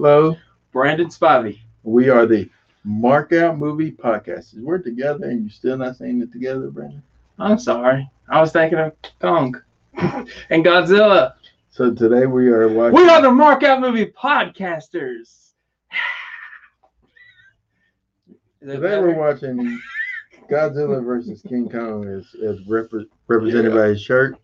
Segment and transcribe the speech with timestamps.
[0.00, 0.34] Whitlow.
[0.72, 1.58] Brandon Spivey.
[1.82, 2.48] We are the
[2.84, 4.54] Mark Out Movie Podcast.
[4.58, 7.02] We're together and you're still not saying it together, Brandon.
[7.38, 8.08] I'm sorry.
[8.30, 9.60] I was thinking of Kong
[9.94, 11.34] and Godzilla.
[11.68, 12.94] So today we are watching.
[12.96, 15.20] We are the Mark Out Movie Podcasters.
[18.62, 19.02] Is that Today better?
[19.08, 19.78] we're watching
[20.50, 24.38] Godzilla versus King Kong as, as repre- represented by his shirt.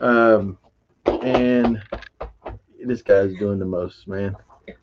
[0.00, 0.58] Um,
[1.06, 1.82] and
[2.84, 4.36] this guy's doing the most, man.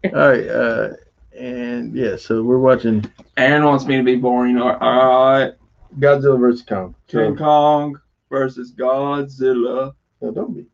[0.06, 0.48] All right.
[0.48, 0.90] Uh,
[1.38, 3.06] and yeah, so we're watching
[3.38, 4.58] Aaron wants me to be boring.
[4.58, 5.54] All right.
[6.00, 6.96] Godzilla versus Kong.
[7.08, 9.94] King So, Kong versus Godzilla.
[10.22, 10.66] no, don't be,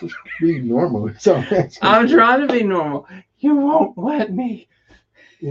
[0.00, 1.10] just be normal.
[1.18, 1.42] So,
[1.82, 3.06] I'm trying to be normal.
[3.38, 4.68] You won't let me.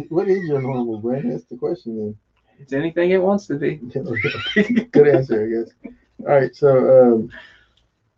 [0.10, 1.32] What is your normal, Brandon?
[1.32, 2.16] That's the question then.
[2.60, 3.76] It's anything it wants to be.
[4.92, 5.50] Good answer, I
[5.90, 5.94] guess.
[6.22, 7.32] All right, so um,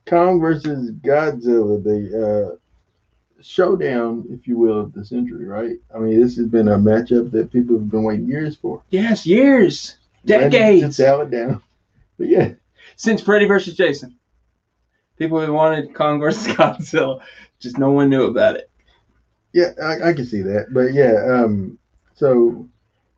[0.06, 2.56] Kong versus Godzilla, the uh,
[3.44, 5.78] showdown, if you will, of the century, right?
[5.94, 8.82] I mean, this has been a matchup that people have been waiting years for.
[8.90, 11.62] Yes, years, decades dial down.
[12.20, 12.50] But yeah,
[12.96, 14.16] since Freddy versus Jason.
[15.18, 17.22] People have wanted Kong versus Godzilla,
[17.60, 18.70] just no one knew about it.
[19.54, 20.68] yeah, I, I can see that.
[20.72, 21.78] But yeah, um,
[22.16, 22.68] so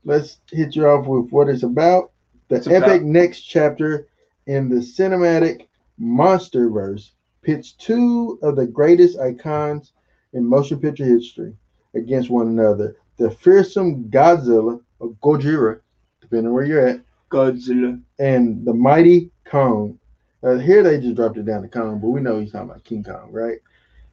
[0.06, 2.12] let's hit you off with what it's about.
[2.48, 4.08] The It's epic about- next chapter
[4.48, 5.68] in the cinematic
[6.02, 9.92] MonsterVerse pits two of the greatest icons
[10.36, 11.56] in motion picture history
[11.96, 12.96] against one another.
[13.18, 15.80] The fearsome Godzilla, or Gojira,
[16.22, 18.00] depending where you're at, Godzilla.
[18.20, 19.98] and the mighty Kong.
[20.44, 22.84] Uh, here they just dropped it down to Kong, but we know he's talking about
[22.84, 23.58] King Kong, right?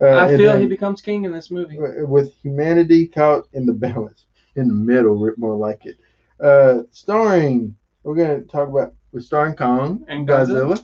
[0.01, 1.79] Uh, I feel he becomes king in this movie.
[1.79, 4.25] with humanity caught in the balance,
[4.57, 5.99] in the middle, more like it.
[6.41, 10.83] Uh, starring, we're gonna talk about we're starring Kong And Godzilla,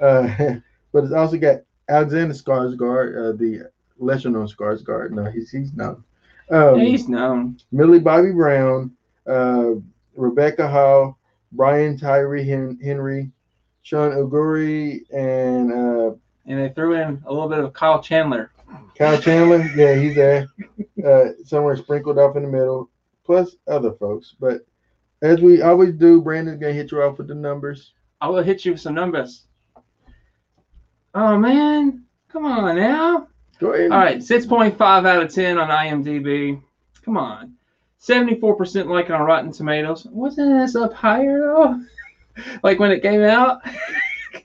[0.00, 0.56] uh,
[0.92, 5.10] but it's also got Alexander Skarsgård, uh, the lesser known Skarsgård.
[5.10, 6.02] No, he's he's known.
[6.50, 7.58] Um, He's known.
[7.72, 8.90] Millie Bobby Brown,
[9.26, 9.72] uh,
[10.14, 11.18] Rebecca Hall,
[11.52, 13.30] Brian Tyree Hen- Henry,
[13.82, 16.14] Sean Oguri, and uh,
[16.46, 18.50] And they threw in a little bit of Kyle Chandler.
[18.96, 20.46] Kyle Chandler, yeah, he's there,
[21.06, 22.88] uh, somewhere sprinkled off in the middle,
[23.26, 24.34] plus other folks.
[24.40, 24.62] But
[25.20, 27.92] as we always do, Brandon's gonna hit you off with the numbers.
[28.22, 29.44] I will hit you with some numbers.
[31.14, 33.28] Oh man, come on now.
[33.90, 36.62] All right, 6.5 out of 10 on IMDb.
[37.04, 37.54] Come on.
[38.00, 40.06] 74% like on Rotten Tomatoes.
[40.10, 41.80] Wasn't this up higher though?
[42.62, 43.60] like when it came out?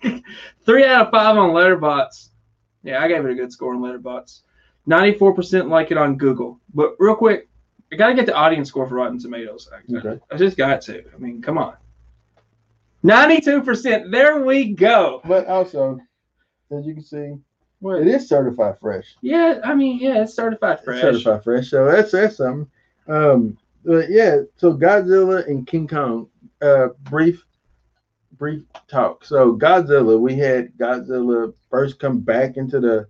[0.65, 2.29] Three out of five on Letterboxd.
[2.83, 4.41] Yeah, I gave it a good score on Letterboxd.
[4.87, 6.59] 94% like it on Google.
[6.73, 7.47] But real quick,
[7.91, 9.69] I gotta get the audience score for Rotten Tomatoes.
[9.71, 10.19] I, Okay.
[10.31, 11.03] I just got to.
[11.13, 11.75] I mean, come on.
[13.03, 14.11] 92%.
[14.11, 15.21] There we go.
[15.25, 15.99] But also,
[16.71, 17.33] as you can see,
[17.83, 17.99] What?
[17.99, 19.13] it is certified fresh.
[19.19, 21.01] Yeah, I mean, yeah, it's certified It's fresh.
[21.01, 21.69] Certified fresh.
[21.69, 22.71] So that's that's something.
[23.09, 24.37] Um, but yeah.
[24.55, 26.29] So Godzilla and King Kong.
[26.61, 27.45] Uh, brief,
[28.37, 29.25] brief talk.
[29.25, 33.07] So Godzilla, we had Godzilla first come back into the,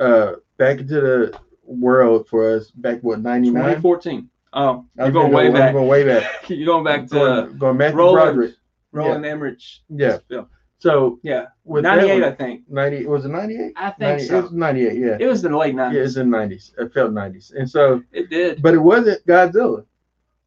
[0.00, 3.76] uh, back into the world for us back what ninety nine.
[3.76, 4.28] 2014.
[4.52, 5.74] Oh, you're going way back.
[5.74, 6.24] Going way back.
[6.50, 8.56] You're going back to going, going Matthew Roland, Broderick.
[8.90, 9.62] Roland Emmerich.
[9.88, 10.18] Yeah.
[10.28, 10.48] film.
[10.80, 11.46] So Yeah.
[11.64, 12.62] with 98, one- I think.
[12.68, 13.72] 90 was it 98?
[13.76, 14.38] I think 90, so.
[14.38, 15.16] It was 98, yeah.
[15.18, 15.94] It was in the late 90s.
[15.96, 16.72] Yeah, it's in 90s.
[16.78, 17.52] It felt 90s.
[17.58, 18.62] And so, It did.
[18.62, 19.84] but it wasn't Godzilla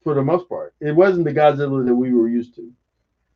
[0.04, 0.74] for the most part.
[0.80, 2.72] It wasn't the Godzilla that we were used to.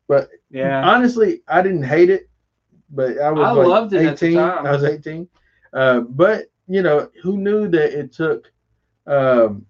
[0.08, 0.88] But Yeah.
[0.88, 2.28] honestly, I didn't hate it,
[2.90, 4.08] but I was I like loved it 18.
[4.08, 4.66] at the time.
[4.66, 5.28] I was 18.
[5.74, 8.50] Uh, but, you know, who knew that it took
[9.06, 9.64] um,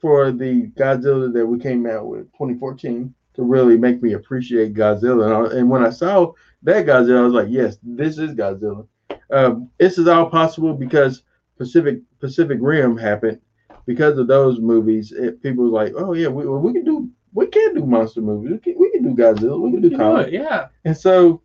[0.00, 5.26] for the Godzilla that we came out with 2014 to really make me appreciate Godzilla.
[5.26, 8.86] And, I, and when I saw that Godzilla, I was like, yes, this is Godzilla.
[9.30, 11.22] Um, this is all possible because
[11.56, 13.40] Pacific Pacific Rim happened.
[13.86, 17.46] Because of those movies, it, people were like, oh yeah, we, we can do we
[17.46, 18.52] can do monster movies.
[18.52, 19.58] We can, we can do Godzilla.
[19.60, 20.20] We can do You do Kong.
[20.20, 20.68] it, Yeah.
[20.84, 21.42] And so,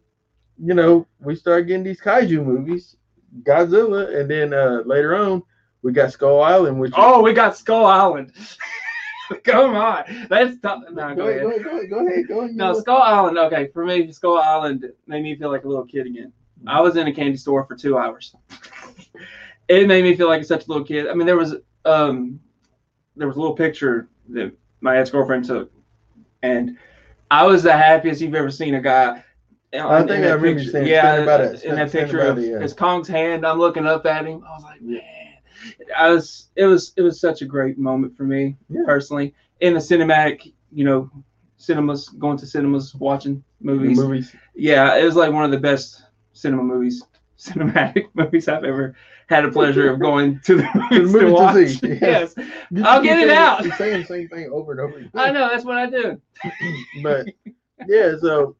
[0.57, 2.95] you know, we start getting these kaiju movies,
[3.43, 5.43] Godzilla, and then uh, later on
[5.81, 8.31] we got Skull Island, which Oh, we got Skull Island.
[9.43, 10.03] Come on.
[10.29, 10.83] Let's talk.
[10.91, 11.43] No, go, go ahead, ahead.
[11.43, 12.55] go ahead, go ahead, go ahead, go ahead.
[12.55, 13.37] No, Skull Island.
[13.37, 16.31] Okay, for me, Skull Island made me feel like a little kid again.
[16.67, 18.35] I was in a candy store for two hours.
[19.67, 21.07] it made me feel like such a little kid.
[21.07, 21.55] I mean, there was
[21.85, 22.39] um,
[23.15, 24.51] there was a little picture that
[24.81, 25.71] my ex girlfriend took,
[26.43, 26.77] and
[27.31, 29.23] I was the happiest you've ever seen a guy.
[29.73, 30.71] I in think that I remember you picture.
[30.71, 32.59] saying- yeah, about it, in that picture of it, yeah.
[32.59, 33.45] his Kong's hand.
[33.45, 34.43] I'm looking up at him.
[34.47, 35.01] I was like, man,
[35.97, 36.49] I was.
[36.55, 36.93] It was.
[36.97, 38.81] It was such a great moment for me Yeah.
[38.85, 40.53] personally in the cinematic.
[40.71, 41.11] You know,
[41.57, 43.97] cinemas, going to cinemas, watching movies.
[43.97, 44.35] movies.
[44.55, 46.03] Yeah, it was like one of the best
[46.33, 47.03] cinema movies
[47.39, 48.95] cinematic movies I've ever
[49.27, 52.35] had a pleasure of going to the movies to movies to see, Yes,
[52.69, 53.63] You I'll get it out.
[53.63, 55.11] You're saying the same thing over and over again.
[55.15, 56.21] I know that's what I do.
[57.03, 57.25] but
[57.87, 58.55] yeah, so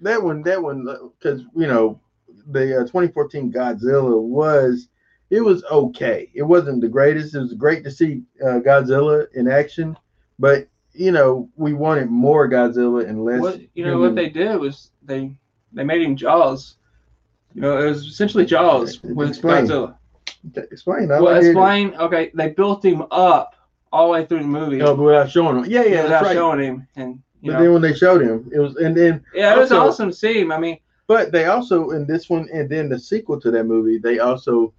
[0.00, 0.86] that one, that one,
[1.18, 2.00] because you know,
[2.48, 4.88] the uh, 2014 Godzilla was,
[5.30, 6.30] it was okay.
[6.34, 7.34] It wasn't the greatest.
[7.34, 9.96] It was great to see uh, Godzilla in action,
[10.38, 13.40] but you know, we wanted more Godzilla and less.
[13.40, 15.36] What you know what they did was they
[15.72, 16.76] they made him Jaws.
[17.54, 19.66] You know, it was essentially Jaws with Explain.
[19.66, 19.96] Godzilla.
[20.56, 21.10] explain.
[21.10, 21.44] I Well, it.
[21.46, 21.94] explain.
[21.96, 23.54] Okay, they built him up
[23.92, 25.70] all the way through the movie No, but without showing him.
[25.70, 26.34] Yeah, yeah, without right.
[26.34, 29.24] showing him, and you but know, then when they showed him, it was, and then
[29.34, 30.52] yeah, it was also- awesome to see him.
[30.52, 33.98] I mean, But they also in this one and then the sequel to that movie,
[33.98, 34.72] they also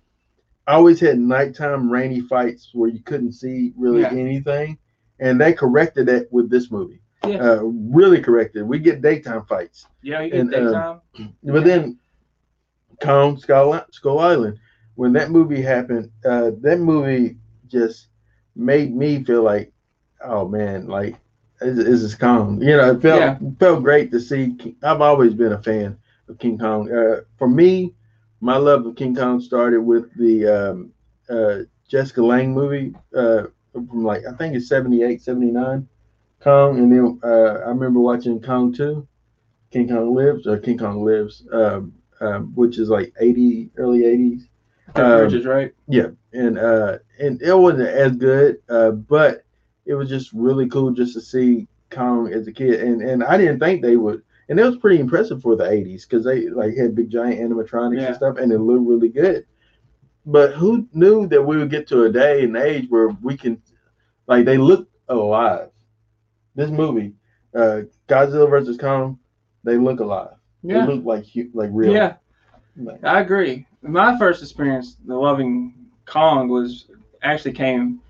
[0.68, 4.12] always had nighttime rainy fights where you couldn't see really Yeah.
[4.12, 4.78] anything,
[5.19, 7.02] and they corrected that with this movie.
[7.25, 7.38] Yeah.
[7.38, 8.68] Uh, really corrected.
[8.68, 11.34] We get daytime fights, yeah, you get And, uh, daytime.
[11.44, 11.98] but then
[13.02, 14.58] Kong Skull, Skull Island,
[14.96, 17.38] when that movie happened, uh, that movie
[17.68, 18.08] just
[18.56, 19.72] made me feel like,
[20.24, 21.16] oh man, like
[21.60, 22.62] this this Kong.
[22.62, 23.38] You know, it felt Yeah.
[23.60, 24.54] felt great to see.
[24.56, 25.98] King- I've always been a fan
[26.30, 26.92] of King Kong.
[26.92, 27.94] Uh, for me,
[28.42, 30.92] my love of King Kong started with the um,
[31.30, 35.88] uh, Jessica Lange movie uh, from like I think it's 78, 79,
[36.39, 39.07] Kong, and then uh, I remember watching Kong 2,
[39.72, 44.48] King Kong Lives or King Kong Lives, um, um, which is like 80, early 80s
[44.95, 45.74] Jeff um, Bridges, right?
[45.88, 49.44] Yeah, and uh and it wasn't as good uh but
[49.86, 52.81] it was just really cool just to see Kong as a kid.
[52.81, 56.03] And and I didn't think they would and it was pretty impressive for the 80s
[56.07, 58.07] because they like had big giant animatronics Yeah.
[58.07, 59.45] and stuff and it looked really good.
[60.25, 63.61] But who knew that we would get to a day and age where we can
[64.27, 65.69] like they look alive.
[66.55, 67.13] This movie
[67.55, 69.19] uh Godzilla versus Kong
[69.63, 70.35] they look alive.
[70.63, 71.94] Yeah, they look like like real.
[71.94, 72.15] Yeah,
[72.77, 73.65] Like, I agree.
[73.81, 75.73] My first experience, the loving
[76.05, 76.88] Kong, was
[77.21, 78.01] actually came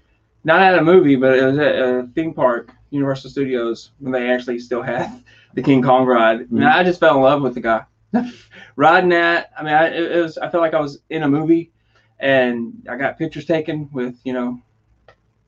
[0.44, 4.30] not at a movie, but it was at a theme park, Universal Studios, when they
[4.30, 5.22] actually still had
[5.58, 6.42] the King Kong ride.
[6.42, 6.72] And Mhm.
[6.72, 7.84] I just fell in love with the guy.
[8.76, 10.38] Riding that, I mean, I, it was.
[10.38, 11.72] I felt like I was in a movie,
[12.20, 14.62] and I got pictures taken with you know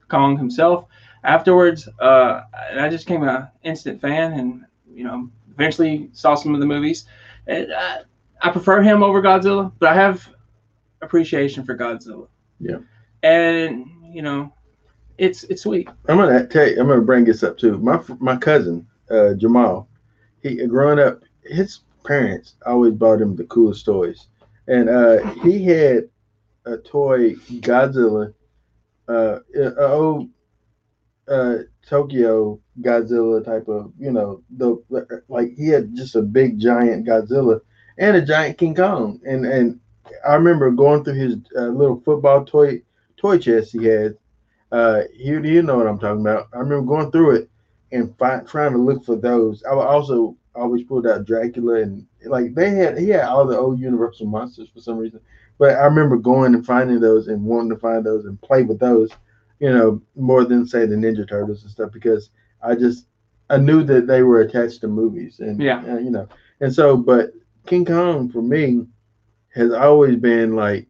[0.09, 0.85] Kong himself.
[1.23, 2.41] Afterwards, uh,
[2.71, 6.65] and I just became an instant fan, and you know, eventually saw some of the
[6.65, 7.05] movies.
[7.47, 7.99] And I,
[8.41, 10.27] I prefer him over Godzilla, but I have
[11.01, 12.27] appreciation for Godzilla.
[12.59, 12.77] Yeah.
[13.23, 14.53] And you know,
[15.17, 15.89] it's it's sweet.
[16.07, 17.77] I'm gonna tell you, I'm gonna bring this up too.
[17.77, 19.88] My my cousin, uh, Jamal,
[20.41, 24.27] he growing up, his parents always bought him the coolest toys,
[24.67, 26.09] and uh, he had
[26.65, 28.33] a toy Godzilla,
[29.07, 30.29] uh, a old
[31.27, 31.57] uh,
[31.87, 37.61] Tokyo Godzilla type of, you know, the like he had just a big giant Godzilla
[37.97, 39.79] and a giant King Kong, and and
[40.27, 42.81] I remember going through his uh, little football toy
[43.17, 44.15] toy chest he had.
[44.71, 46.47] Uh, you you know what I'm talking about.
[46.53, 47.49] I remember going through it
[47.91, 49.63] and find, trying to look for those.
[49.63, 53.79] I also always pulled out Dracula and like they had he had all the old
[53.79, 55.19] Universal monsters for some reason.
[55.57, 58.79] But I remember going and finding those and wanting to find those and play with
[58.79, 59.09] those,
[59.59, 62.29] you know, more than say the Ninja Turtles and stuff because
[62.61, 63.07] I just
[63.49, 65.83] I knew that they were attached to movies and Yeah.
[65.87, 66.27] uh, you know
[66.61, 67.31] and so but
[67.65, 68.85] King Kong for me
[69.53, 70.87] has always been like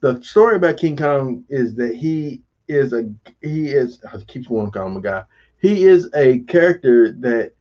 [0.00, 3.10] the story about King Kong is that he is a
[3.42, 5.24] he is I keep wanting to call him a guy.
[5.60, 7.52] He is a character that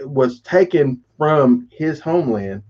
[0.00, 2.62] was taken from his homeland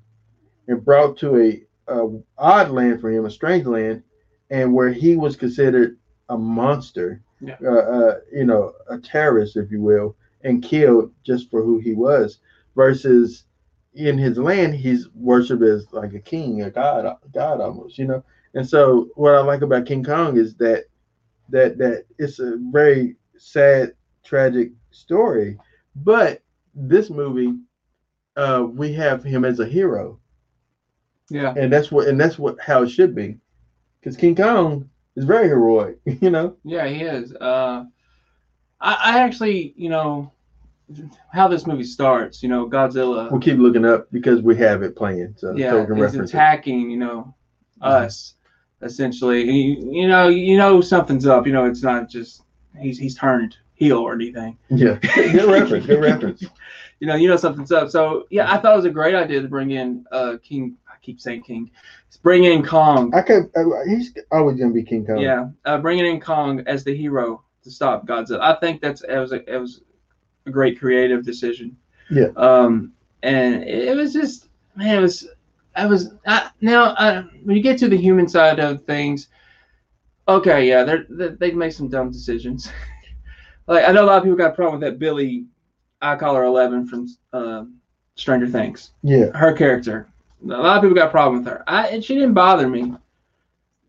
[0.68, 4.02] and brought to a, a odd land for him, a strange land,
[4.50, 5.96] and where he was considered
[6.28, 7.56] a monster, Yeah.
[7.64, 11.94] uh, uh, you know, a terrorist, if you will, and killed just for who he
[11.94, 12.38] was.
[12.76, 13.44] Versus
[13.94, 18.06] in his land, he's worshipped as like a king, a god, a god almost, you
[18.06, 18.22] know.
[18.54, 20.84] And so, what I like about King Kong is that
[21.48, 23.92] that that it's a very sad,
[24.24, 25.58] tragic story.
[25.96, 26.42] But
[26.74, 27.58] this movie,
[28.36, 30.18] uh, we have him as a hero,
[31.28, 31.54] Yeah.
[31.56, 33.38] and that's what and that's what how it should be,
[34.00, 36.56] because King Kong is very heroic, you know.
[36.64, 37.34] Yeah, he is.
[37.34, 37.84] Uh,
[38.80, 40.32] I, I actually, you know,
[41.32, 42.42] how this movie starts.
[42.42, 43.30] You know, Godzilla.
[43.30, 46.20] We'll keep looking up because we have it playing, so, yeah, so he's it.
[46.22, 46.90] attacking.
[46.90, 47.34] You know,
[47.82, 47.86] Mhm.
[47.86, 48.34] us
[48.80, 49.44] essentially.
[49.46, 51.46] He, you know, you know something's up.
[51.46, 52.42] You know, it's not just
[52.78, 54.58] he's he's turned heel or anything.
[54.70, 56.44] Yeah, good reference, good reference.
[57.00, 57.90] You know, you know something's up.
[57.90, 60.76] So yeah, I thought it was a great idea to bring in uh King.
[60.88, 61.70] I keep saying King.
[62.22, 63.12] Bring in Kong.
[63.14, 63.50] I could.
[63.56, 65.18] Uh, he's always gonna be King Kong.
[65.18, 68.40] Yeah, uh, bringing in Kong as the hero to stop Godzilla.
[68.40, 69.80] I think that's it was a, it was
[70.46, 71.76] a great creative decision.
[72.10, 72.28] Yeah.
[72.36, 75.28] Um, and it was just man, it was
[75.74, 79.28] I was I, now I, when you get to the human side of things,
[80.28, 82.70] okay, yeah, they're, they they make some dumb decisions.
[83.66, 85.46] like I know a lot of people got a problem with that Millie,
[86.00, 87.64] I call her Eleven from uh,
[88.16, 88.92] Stranger Things.
[89.02, 89.26] Yeah.
[89.36, 90.08] Her character,
[90.44, 91.62] a lot of people got a problem with her.
[91.66, 92.94] I and she didn't bother me.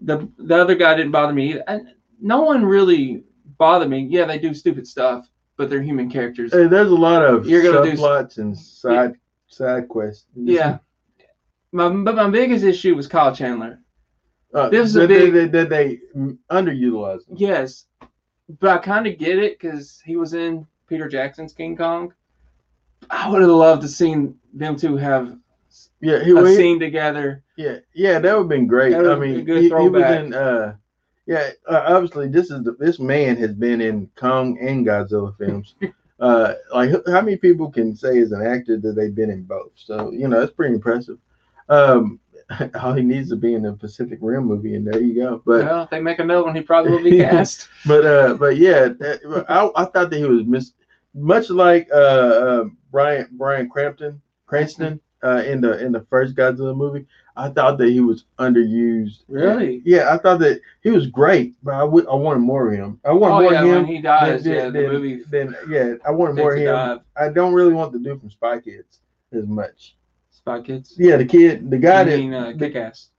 [0.02, 1.64] The the other guy didn't bother me either.
[1.68, 1.88] And
[2.22, 3.24] no one really
[3.58, 4.08] bothered me.
[4.10, 6.52] Yeah, they do stupid stuff, but they're human characters.
[6.54, 9.16] Hey, there's a lot of You're gonna do- subplots and side
[9.48, 10.26] side quests.
[10.36, 10.78] Yeah.
[11.72, 13.80] My, but my biggest issue was Kyle Chandler.
[14.54, 16.00] Uh, This is a that big- they, that they
[16.52, 17.28] underutilized.
[17.28, 17.36] him.
[17.38, 17.86] Yes,
[18.60, 22.14] but I kind of get it because he was in Peter Jackson's King Kong.
[23.10, 25.38] I would have loved to seen them two have
[26.02, 27.44] Yeah, he, a he- scene together.
[27.58, 28.94] yeah, yeah, that would have been great.
[28.94, 30.34] I would've been a mean, good he, he was in.
[30.34, 30.76] Uh,
[31.26, 35.76] yeah, uh, obviously, this is the, this man has been in Kong and Godzilla films.
[36.20, 39.72] uh, like, how many people can say as an actor that they've been in both?
[39.76, 41.18] So you know, that's pretty impressive.
[41.70, 42.20] Um,
[42.82, 45.42] all he needs to be in a Pacific Rim movie, and there you go.
[45.46, 47.68] But well, if they make another one, he probably will be cast.
[47.86, 50.74] But uh, but yeah, that, I, I thought that he was mis-
[51.14, 56.76] much like uh, uh Brian Brian Crampton Cranston uh in the in the first Godzilla
[56.76, 57.06] movie.
[57.36, 59.24] I thought that he was underused.
[59.28, 59.82] Really?
[59.86, 63.00] Yeah, I thought that he was great, but I would I wanted more of him.
[63.04, 63.86] I want oh more yeah, of when him.
[63.86, 66.66] he dies, than- yeah, the movie than- yeah, I wanted more of him.
[66.66, 67.00] dive.
[67.18, 69.00] I don't really want the dude from Spy Kids
[69.32, 69.96] as much.
[70.44, 70.94] Spy Kids.
[70.98, 73.10] Yeah, the kid, the guy I that mean, uh, Kick Ass.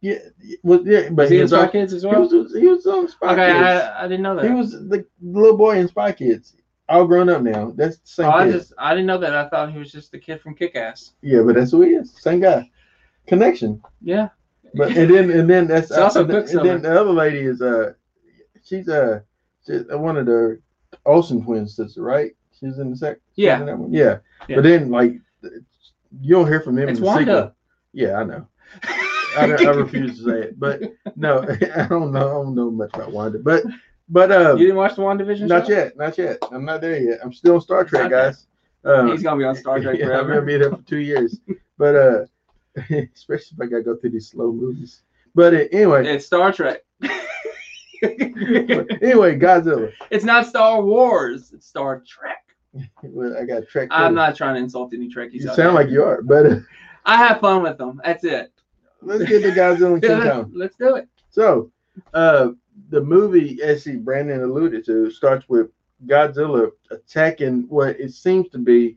[0.00, 0.16] yeah,
[0.64, 2.28] was yeah, but Was he in was Spy on- Kids as well.
[2.28, 3.64] He was he was on Spy Okay, Kids.
[3.64, 4.44] I, I didn't know that.
[4.44, 6.56] He was the little boy in Spy Kids.
[6.88, 7.72] All grown up now.
[7.76, 9.34] That's the same oh, I just I didn't know that.
[9.34, 11.12] I thought he was just the kid from Kick Ass.
[11.22, 12.12] Yeah, but that's who he is.
[12.20, 12.68] Same guy.
[13.28, 13.80] Connection.
[14.02, 14.28] Yeah.
[14.74, 17.62] But and then and then that's also and, then- and then the other lady is
[17.62, 17.92] uh
[18.64, 19.20] she's uh
[19.64, 20.60] she's one of the
[21.06, 22.32] Olsen twins sister, right?
[22.58, 23.18] She's in the sec.
[23.36, 23.62] Yeah.
[23.62, 24.18] in yeah.
[24.48, 24.56] Yeah.
[24.56, 25.14] But then like
[26.20, 27.54] you don't hear from them It's in the sequel.
[27.92, 28.46] Yeah, I know.
[29.36, 30.80] I, I refuse to say it, but
[31.16, 31.40] no,
[31.76, 32.20] I don't know.
[32.20, 33.62] I don't know much about Wanda, but
[34.08, 35.72] but uh, You didn't watch the WandaVision not show?
[35.72, 36.38] yet, not yet.
[36.50, 37.20] I'm not there yet.
[37.22, 38.46] I'm still on Star Trek, guys.
[38.84, 41.38] Um, He's gonna be on Star Trek yeah, I'm gonna be there for two years,
[41.78, 42.24] but uh,
[43.14, 45.02] especially if I gotta go through these slow movies.
[45.34, 46.80] But uh, anyway, It's Star Trek.
[48.02, 49.92] anyway, Godzilla.
[50.10, 51.52] it's not Star Wars.
[51.52, 52.38] It's Star Trek.
[53.02, 53.88] Well, I got Trek.
[53.90, 55.34] I'm not trying to insult any Trekkies.
[55.34, 55.72] You sound there.
[55.72, 56.62] like you are, but
[57.04, 58.00] I have fun with them.
[58.04, 58.52] That's it.
[59.02, 60.52] let's get the Godzilla King let's, Kong.
[60.54, 61.08] let's do it.
[61.30, 61.70] So,
[62.14, 62.50] uh,
[62.90, 65.70] the movie, as he Brandon alluded to, starts with
[66.06, 68.96] Godzilla attacking what it seems to be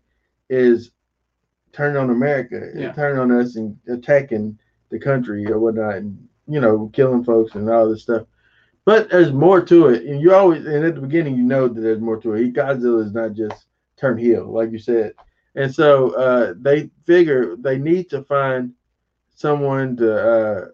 [0.50, 0.92] is
[1.74, 2.94] turn on America, Yeah.
[3.20, 4.58] on us and attacking
[4.90, 8.28] the country or whatnot, and you know, killing folks and all this stuff.
[8.86, 11.82] But there's more to it, and you always and at the beginning you know that
[11.82, 12.44] there's more to it.
[12.44, 13.66] He Godzilla is not just
[13.98, 15.14] turn heel, like you said,
[15.56, 18.74] and so uh, they figure they need to find
[19.34, 20.70] someone to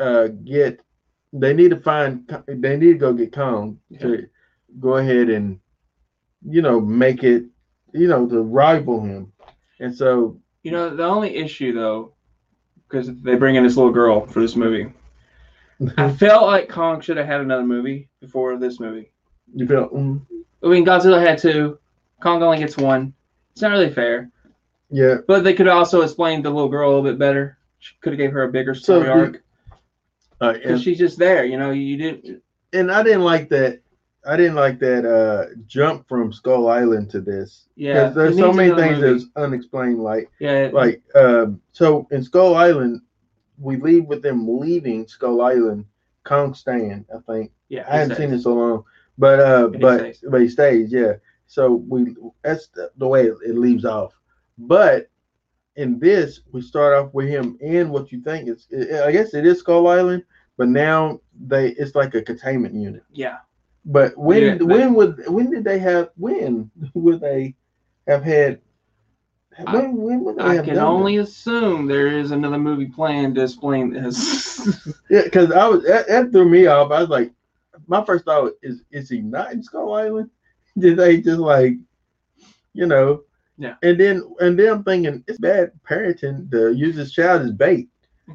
[0.00, 0.80] uh, uh, get.
[1.32, 2.26] They need to find.
[2.46, 4.26] They need to go get Kong to
[4.80, 5.60] go ahead and
[6.48, 7.44] you know make it
[7.92, 9.32] you know to rival him,
[9.80, 12.14] and so You know, the only issue though,
[12.88, 14.90] because they bring in this little girl for this movie,
[15.96, 19.10] I felt like Kong should have had another movie before this movie.
[19.54, 20.20] you feel mm,
[20.62, 21.78] I mean, Godzilla had two.
[22.20, 23.12] Kong only gets one.
[23.52, 24.30] It's not really fair.
[24.90, 25.16] yeah.
[25.26, 27.58] But they could also explain the little girl a little bit better.
[27.78, 29.42] She could have gave her a bigger story the- arc
[30.40, 31.44] Uh, because and, she's just there.
[31.44, 32.42] You know, you didn't.
[32.72, 33.80] and I didn't like that.
[34.26, 37.66] I didn't like that uh jump from Skull Island to this.
[37.76, 39.12] Yeah, there's so many things movie.
[39.20, 40.00] that's unexplained.
[40.02, 43.02] Like Yeah, like um so in Skull Island,
[43.58, 45.84] we leave with them leaving Skull Island.
[46.24, 47.52] Kong staying, I think.
[47.68, 47.84] yeah.
[47.88, 48.84] I haven't he seen it so long,
[49.18, 50.24] but uh, And he but stays.
[50.28, 51.14] but he stays, yeah.
[51.46, 54.12] So we that's the, the way it, it leaves off.
[54.58, 55.08] But
[55.76, 58.66] in this, we start off with him in what you think is,
[59.04, 60.24] I guess it is Skull Island,
[60.56, 63.02] but now they it's like a containment unit.
[63.12, 63.38] Yeah,
[63.84, 67.54] But when Yeah, when would when did they have when would they
[68.08, 68.60] have had?
[69.66, 74.56] I- When, when I can only assume there is another movie planned to explain this.
[75.10, 76.90] Yeah, because I was that, that threw me off.
[76.90, 77.32] I was like,
[77.86, 80.30] my first thought is, is he not in Skull Island?
[80.78, 81.74] Did they just like,
[82.74, 83.22] you know?
[83.58, 83.76] Yeah.
[83.82, 87.88] And then and then I'm thinking it's bad parenting to use this child as bait.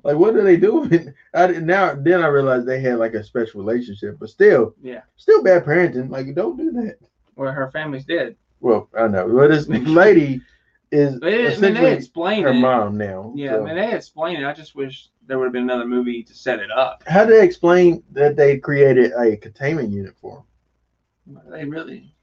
[0.03, 1.13] Like, what are they doing?
[1.33, 5.01] I didn't- now then I realized they had like a special relationship, but still, yeah,
[5.17, 6.09] still bad parenting.
[6.09, 6.95] Like, don't do that.
[7.35, 8.35] Well, her family's dead.
[8.61, 10.41] Well, I know, but this lady
[10.91, 12.53] is They, I mean, they essentially her it.
[12.53, 13.31] mom now.
[13.35, 13.63] Yeah, so.
[13.63, 14.45] I mean, they explain it.
[14.45, 17.03] I just wish there would have been another movie to set it up.
[17.07, 20.43] How do they explain that they created a containment unit for
[21.25, 21.41] them?
[21.51, 22.13] They really,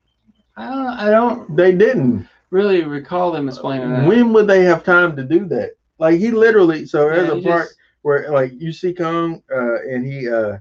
[0.57, 1.57] I don't, I don't?
[1.57, 2.29] They didn't.
[2.51, 4.07] really recall them explaining that.
[4.07, 5.73] When would they have time to do that?
[6.01, 6.87] like he literally.
[6.87, 10.59] So there's Yeah, a part just- where like you see Kong, uh, and he uh,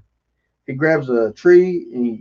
[0.65, 2.11] he grabs a tree and he,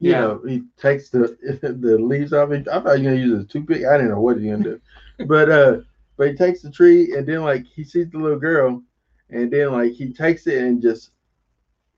[0.00, 0.20] you Yeah.
[0.20, 1.36] know, he takes the
[1.80, 2.66] the leaves off it.
[2.68, 3.84] I thought he was gonna use a toothpick.
[3.84, 4.80] I didn't know what he gonna do,
[5.26, 5.76] but uh,
[6.16, 8.82] but he takes the tree and then like he sees the little girl,
[9.30, 11.10] and then like he takes it and just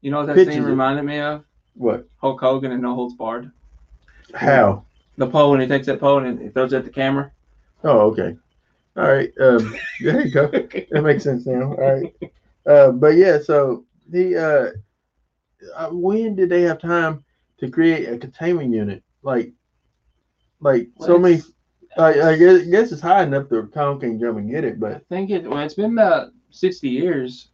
[0.02, 0.66] You know what that scene it.
[0.66, 1.44] reminded me of?
[1.74, 2.06] what?
[2.20, 3.50] Hulk Hogan and No Holds Barred.
[4.34, 4.84] How?
[5.16, 7.30] The pole when he takes that pole and he throws it at the camera.
[7.84, 8.36] Oh, okay.
[8.96, 9.30] All right.
[9.40, 10.46] Um, there you go.
[10.48, 11.72] That makes sense now.
[11.74, 12.14] All right.
[12.66, 14.70] Uh, but yeah, so the uh,
[15.76, 17.24] uh, when did they have time
[17.58, 19.02] to create a containment unit?
[19.22, 19.52] Like,
[20.60, 21.42] like so many.
[21.96, 24.92] I, I guess, guess it's high enough that Kong can jump and get it, but
[24.92, 25.48] I think it.
[25.48, 27.48] Well, it's been about sixty years.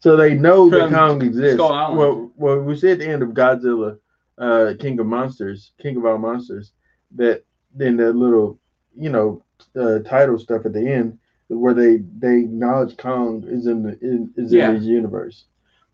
[0.00, 1.58] so they know that Kong exists.
[1.58, 3.98] Well, well, we see at the end of Godzilla,
[4.38, 6.72] uh, King of Monsters, King of all monsters,
[7.16, 7.44] that
[7.74, 8.58] then the little,
[8.96, 9.42] you know,
[9.76, 11.18] uh, title stuff at the end
[11.48, 14.68] where they they acknowledge Kong is in the in, is Yeah.
[14.70, 15.44] in his universe.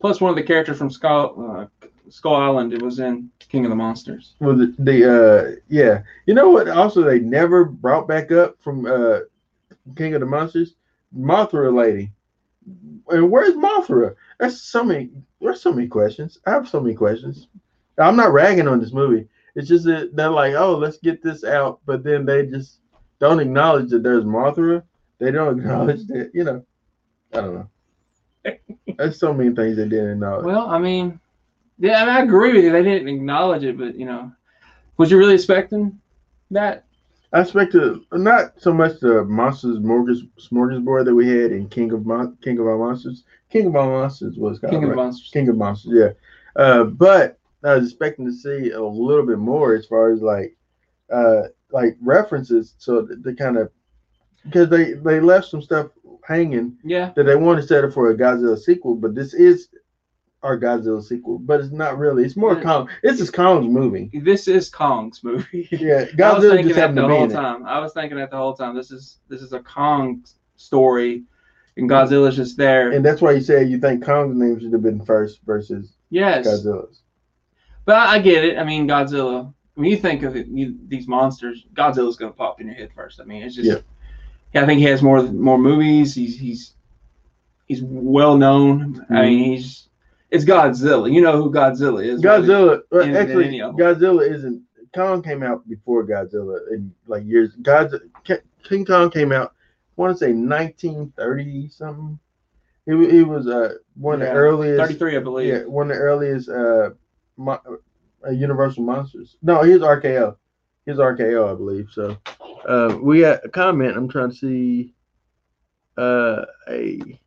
[0.00, 3.70] Plus, one of the characters from Skull uh, Skull Island it was in King of
[3.70, 4.34] the Monsters.
[4.40, 6.68] Well, the, the uh, yeah, you know what?
[6.68, 9.20] Also, they never brought back up from uh,
[9.96, 10.74] King of the Monsters,
[11.16, 12.12] Mothra lady.
[13.08, 14.16] And where's Mothra?
[14.38, 15.10] That's so many.
[15.40, 16.38] There's so many questions.
[16.46, 17.48] I have so many questions.
[17.98, 19.28] I'm not ragging on this movie.
[19.54, 22.80] It's just that they're like, oh, let's get this out, but then they just
[23.20, 24.82] don't acknowledge that there's Mothra.
[25.18, 26.64] They don't acknowledge that, you know.
[27.32, 27.68] I don't know.
[28.96, 30.40] There's so many things they didn't know.
[30.40, 31.18] Well, I mean,
[31.78, 32.72] yeah, I, mean, I agree with you.
[32.72, 34.32] They didn't acknowledge it, but you know,
[34.96, 35.98] was you really expecting
[36.50, 36.84] that?
[37.32, 42.06] I expected not so much the monsters smorgas- smorgasbord that we had in King of
[42.06, 43.24] Mon- King of All Monsters.
[43.50, 44.96] King of All Monsters was called King of right?
[44.96, 45.30] the Monsters.
[45.32, 46.62] King of Monsters, yeah.
[46.62, 50.56] Uh, but I was expecting to see a little bit more as far as like
[51.12, 53.70] uh like references, so the, they kind of
[54.44, 55.88] because they they left some stuff
[56.26, 59.68] hanging Yeah, that they wanted to set up for a Godzilla sequel, but this is
[60.46, 62.24] our Godzilla sequel, but it's not really.
[62.24, 62.88] It's more Kong.
[63.02, 64.10] This is Kong's movie.
[64.22, 65.68] this is Kong's movie.
[65.72, 66.10] Yeah, I was
[66.44, 67.66] Godzilla just that happened the to be whole time.
[67.66, 68.74] I was thinking that the whole time.
[68.74, 70.24] This is this is a Kong
[70.56, 71.24] story,
[71.76, 72.92] and Godzilla's just there.
[72.92, 76.46] And that's why you said you think Kong's name should have been first versus yes,
[76.46, 77.02] Godzilla's.
[77.84, 78.56] but I, I get it.
[78.58, 79.52] I mean, Godzilla.
[79.74, 83.20] When you think of it, you, these monsters, Godzilla's gonna pop in your head first.
[83.20, 83.68] I mean, it's just.
[83.68, 83.78] Yeah.
[84.62, 86.14] I think he has more more movies.
[86.14, 86.72] He's he's
[87.66, 89.04] he's well known.
[89.10, 89.52] I mean, Mm-hmm.
[89.52, 89.88] he's
[90.30, 91.12] it's Godzilla.
[91.12, 92.20] You know who Godzilla is.
[92.20, 93.86] Godzilla, uh, in- in actually, any of them.
[93.86, 94.62] Godzilla isn't.
[94.94, 97.54] Kong came out before Godzilla in like years.
[97.56, 98.00] Godzilla,
[98.64, 99.52] King Kong came out.
[99.96, 102.18] I want to say 1930 something.
[102.86, 104.80] He, wa- he was uh one of the earliest.
[104.80, 105.52] Thirty-three, I believe.
[105.52, 106.90] Yeah, one of the earliest uh,
[107.36, 107.60] mo-
[108.26, 109.36] uh Universal monsters.
[109.42, 110.36] No, he's RKO.
[110.86, 111.88] He's RKO, I believe.
[111.92, 112.16] So,
[112.66, 113.96] uh, we got a comment.
[113.96, 114.94] I'm trying to see.
[115.96, 117.18] Uh, hey,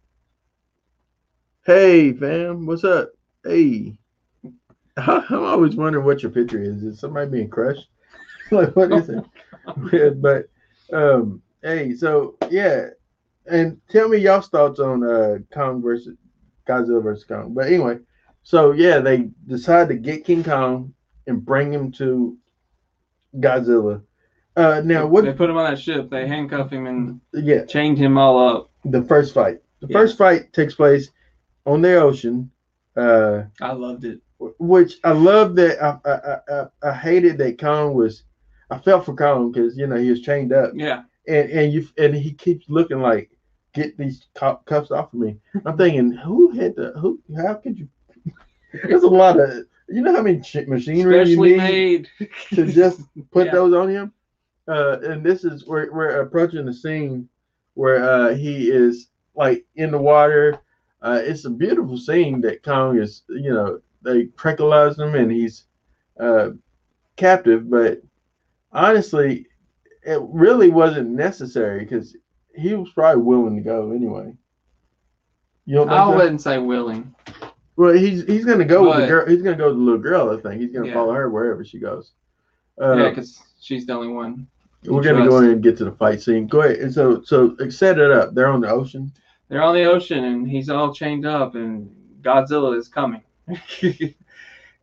[1.66, 3.12] hey, fam, what's up?
[3.44, 3.98] Hey,
[4.98, 6.84] I'm always wondering what your picture is.
[6.84, 7.88] Is somebody being crushed?
[8.52, 10.22] like, what is it?
[10.22, 10.50] But,
[10.92, 12.88] um, hey, so yeah,
[13.46, 16.16] and tell me y'all's thoughts on uh Kong versus
[16.68, 17.54] Godzilla versus Kong.
[17.54, 18.00] But anyway,
[18.44, 20.94] so yeah, they decide to get King Kong
[21.28, 22.38] and bring him to
[23.38, 24.02] Godzilla.
[24.56, 26.10] Uh, now what They put him on that ship.
[26.10, 28.72] They handcuff him and Yeah, chained him all up.
[28.86, 29.60] the first fight.
[29.82, 29.98] The Yeah.
[30.00, 31.12] first fight takes place
[31.70, 32.52] on the ocean.
[32.96, 34.20] Uh, I loved it.
[34.60, 35.82] which I love that.
[35.82, 38.24] I I, I, I- hated that Kong was.
[38.72, 41.04] I felt for Kong because you know he was chained up, Yeah.
[41.28, 43.32] and and you and he keeps looking like
[43.74, 45.38] get these cuffs off of me.
[45.66, 47.20] I'm thinking who had the who?
[47.38, 47.88] How could you?
[48.84, 52.08] There's a lot of you know how many ch- machinery you need made.
[52.54, 53.02] to just
[53.32, 53.54] put Yeah.
[53.54, 54.14] those on him.
[54.68, 57.28] Uh, and this is we're we're approaching the scene
[57.74, 60.60] where uh, he is like in the water.
[61.02, 65.66] Uh, it's a beautiful scene that Kong is, you know, they tranquilize him and he's
[66.20, 66.50] uh,
[67.16, 67.70] captive.
[67.70, 68.02] But
[68.72, 69.48] honestly,
[70.04, 72.16] it really wasn't necessary because
[72.56, 74.34] he was probably willing to go anyway.
[75.66, 76.16] You don't I so?
[76.16, 77.14] wouldn't say willing.
[77.76, 79.26] Well, he's he's gonna go with the girl.
[79.28, 80.38] He's gonna go with the little girl.
[80.38, 80.94] I think he's gonna Yeah.
[80.96, 82.12] follow her wherever she goes.
[82.82, 84.48] Uh, yeah, because she's the only one.
[84.86, 86.48] We're gonna go in and get to the fight scene.
[86.48, 86.78] Go ahead.
[86.80, 88.34] And so, so set it up.
[88.34, 89.12] They're on the ocean.
[89.50, 91.90] They're on the ocean and he's all chained up and
[92.22, 93.24] Godzilla is coming.
[93.48, 94.16] and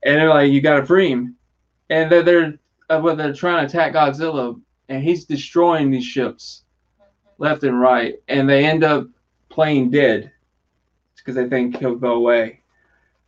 [0.03, 1.37] they're like, you gotta free him.
[1.89, 2.59] And they're, they're
[2.91, 6.63] uh, they're trying to attack Godzilla and he's destroying these ships
[7.39, 8.17] left and right.
[8.29, 9.07] And they end up
[9.49, 10.31] playing dead
[11.17, 12.61] because they think he'll go away.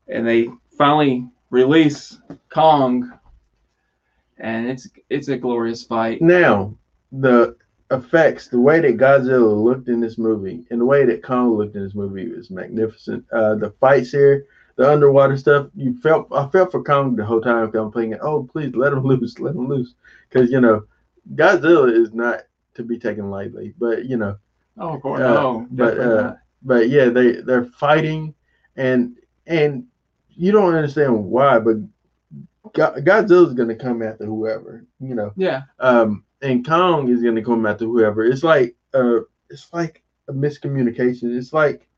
[0.09, 3.13] And they finally release Kong.
[4.39, 6.23] And it's it's a glorious fight.
[6.23, 6.75] Now,
[7.11, 7.57] the
[7.91, 11.77] effects, the way that Godzilla looked in this movie, and the way that Kong looked
[11.77, 13.25] in this movie was magnificent.
[13.33, 14.47] Uh, the fights here,
[14.77, 17.71] the underwater stuff, you felt I felt for Kong the whole time.
[17.75, 19.95] I'm thinking, oh please let him loose, let him loose,
[20.29, 20.85] because you know
[21.35, 22.43] Godzilla is not
[22.75, 23.75] to be taken lightly.
[23.79, 24.37] But you know,
[24.79, 25.21] Oh, of course.
[25.21, 28.35] Uh, no, but, uh, but yeah, they they're fighting,
[28.77, 29.85] and and
[30.31, 31.77] you don't understand why, but
[32.75, 35.33] Go- Godzilla's gonna come after whoever, you know.
[35.37, 35.63] Yeah.
[35.81, 38.25] Um, and Kong is gonna come after whoever.
[38.25, 39.21] It's like uh,
[39.51, 41.37] it's like a miscommunication.
[41.37, 41.89] It's like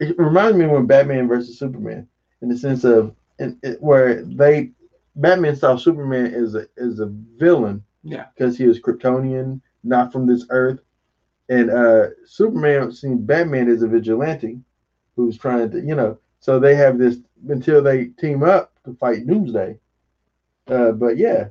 [0.00, 2.08] it reminds me when Batman versus Superman,
[2.42, 4.72] in the sense of in, it, where they
[5.16, 7.06] Batman saw Superman as a as a
[7.38, 8.26] villain Yeah.
[8.34, 10.80] because he was Kryptonian, not from this earth.
[11.48, 14.60] And uh Superman seen Batman as a vigilante
[15.16, 19.26] who's trying to, you know, so they have this until they team up to fight
[19.26, 19.78] Doomsday.
[20.68, 21.48] Uh, but yeah,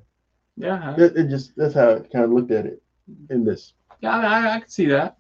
[0.58, 0.96] Yeah.
[0.98, 2.82] it, it just that's how I kind of looked at it
[3.30, 3.74] in this.
[4.02, 5.18] Yeah, I, I, I can see that.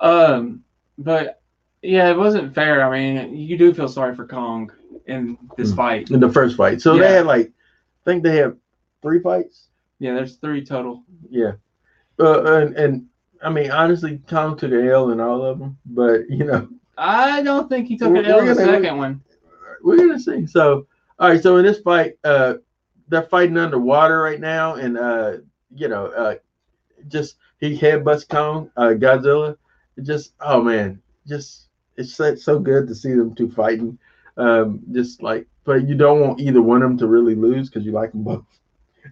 [0.00, 0.62] Um,
[0.98, 1.40] but
[1.82, 2.82] yeah, it wasn't fair.
[2.84, 4.70] I mean, you do feel sorry for Kong
[5.06, 5.76] in this Mm.
[5.76, 6.10] fight.
[6.10, 6.80] In the first fight.
[6.80, 7.00] So Yeah.
[7.08, 8.56] they had like I think they had
[9.02, 9.68] three fights.
[9.98, 11.02] Yeah, there's three total.
[11.30, 11.52] Yeah.
[12.18, 13.06] Uh, and, and
[13.42, 17.42] I mean honestly Kong took a L in all of them, but you know, I
[17.42, 19.20] don't think he took an L in the gonna- second one.
[19.82, 20.46] we're gonna see.
[20.46, 20.86] So,
[21.18, 21.42] all right.
[21.42, 22.54] So in this fight, uh,
[23.08, 25.38] they're fighting underwater right now, and uh,
[25.74, 26.34] you know, uh,
[27.08, 29.56] just he headbutts Kong, uh, Godzilla.
[29.96, 33.98] It just, oh man, just it's so, good to see them two fighting.
[34.36, 37.86] Um, just like, but you don't want either one of them to really lose because
[37.86, 38.44] you like them both.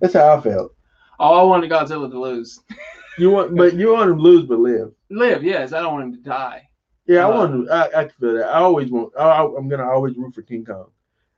[0.00, 0.74] That's how I felt.
[1.18, 2.61] Oh, I wanted Godzilla to lose.
[3.16, 4.92] You want, but you want him to lose but live.
[5.09, 5.72] Live, yes.
[5.72, 6.68] I don't want him to die.
[7.07, 7.68] Yeah, I want.
[7.68, 8.48] to- I, I can feel that.
[8.48, 9.12] I always want.
[9.16, 10.90] I, I'm gonna always root for King Kong.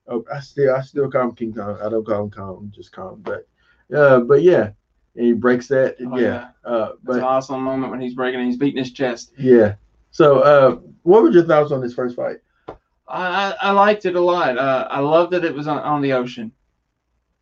[0.08, 1.78] Oh, I still, I still call him King Kong.
[1.82, 3.20] I don't call him Kong, just Kong.
[3.22, 3.46] But,
[3.94, 4.70] uh, but yeah,
[5.16, 5.96] and he breaks that.
[6.00, 6.48] Oh, yeah.
[6.64, 9.32] Uh, That's but an awesome moment when he's breaking and he's beating his chest.
[9.38, 9.74] yeah.
[10.12, 12.36] So, uh, what were your thoughts on this first fight?
[12.68, 12.74] I,
[13.08, 14.56] I, I liked it a lot.
[14.56, 16.52] Uh, I love that it was on, on the ocean.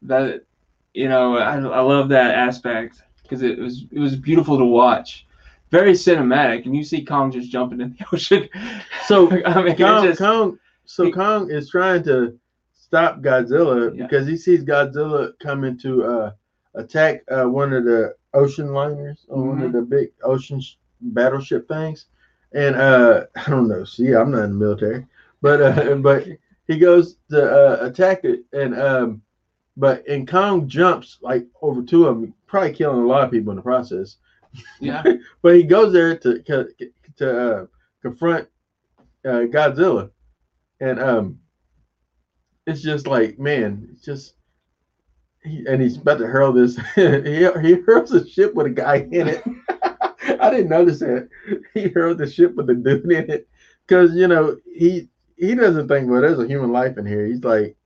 [0.02, 0.44] That
[0.92, 5.26] you know, I, I love that aspect because it was it was beautiful to watch.
[5.70, 8.48] Very cinematic, and you see Kong just jumping in the ocean.
[9.06, 12.36] So I mean, Kong, just, Kong, so he- Kong is trying to
[12.94, 14.06] stop Godzilla Yeah.
[14.06, 16.32] because he sees Godzilla coming to uh,
[16.74, 19.76] attack uh, one of the ocean liners on one of Mm-hmm.
[19.78, 22.06] the big ocean sh- battleship things.
[22.52, 23.84] And uh, I don't know.
[23.84, 25.06] See, I'm not in the military,
[25.42, 26.26] but uh, but
[26.68, 29.22] he goes to uh, attack it, and um,
[29.76, 33.50] but and Kong jumps like over two of them, probably killing a lot of people
[33.50, 34.16] in the process.
[34.80, 35.02] yeah,
[35.42, 36.40] But he goes there to
[37.18, 37.66] to uh,
[38.02, 38.48] confront
[39.24, 40.10] uh, Godzilla,
[40.80, 41.40] and um,
[42.66, 44.34] it's just like man, it's just.
[45.42, 46.78] He, and he's about to hurl this.
[46.94, 49.44] he, he hurls a ship with a guy in it.
[50.40, 51.28] I didn't notice that.
[51.74, 53.46] He hurled the ship with a dude in it
[53.86, 57.26] because you know he he doesn't think well there's a human life in here.
[57.26, 57.76] He's like,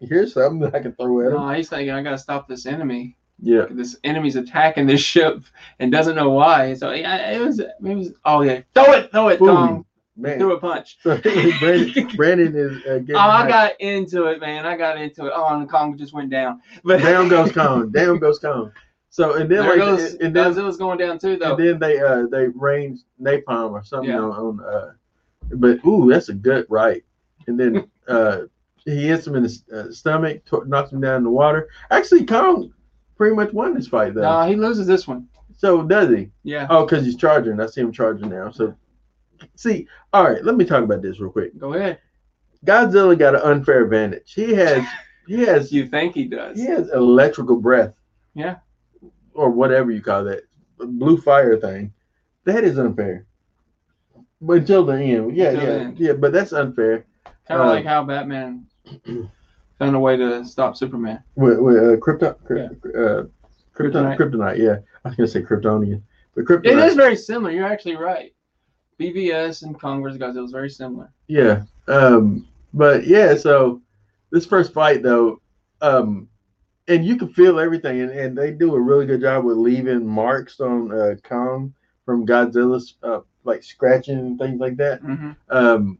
[0.00, 1.34] here's something that I can throw at him.
[1.34, 3.16] no, he's thinking I gotta stop this enemy.
[3.40, 5.44] Yeah, This enemy's attacking this ship
[5.78, 6.74] and doesn't know why.
[6.74, 8.12] So yeah, it was it was.
[8.24, 9.86] Oh yeah, throw it, throw it, Boom.
[10.18, 10.38] Man.
[10.38, 10.98] Threw a punch.
[11.04, 14.66] Brandon, Brandon is uh, getting Oh, I got into it, man.
[14.66, 15.32] I got into it.
[15.34, 16.60] Oh, and Kong just went down.
[16.84, 17.90] But down goes Kong.
[17.90, 18.72] Down goes Kong.
[19.10, 21.56] So and then there like goes and then, Godzilla's going down too, though.
[21.56, 24.18] and then they uh they rain napalm or something Yeah.
[24.20, 24.92] on, on uh
[25.54, 27.02] but ooh that's a good right.
[27.46, 28.42] And then uh
[28.84, 31.68] he hits him in the uh, stomach, to- knocks him down in the water.
[31.90, 32.72] Actually, Kong
[33.16, 34.22] pretty much won this fight though.
[34.22, 35.26] no, he loses this one.
[35.56, 36.30] So does he?
[36.44, 37.58] Yeah, Oh, because he's charging.
[37.60, 38.50] I see him charging now.
[38.50, 38.74] So
[39.56, 41.56] see, all right, let me talk about this real quick.
[41.58, 41.98] go ahead.
[42.66, 44.32] Godzilla got an unfair advantage.
[44.34, 44.84] He has
[45.26, 46.58] he has You think he does?
[46.58, 47.94] He has electrical breath.
[48.34, 48.56] Yeah.
[49.34, 50.42] Or whatever you call that.
[50.78, 51.92] Blue fire thing.
[52.44, 53.26] That is unfair.
[54.40, 55.36] But until the end.
[55.36, 55.80] Yeah, Until yeah.
[55.84, 55.98] end.
[55.98, 57.04] Yeah, but that's unfair.
[57.46, 58.66] Kind of Uh, like how Batman
[59.78, 61.22] found a way to stop Superman.
[61.36, 63.24] With, with uh, Krypton, Kry- uh,
[63.76, 64.16] Krypton, Kryptonite.
[64.18, 64.58] Kryptonite.
[64.58, 64.76] yeah.
[65.04, 66.02] I was gonna say Kryptonian.
[66.34, 66.66] But Kryptonite.
[66.72, 67.50] It is very similar.
[67.52, 68.32] You're actually right.
[68.98, 70.18] BVS and Kong vs.
[70.18, 71.10] Godzilla was very similar.
[71.28, 71.62] Yeah.
[71.86, 73.80] Um, but yeah, so
[74.30, 75.40] this first fight though,
[75.80, 76.28] um,
[76.88, 80.06] and you can feel everything, and, and they do a really good job with leaving
[80.06, 85.00] marks on uh, Kong from Godzilla's uh, like scratching and things like that.
[85.00, 85.98] hmm Um,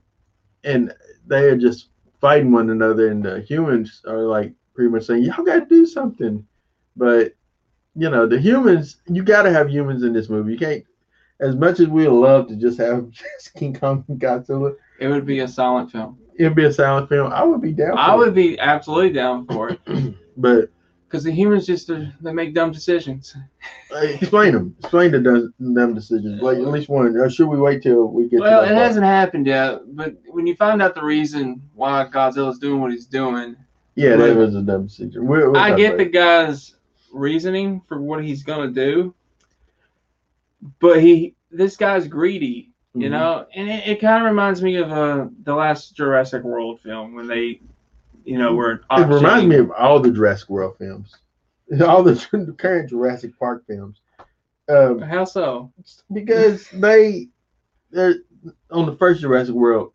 [0.65, 0.93] and
[1.27, 1.89] they are just
[2.21, 5.87] fighting one another, and the humans are like pretty much saying, "Y'all got to do
[5.87, 6.45] something,"
[6.97, 7.35] but
[7.95, 10.53] you know, the humans, you got to have humans in this movie.
[10.53, 10.85] You can't.
[11.41, 15.27] As much as we love to just have just King Kong and Godzilla, It would
[15.27, 16.19] be a silent film.
[16.39, 17.33] it'd be a silent film.
[17.33, 17.93] I would be down.
[17.93, 18.19] For I it.
[18.19, 19.81] would be absolutely down for it.
[20.37, 20.71] but
[21.07, 23.35] Because the humans just uh, they make dumb decisions.
[23.91, 24.75] Explain them.
[24.81, 26.43] Explain the dumb, dumb decisions.
[26.43, 27.17] Like at least one.
[27.17, 28.41] Or should we wait till we get?
[28.41, 28.83] Well, to it part?
[28.87, 33.07] hasn't happened yet, but when you find out the reason why Godzilla's doing what he's
[33.07, 33.57] doing,
[33.95, 35.27] Yeah, that was a dumb decision.
[35.27, 36.75] We'll, we'll I get the guy's
[37.13, 39.15] reasoning for what he's gonna do,
[40.81, 43.11] but he this guy's greedy, you Mhm.
[43.11, 47.15] know, and it, it kind of reminds me of uh, the last Jurassic World film
[47.15, 47.61] when they,
[48.25, 51.17] you know, were It reminds me of all the Jurassic World films,
[51.85, 54.01] all the current Jurassic Park films,
[54.69, 55.73] um, How so?
[56.13, 57.29] because they,
[57.91, 58.17] they're
[58.71, 59.93] on the first Jurassic World,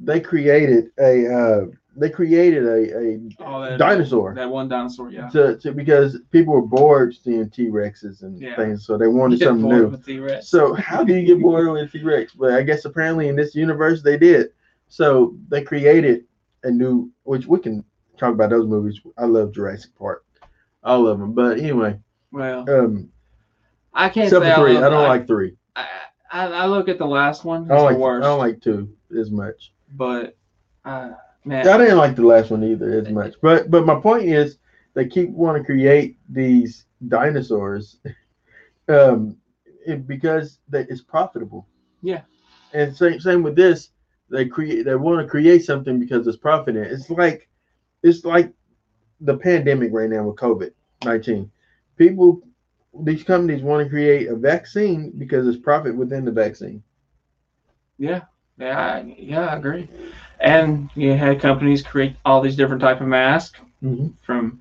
[0.00, 1.66] they created a uh,
[2.00, 5.28] they created a, Oh, a that, dinosaur That one dinosaur, yeah.
[5.30, 8.56] to, to because people were bored seeing T Rexes and Yeah.
[8.56, 10.40] things, so they wanted something new.
[10.42, 12.32] So how do you get bored with T Rex?
[12.34, 14.48] But I guess apparently in this universe they did.
[14.88, 16.24] So they created
[16.64, 17.84] a new, which we can
[18.16, 19.00] talk about those movies.
[19.18, 20.24] I love Jurassic Park,
[20.82, 21.32] all of them.
[21.34, 21.98] But anyway,
[22.32, 23.08] well, um,
[23.92, 25.56] I can't except say for three, I love- don't like three.
[25.76, 25.86] I,
[26.30, 27.62] I, I look at the last one.
[27.62, 27.94] It's I don't like.
[27.96, 28.24] the worst.
[28.24, 29.72] I don't like two as much.
[29.94, 30.36] but
[30.84, 31.10] uh,
[31.44, 33.34] man, I didn't like the last one either as much.
[33.40, 34.58] But but my point is
[34.94, 37.98] they keep wanting to create these dinosaurs,
[38.88, 39.36] um,
[39.86, 41.66] it, because they, it's profitable.
[42.02, 42.22] Yeah.
[42.72, 43.90] And same same with this,
[44.30, 46.92] they create they want to create something because it's profit in it.
[46.92, 47.48] It's like
[48.02, 48.52] it's like
[49.20, 50.72] the pandemic right now with COVID
[51.04, 51.50] nineteen.
[51.96, 52.42] People,
[53.02, 56.82] these companies want to create a vaccine because it's profit within the vaccine.
[57.98, 58.22] Yeah,
[58.58, 59.88] yeah, I, yeah, I agree.
[60.40, 64.12] And you had companies create all these different type of masks Mhm.
[64.22, 64.60] from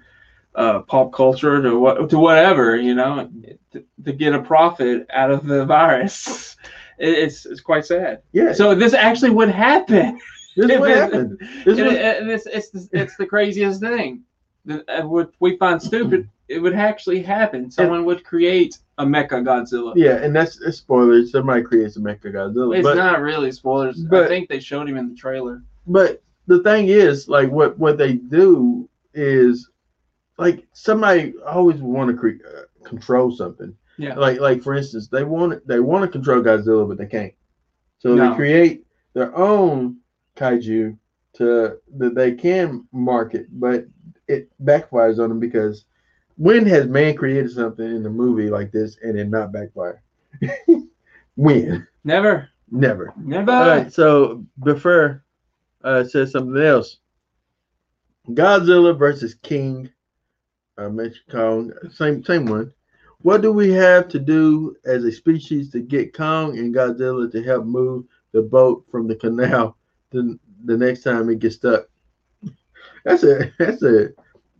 [0.55, 3.29] uh, pop culture to what to whatever, you know,
[3.71, 6.55] to, to get a profit out of the virus.
[6.99, 8.23] It, it's it's quite sad.
[8.33, 8.53] Yeah.
[8.53, 10.19] So this actually would happen.
[10.55, 11.37] this it- happened.
[11.63, 14.23] This And was, it- it's it's the, it's the craziest thing.
[14.67, 17.69] Uh, What we find stupid, it would actually happen.
[17.69, 19.93] Someone would create a Mecha Godzilla.
[19.95, 21.31] Yeah, and that's, that's spoilers.
[21.31, 22.77] Somebody creates a Mecha Godzilla.
[22.77, 24.05] It's but, not really spoilers.
[24.11, 25.61] I think they showed him in the trailer.
[25.85, 29.69] but the thing is, like, what what they do is,
[30.37, 33.75] like, somebody always want to cre- uh, control something.
[33.97, 34.15] Yeah.
[34.15, 37.33] Like, like for instance, they want they want to control Godzilla, but they can't.
[37.99, 38.29] So No.
[38.29, 39.97] they create their own
[40.37, 40.97] kaiju
[41.33, 43.87] to that they can market, but
[44.27, 45.85] it backfires on them because
[46.37, 50.01] when has man created something in a movie like this and it not backfire?
[51.35, 51.87] when?
[52.03, 53.13] Never, Never.
[53.17, 53.51] never.
[53.51, 55.23] All right, so before
[55.83, 56.97] uh says something else.
[58.29, 59.89] Godzilla versus King,
[60.77, 62.73] uh, mentioned Kong, same same one.
[63.21, 67.43] What do we have to do as a species to get Kong and Godzilla to
[67.43, 69.77] help move the boat from the canal
[70.11, 71.85] the, the next time it gets stuck?
[73.05, 74.09] That's a that's a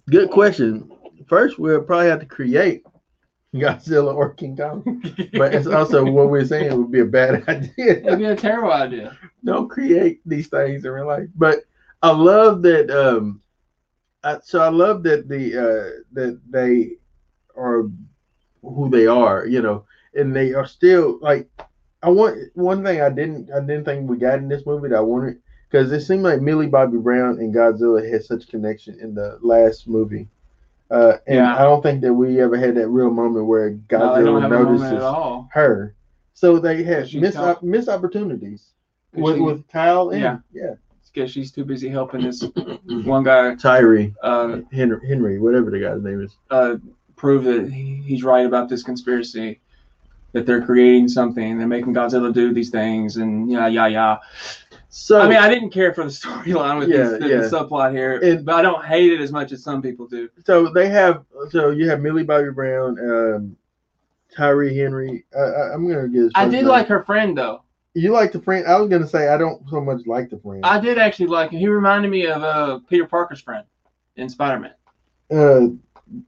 [0.09, 0.89] good question.
[1.27, 2.83] First, we'll probably have to create
[3.55, 5.01] Godzilla or King Kong,
[5.33, 8.71] but it's also what we're saying would be a bad idea It'd be a terrible
[8.73, 9.17] idea.
[9.43, 11.27] don't create these things in real life.
[11.35, 11.59] But
[12.03, 12.91] I love that.
[12.91, 13.41] Um,
[14.23, 16.91] I, so I love that the uh, that they
[17.55, 17.83] are
[18.61, 21.47] who they are, you know, and they are still like.
[22.03, 24.97] I want one thing I didn't I didn't think we got in this movie that
[24.97, 29.15] I wanted because it seemed like Millie Bobby Brown and Godzilla had such connection in
[29.15, 30.27] the last movie.
[30.89, 31.55] Uh, and Yeah.
[31.57, 34.51] I don't think that we ever had that real moment where No, Godzilla don't have
[34.51, 35.93] a moment notices her.
[36.33, 38.67] So they had missed, op- missed opportunities
[39.13, 40.37] with, She- with Kyle and Yeah.
[40.53, 40.73] yeah,
[41.13, 42.43] because she's too busy helping this
[43.05, 46.35] one guy Tyree, uh, Henry, Henry, whatever the guy's name is.
[46.51, 46.75] uh,
[47.15, 49.59] prove that he- he's right about this conspiracy.
[50.33, 54.17] That they're creating something, they're making Godzilla do these things, and yeah, yeah, yeah.
[54.89, 57.37] So I mean, I didn't care for the storyline with Yeah, this, the, yeah.
[57.41, 60.29] the subplot here, And- but I don't hate it as much as some people do.
[60.45, 63.57] so they have so you have Millie Bobby Brown, um,
[64.35, 65.25] Tyree Henry.
[65.35, 66.31] Uh, I, I'm gonna get.
[66.35, 66.65] I did name.
[66.67, 67.63] like her friend though.
[67.95, 68.65] you like the friend.
[68.67, 70.65] I was gonna say I don't so much like the friend.
[70.65, 71.59] I did actually like him.
[71.59, 73.65] He reminded me of uh, Peter Parker's friend
[74.15, 74.73] in Spider Man.
[75.31, 76.21] uh,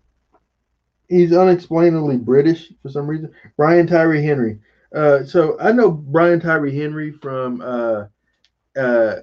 [1.08, 3.32] he's unexplainably British for some reason.
[3.58, 4.60] Brian Tyree Henry.
[4.94, 7.62] Uh, so I know Brian Tyree Henry from
[8.78, 9.16] uh,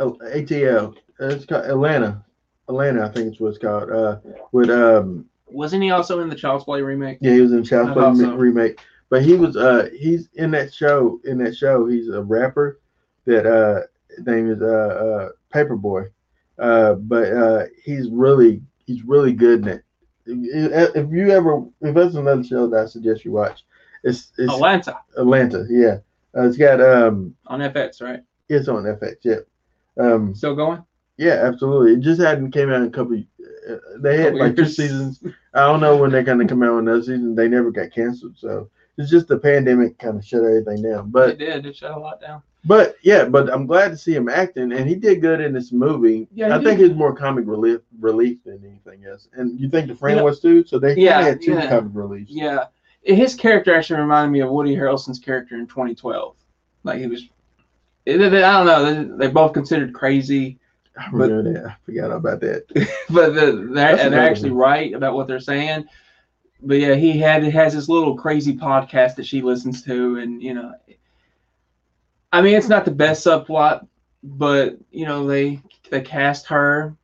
[0.00, 0.96] ATL.
[1.20, 2.24] Uh, It's called Atlanta.
[2.68, 3.90] Atlanta, I think it's what it's called.
[3.90, 4.18] Uh,
[4.52, 7.18] with um, Wasn't he also in the Child's Play remake?
[7.20, 8.80] yeah, he was in Child's Play remake.
[9.10, 11.20] But he was uh, he's in that show.
[11.24, 12.80] In that show, he's a rapper.
[13.26, 13.82] That uh,
[14.22, 16.04] name is uh, uh Paper Boi.
[16.58, 19.84] Uh, but uh, he's really he's really good in it.
[20.26, 23.64] If if you ever if that's another show that I suggest you watch,
[24.04, 25.66] it's it's Atlanta Atlanta.
[25.68, 25.98] Yeah,
[26.36, 28.20] uh, it's got um on FX, right?
[28.50, 29.16] It's on FX.
[29.22, 29.36] Yeah,
[29.98, 30.84] um Still going?
[31.16, 31.92] Yeah, absolutely.
[31.94, 33.16] It just hadn't came out in a couple.
[33.18, 35.22] Uh, they had Couple like two seasons.
[35.54, 37.34] I don't know when they're gonna come out with another season.
[37.34, 41.10] They never got canceled, so it's just the pandemic kind of shut everything down.
[41.10, 41.66] But it did.
[41.66, 42.42] It shut a lot down.
[42.64, 45.72] But yeah, but I'm glad to see him acting, and he did good in this
[45.72, 46.28] movie.
[46.32, 46.90] Yeah, I think did.
[46.90, 49.28] it's more comic relief relief than anything else.
[49.34, 50.64] And you think the friend was too?
[50.66, 51.68] So they Yeah, had two yeah.
[51.68, 52.30] comic reliefs.
[52.30, 52.64] Yeah,
[53.02, 56.36] his character actually reminded me of Woody Harrelson's character in 2012.
[56.84, 57.28] Like he was,
[58.06, 58.84] I don't know.
[58.84, 60.58] They, they both considered crazy,
[61.00, 61.66] I remember that.
[61.66, 62.66] I forgot about that.
[63.10, 65.86] but the, they're, and they're actually right about what they're saying.
[66.62, 70.52] But yeah, he had has this little crazy podcast that she listens to, and you
[70.52, 70.74] know,
[72.32, 73.86] I mean, it's not the best subplot,
[74.22, 75.60] but you know, they
[75.90, 76.94] they cast her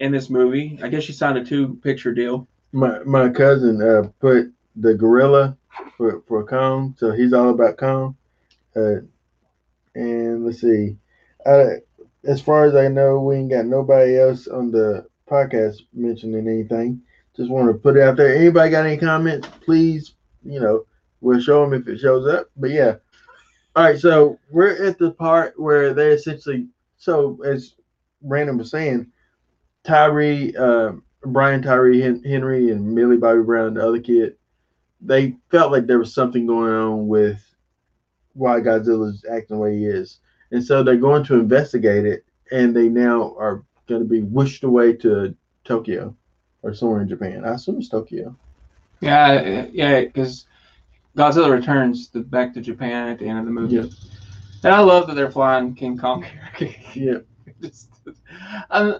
[0.00, 0.80] in this movie.
[0.82, 2.48] I guess she signed a two picture deal.
[2.72, 5.56] My my cousin uh, put the gorilla
[5.96, 8.16] for for Kong, so he's all about Kong.
[8.74, 9.02] Uh,
[9.94, 10.96] and let's see,
[12.24, 17.00] as far as I know, we ain't got nobody else on the podcast mentioning anything.
[17.36, 18.34] Just want to put it out there.
[18.34, 19.48] Anybody got any comments?
[19.64, 20.84] Please, you know,
[21.20, 22.50] we'll show them if it shows up.
[22.56, 22.96] But yeah,
[23.74, 23.98] all right.
[23.98, 26.68] So we're at the part where they essentially.
[26.98, 27.74] So as
[28.22, 29.06] Brandon was saying,
[29.84, 30.92] Tyree, uh,
[31.24, 34.36] Brian Tyree Henry, and Millie Bobby Brown, the other kid,
[35.00, 37.42] they felt like there was something going on with
[38.34, 40.18] why Godzilla is acting the way he is,
[40.50, 42.24] and so they're going to investigate it.
[42.50, 46.14] And they now are going to be wished away to Tokyo
[46.62, 47.44] or somewhere in Japan.
[47.46, 48.36] I assume it's Tokyo.
[49.00, 50.46] Yeah, yeah, because
[51.16, 53.76] Godzilla returns to, back to Japan at the end of the movie.
[53.76, 53.86] Yeah.
[54.64, 56.24] And I love that they're flying King Kong.
[56.94, 57.18] Yeah,
[57.60, 57.88] Just-
[58.70, 58.98] um,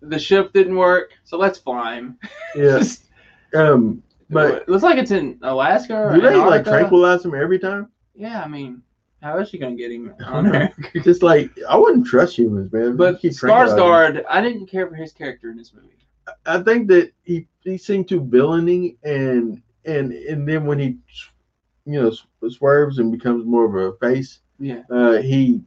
[0.00, 2.18] the ship didn't work, so let's fly him.
[2.54, 2.78] yeah.
[2.78, 3.02] Just-
[3.54, 7.60] Um, but it looks like it's in Alaska or do they like tranquilize him every
[7.60, 7.88] time?
[8.16, 8.82] Yeah, I mean,
[9.22, 10.72] how is she gonna get him on there?
[11.04, 12.96] Just like I wouldn't trust humans, man.
[12.96, 13.78] but You keep tranquilizing.
[13.78, 15.88] Skarsgård, I didn't care for his character in this movie.
[16.44, 20.96] I think that he he seemed too villainy and and and then when he
[21.84, 25.60] you know swerves and becomes more of a face, Yeah, uh, he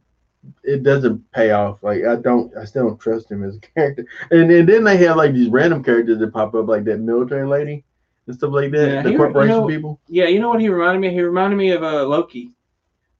[0.64, 1.82] it doesn't pay off.
[1.82, 4.06] Like I don't I still don't trust him as a character.
[4.30, 7.46] And and then they have like these random characters that pop up like that military
[7.46, 7.84] lady
[8.30, 8.88] and stuff like that.
[8.88, 10.00] Yeah, the he- corporation you know- people.
[10.08, 10.26] yeah.
[10.26, 11.10] You know what he reminded me?
[11.12, 12.52] He reminded me of uh, Loki,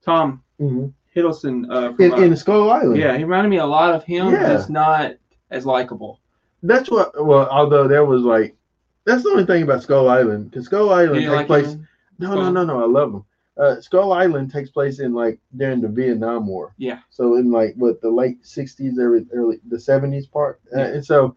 [0.04, 0.86] Tom Mm-hmm.
[1.18, 1.66] Hiddleston.
[1.70, 2.98] Uh, from, In, uh, in Skull Island.
[2.98, 4.30] yeah, he reminded me a lot of him.
[4.32, 4.48] Yeah.
[4.54, 5.14] Just not
[5.50, 6.20] as likable.
[6.62, 7.12] That's what.
[7.24, 8.54] Well, although there was like.
[9.06, 11.66] That's the only thing about Skull Island, because Skull Island takes like place.
[11.72, 11.88] him?
[12.18, 12.82] No, no, no, no.
[12.82, 13.24] I love them.
[13.56, 16.74] Uh, Skull Island takes place in like during the Vietnam War.
[16.76, 16.98] Yeah.
[17.08, 21.34] So in like what the late '60s, early, early the '70s part, uh, and so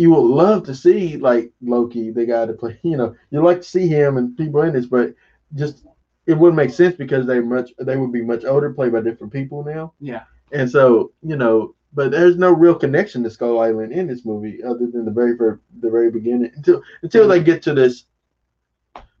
[0.00, 2.80] you would love to see like Loki, the guy to play.
[2.82, 5.14] You know, you like to see him and people in this, but
[5.54, 5.84] just
[6.26, 9.30] it wouldn't make sense because they much they would be much older, played by different
[9.30, 9.92] people now.
[10.00, 10.22] Yeah.
[10.52, 14.62] And so you know, but there's no real connection to Skull Island in this movie
[14.64, 18.06] other than the very fir- the very beginning until until they get to this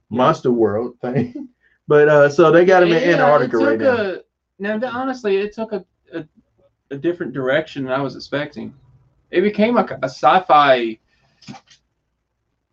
[0.08, 1.48] monster world thing.
[1.88, 3.80] But uh, so they got him in Yeah, Antarctica it right.
[3.82, 4.24] A,
[4.60, 6.24] now, th- honestly, it took a, a,
[6.92, 8.72] a different direction than I was expecting.
[9.30, 10.98] It became a, a sci-fi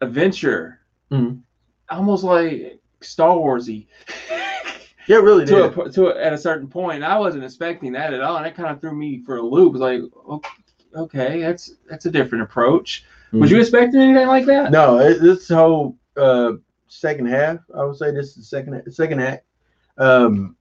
[0.02, 0.80] adventure,
[1.12, 1.42] Mhm.
[1.90, 3.88] almost like Star Warsy.
[5.08, 5.78] Yeah, really to did.
[5.78, 8.56] a, to a, at a certain point, I wasn't expecting that at all, and it
[8.56, 9.76] kind of threw me for a loop.
[9.76, 10.02] It was like,
[10.96, 13.06] okay, that's that's a different approach.
[13.34, 14.66] Was you expecting anything like that?
[14.66, 14.74] Mm-hmm.
[14.74, 16.54] No, it, this whole uh,
[16.88, 19.46] second half, I would say this is the second second act.
[19.98, 20.56] Um,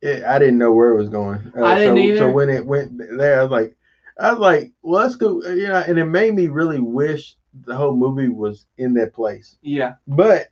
[0.00, 1.52] it, I didn't know where it was going.
[1.56, 2.18] Uh, I didn't so, either.
[2.18, 3.76] So when it went there, I was like,
[4.18, 5.42] I was like, well, let's go.
[5.44, 9.12] Uh, you know, and it made me really wish the whole movie was in that
[9.12, 9.56] place.
[9.62, 10.48] Yeah, But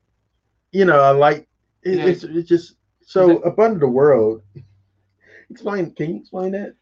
[0.72, 1.48] you know, I like
[1.82, 2.06] it, Yeah.
[2.06, 4.42] it's it's just so it- up under the world.
[5.50, 5.90] Explain?
[5.94, 6.74] Can you explain that?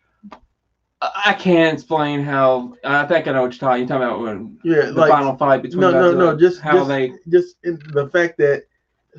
[1.03, 2.75] I, can't explain how.
[2.85, 3.81] I think I know what you're talking.
[3.81, 6.37] You're talking about when Yeah, the like final fight between no, no, no.
[6.37, 8.65] Just how just, they just in the fact that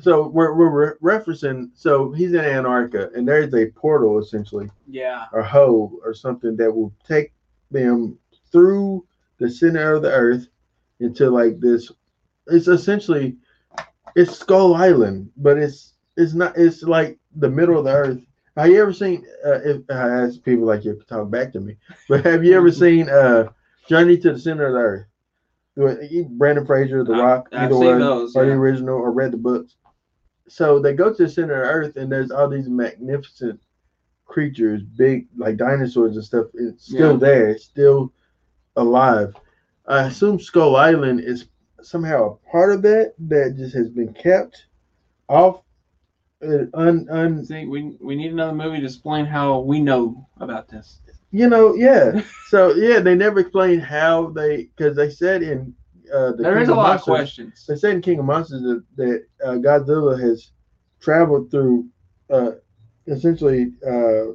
[0.00, 1.70] so we're we're re- referencing.
[1.74, 6.70] So he's in Antarctica, and there's a portal essentially, yeah or hole, or something that
[6.72, 7.32] will take
[7.72, 8.18] them
[8.50, 9.04] through
[9.38, 10.48] the center of the Earth
[11.00, 11.90] into like this.
[12.48, 13.36] It's essentially
[14.16, 16.56] it's Skull Island, but it's it's not.
[16.56, 18.18] It's like the middle of the Earth.
[18.56, 19.24] Have you ever seen?
[19.44, 21.76] Uh, if I ask people like you to talk back to me,
[22.08, 23.48] but have you ever seen uh,
[23.88, 25.06] Journey to the Center of the Earth?
[26.32, 29.32] Brendan Fraser, The I- Rock, I've either seen one, those, or the original, or read
[29.32, 29.76] the books.
[30.48, 33.58] So they go to the center of the Earth, and there's all these magnificent
[34.32, 36.46] creatures, big like dinosaurs and stuff.
[36.54, 37.18] It's still Yeah.
[37.26, 37.48] there.
[37.50, 38.12] It's still
[38.76, 39.34] alive.
[39.86, 41.46] I assume Skull Island is
[41.82, 44.66] somehow a part of that that just has been kept
[45.28, 45.62] off.
[46.44, 50.68] Uh, un, un, See, we we need another movie to explain how we know about
[50.68, 51.00] this.
[51.30, 52.20] you know, yeah.
[52.48, 55.74] So yeah, they never explained how they because they said in
[56.14, 57.64] uh, the There King is a of lot of questions.
[57.66, 60.50] They said in King of Monsters that, that uh, Godzilla has
[61.00, 61.86] traveled through
[62.30, 62.52] uh,
[63.06, 64.34] essentially uh,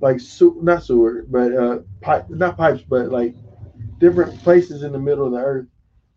[0.00, 3.34] like su- not sewer, but uh, pipe, not pipes, but like
[3.98, 5.66] different places in the middle of the earth.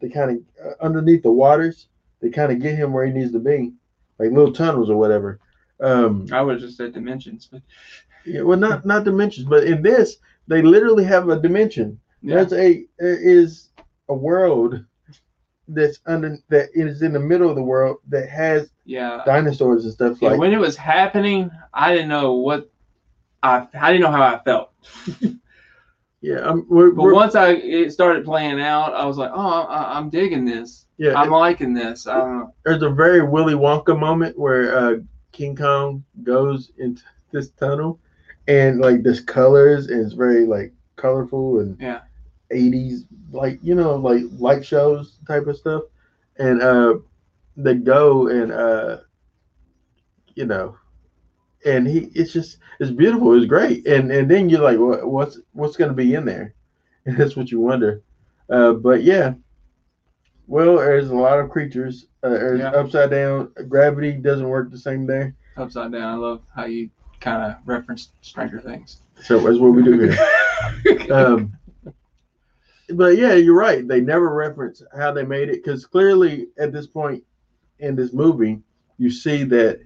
[0.01, 1.87] They kind of uh, underneath the waters.
[2.21, 3.73] They kind of get him where he needs to be,
[4.17, 5.39] like little tunnels or whatever.
[5.81, 7.61] Um, I would just said dimensions, but
[8.25, 10.17] yeah, well, not not dimensions, but in this,
[10.47, 11.99] they literally have a dimension.
[12.21, 12.43] yeah.
[12.43, 13.69] There's a is
[14.09, 14.83] a world
[15.69, 19.21] that's under that is in the middle of the world that has Yeah.
[19.25, 20.39] dinosaurs and stuff Yeah, like.
[20.39, 22.69] when it was happening, I didn't know what
[23.43, 24.71] I I didn't know how I felt.
[26.21, 29.63] yeah, I'm, we're, But we're- once I it started playing out, I was like, oh,
[29.63, 30.85] I, I'm digging this.
[30.97, 31.13] yeah.
[31.15, 32.03] I'm liking this.
[32.03, 34.95] There's a very Willy Wonka moment where uh,
[35.31, 37.99] King Kong goes into this tunnel,
[38.47, 41.99] and like this colors and it's very like colorful and Yeah.
[42.51, 45.83] 80s like you know like light shows type of stuff,
[46.37, 46.95] and uh,
[47.57, 48.97] they go and uh,
[50.35, 50.75] you know,
[51.65, 55.39] and he it's just it's beautiful, it's great, and and then you're like, what, what's
[55.53, 56.53] what's gonna be in there,
[57.05, 58.01] and that's what you wonder,
[58.49, 59.33] uh, but yeah.
[60.47, 62.07] Well, there's a lot of creatures.
[62.23, 62.69] Uh, there's Yeah.
[62.71, 63.51] upside down.
[63.67, 65.35] Gravity doesn't work the same there.
[65.57, 66.01] Upside down.
[66.01, 66.89] I love how you
[67.19, 69.01] kind of referenced Stranger Things.
[69.21, 70.17] So that's what we do here.
[71.11, 71.51] um,
[72.95, 73.87] but yeah, you're right.
[73.87, 77.23] They never reference how they made it because clearly at this point
[77.79, 78.61] in this movie,
[78.97, 79.81] you see that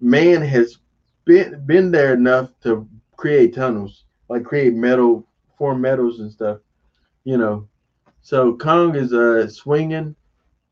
[0.00, 0.78] man has
[1.24, 5.26] been been there enough to create tunnels, like create metal,
[5.58, 6.58] form metals and stuff.
[7.24, 7.68] You know,
[8.22, 10.14] so Kong is uh swinging,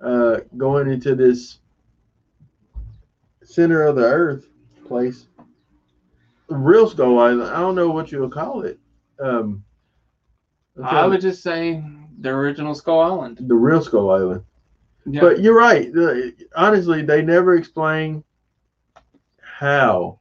[0.02, 1.58] uh, going into this
[3.42, 4.46] center of the earth
[4.86, 5.26] place.
[6.48, 7.50] Real Skull Island.
[7.50, 8.78] I don't know what you'll call it.
[9.18, 9.64] Um,
[10.82, 11.84] I would just say
[12.20, 13.38] the original Skull Island.
[13.40, 14.42] the real Skull Island.
[15.06, 15.20] Yeah.
[15.20, 15.90] But you're right.
[16.56, 18.24] Honestly, they never explain
[19.40, 20.18] how.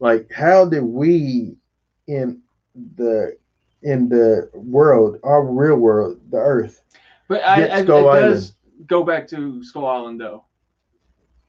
[0.00, 1.56] Like, how did we
[2.06, 2.40] in
[2.96, 3.36] the
[3.82, 6.82] in the world, our real world, the Earth?
[7.28, 8.54] But I, I, it Skull does
[8.86, 10.44] go back to Skull Island though,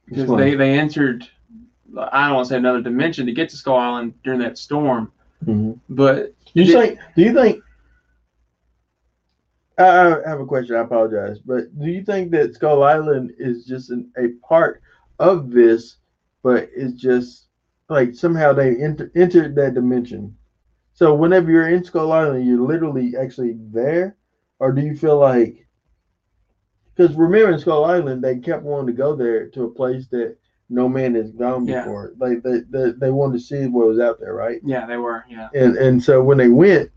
[0.06, 1.28] because they they entered.
[1.96, 5.10] I don't want to say another dimension to get to Skull Island during that storm,
[5.46, 5.78] Mhm.
[5.88, 6.98] but You Did- think?
[7.16, 7.62] Do you think?
[9.78, 10.76] I, I have a question.
[10.76, 14.82] I apologize, but do you think that Skull Island is just an, a part
[15.18, 15.96] of this,
[16.42, 17.46] but it's just
[17.88, 20.36] like somehow they enter, entered that dimension?
[20.94, 24.16] So whenever you're in Skull Island, you're literally actually there,
[24.58, 25.66] or do you feel like?
[26.94, 30.36] Because remember in Skull Island, they kept wanting to go there to a place that
[30.68, 31.82] no man has gone Yeah.
[31.82, 32.12] before.
[32.18, 34.60] Like they, they they wanted to see what was out there, right?
[34.64, 35.24] yeah, they were.
[35.28, 36.90] Yeah, and and so when they went,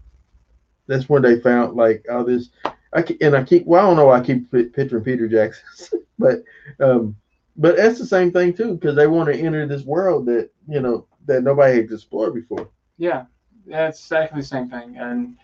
[0.88, 2.50] that's when they found like all this.
[2.94, 6.02] I and I keep well, I don't know why I keep pi- picturing Peter Jackson,
[6.20, 6.44] but
[6.80, 7.16] um,
[7.58, 10.82] but that's the same thing too because they want to enter this world that you
[10.82, 12.70] know that nobody had explored before.
[12.98, 13.26] yeah,
[13.66, 14.98] that's exactly the same thing.
[14.98, 15.38] And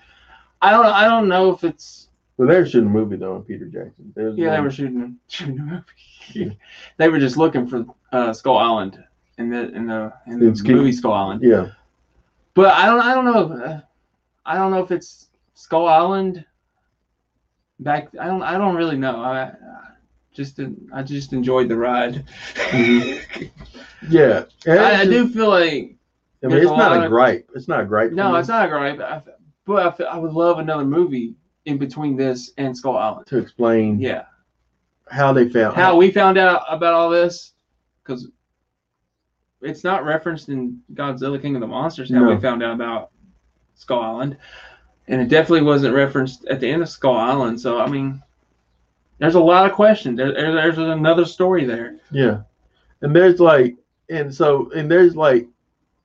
[0.61, 3.43] I don't I don't know if it's Well, they were shooting a movie though on
[3.43, 4.11] Peter Jackson.
[4.15, 6.57] There was yeah they were shooting shooting a movie.
[6.97, 9.03] they were just looking for uh, Skull Island
[9.37, 11.41] in the in the in the movie Skull Island.
[11.43, 11.67] Yeah,
[12.53, 13.81] But I don't I don't know uh,
[14.47, 16.43] I don't know if it's Skull Island.
[17.79, 19.21] Back I don't I don't really know.
[19.21, 19.51] I, I
[20.33, 20.59] just
[20.93, 22.25] I just enjoyed the ride.
[22.55, 23.51] Mhm.
[24.09, 24.45] yeah.
[24.67, 25.95] I, I do feel like
[26.43, 27.49] I mean, it's not a of- gripe.
[27.55, 28.11] It's not a gripe.
[28.13, 28.99] no, it's not a gripe.
[28.99, 29.21] I,
[29.65, 31.35] but I, feel- I would love another movie
[31.65, 33.27] in between this and Skull Island.
[33.27, 34.23] to explain Yeah,
[35.11, 37.51] how they found how we found out about all this
[38.03, 38.29] because
[39.61, 42.09] it's not referenced in Godzilla King of the Monsters.
[42.11, 42.33] How No.
[42.35, 43.09] we found out about
[43.77, 44.37] Skull Island,
[45.07, 47.59] and it definitely wasn't referenced at the end of Skull Island.
[47.61, 48.21] So I mean,
[49.19, 50.17] there's a lot of questions.
[50.17, 51.97] There, there- there's another story there.
[52.11, 52.41] Yeah,
[53.01, 53.75] and there's like,
[54.09, 55.47] and so, and there's like,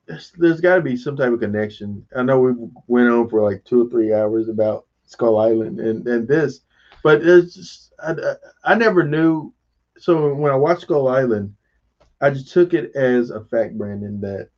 [0.05, 2.05] there's, there's got to be some type of connection.
[2.15, 2.53] I know we
[2.87, 6.61] went on for like two or three hours about Skull Island and and this,
[7.03, 8.15] but it's just I,
[8.63, 9.53] I never knew.
[9.97, 11.55] So when I watched Skull Island,
[12.21, 14.49] I just took it as a fact, Brandon, that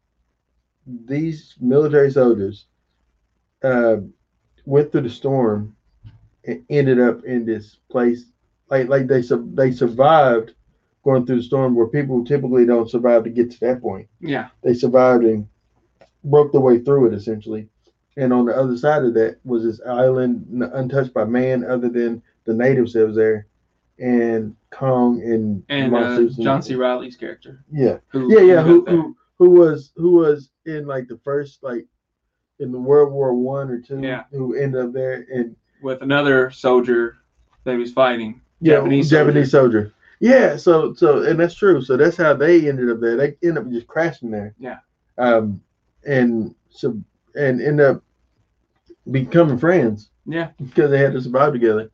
[1.06, 2.66] these military soldiers
[3.66, 3.98] uh,
[4.66, 5.76] went through the storm
[6.46, 8.26] and ended up in this place.
[8.70, 9.22] Like like they
[9.54, 10.54] they survived
[11.04, 14.08] going through the storm where people typically don't survive to get to that point.
[14.20, 15.48] Yeah, They survived and
[16.24, 17.68] broke their way through it essentially.
[18.18, 22.24] And on the other side of that was this island untouched by man other than
[22.46, 23.46] the natives that was there
[24.00, 26.76] and Kong and, and uh, John C.
[26.76, 27.64] Reilly's character.
[27.72, 27.98] Yeah.
[28.10, 31.86] Who, Yeah, yeah, who who who who was who was in like the first like
[32.60, 34.24] in the World War One or two Yeah.
[34.32, 37.18] who end up there and with another soldier
[37.64, 38.42] that he was fighting.
[38.62, 39.92] yeah, Japanese Japanese soldier.
[40.22, 41.82] Yeah, so so and that's true.
[41.82, 43.18] So that's how they ended up there.
[43.18, 44.54] They end up just crashing there.
[44.58, 44.78] Yeah.
[45.18, 45.62] Um,
[46.06, 46.98] and so
[47.36, 48.02] and end up
[49.12, 50.52] becoming friends Yeah.
[50.64, 51.92] because they had to survive together.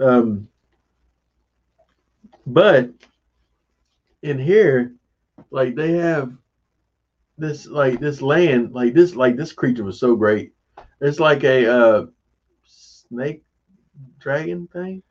[0.00, 0.48] Um,
[2.46, 2.90] but
[4.22, 4.92] in here,
[5.50, 6.32] like they have
[7.38, 10.52] this like this land like this like this creature was so great.
[11.00, 12.06] It's like a uh,
[12.66, 13.42] snake
[14.20, 15.02] dragon thing.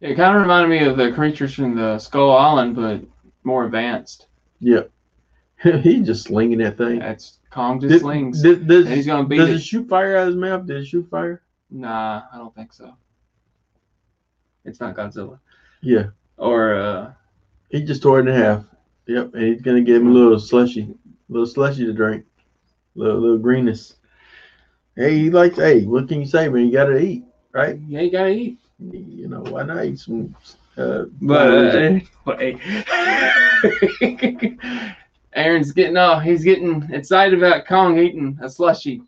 [0.00, 3.02] It kind of reminded me of the creatures from the Skull Island, but
[3.44, 4.26] more advanced.
[4.60, 4.82] Yeah.
[5.62, 6.98] He's just slinging that thing.
[7.00, 8.42] That's Kong just Did- slings.
[8.42, 9.54] did- and he's gonna beat does it.
[9.56, 10.66] it shoot fire out of his mouth?
[10.66, 11.42] Did it shoot fire?
[11.70, 12.96] Nah, I don't think so.
[14.64, 15.38] It's not Godzilla.
[15.82, 16.06] Yeah.
[16.38, 17.12] Or uh
[17.68, 18.64] He just tore it in half.
[19.06, 19.34] Yep.
[19.34, 20.94] And he's gonna give him a little slushy,
[21.28, 22.24] little slushy to drink,
[22.94, 23.94] little little greenness.
[24.96, 25.56] Hey, he likes.
[25.56, 26.66] Hey, what can you say, man?
[26.66, 27.78] You gotta eat, right?
[27.88, 28.58] yeah, you gotta eat.
[28.78, 30.34] You know why not eat some?
[30.76, 32.58] Uh, But uh, wait.
[35.34, 36.22] Aaron's getting off.
[36.22, 39.02] He's getting excited about Kong eating a slushy.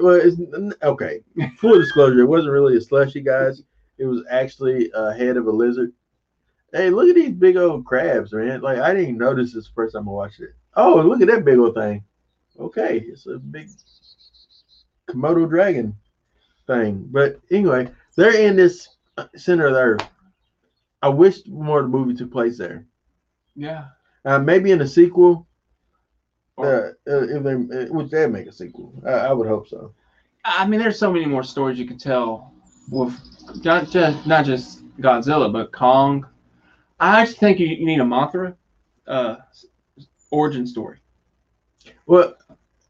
[0.00, 0.36] well, it's
[0.82, 1.20] okay.
[1.58, 3.62] Full disclosure, it wasn't really a slushy, guys.
[3.98, 5.92] It was actually a head of a lizard.
[6.72, 8.60] Hey, look at these big old crabs, man.
[8.62, 10.54] Like I didn't even notice this the first time I watched it.
[10.74, 12.04] Oh, look at that big old thing.
[12.58, 13.68] Okay, it's a big
[15.08, 15.94] Komodo dragon
[16.66, 17.08] thing.
[17.10, 18.88] But anyway, they're in this
[19.36, 20.08] center of the earth.
[21.02, 22.86] I wish more of the movie took place there.
[23.56, 23.86] Yeah.
[24.24, 25.46] Uh, maybe in a sequel,
[26.56, 28.92] Or- uh, uh, if they, uh, which they'd make a sequel.
[29.06, 29.92] I, I would hope so.
[30.44, 32.52] I mean, there's so many more stories you could tell
[32.90, 33.12] with
[33.64, 36.26] not just not just Godzilla, but Kong.
[36.98, 38.54] I actually think you, you need a Mothra
[39.06, 39.36] uh,
[40.32, 40.98] origin story.
[42.06, 42.34] Well,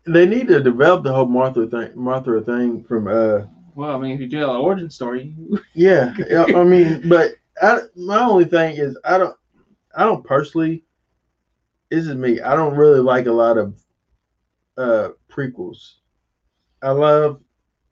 [0.06, 3.08] they need to develop the whole Martha thing, Martha thing from.
[3.08, 5.34] uh Well, I mean, if you do an origin story,
[5.74, 6.14] Yeah,
[6.54, 7.32] I mean, but
[7.62, 9.36] I, my only thing is I don't,
[9.96, 10.84] I don't personally.
[11.90, 12.40] This is me.
[12.40, 13.74] I don't really like a lot of
[14.78, 15.96] uh prequels.
[16.82, 17.40] I love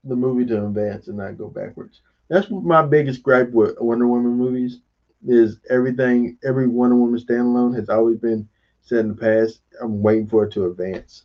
[0.03, 2.01] the movie to advance and not go backwards.
[2.29, 4.81] That's my biggest gripe with Wonder Woman movies.
[5.27, 8.47] Is everything every Wonder Woman standalone has always been
[8.81, 9.61] set in the past.
[9.81, 11.23] I'm waiting for it to advance,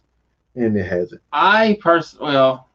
[0.55, 1.21] and it hasn't.
[1.33, 2.69] I pers well,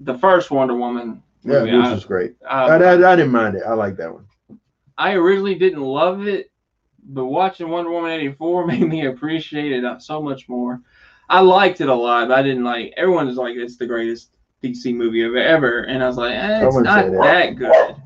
[0.00, 2.34] the first Wonder Woman Yeah, movie, which I, was great.
[2.48, 3.62] I- I, I, I didn't mind it.
[3.66, 4.24] I like that one.
[4.96, 6.50] I originally didn't love it,
[7.04, 10.80] but watching Wonder Woman 84 made me appreciate it so much more.
[11.28, 14.30] I liked it a lot, but I didn't like everyone is like it's the greatest
[14.62, 17.54] DC movie of ever, and I was like, eh, it's wouldn't that.
[17.56, 17.56] that.
[17.56, 17.96] good.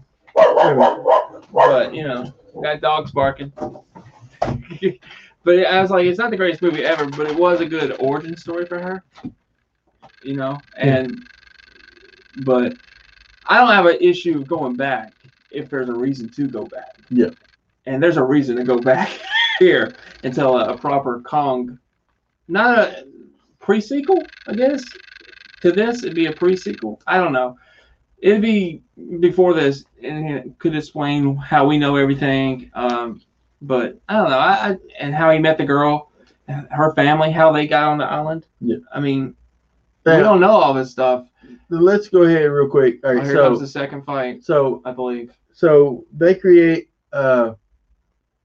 [1.53, 3.53] But you know, got dogs barking.
[5.45, 7.97] but I was like, it's not the greatest movie ever, but it was a good
[7.99, 9.05] origin story for her.
[10.23, 11.27] You know, and
[12.37, 12.77] but
[13.47, 15.13] I don't have an issue going back
[15.51, 16.97] if there's a reason to go back.
[17.11, 17.31] Yeah.
[17.87, 19.11] And there's a reason to go back
[19.59, 21.79] here and tell a, a proper Kong,
[22.49, 23.07] not a
[23.59, 24.85] pre-sequel, I guess.
[25.61, 27.01] To this, it'd be a pre-sequel.
[27.07, 27.57] I don't know.
[28.19, 28.83] It'd be
[29.21, 32.71] before this, and it could explain how we know everything.
[32.75, 33.21] Um,
[33.63, 34.39] but I don't know.
[34.39, 36.13] I, I and how he met the girl,
[36.71, 38.47] her family, how they got on the island.
[38.61, 38.77] Yeah.
[38.93, 39.35] I mean,
[40.05, 41.27] we don't know all this stuff.
[41.71, 42.99] let's go ahead real quick.
[43.05, 45.33] All Oh, right, here comes the second fight, so I believe.
[45.53, 47.55] so they create uh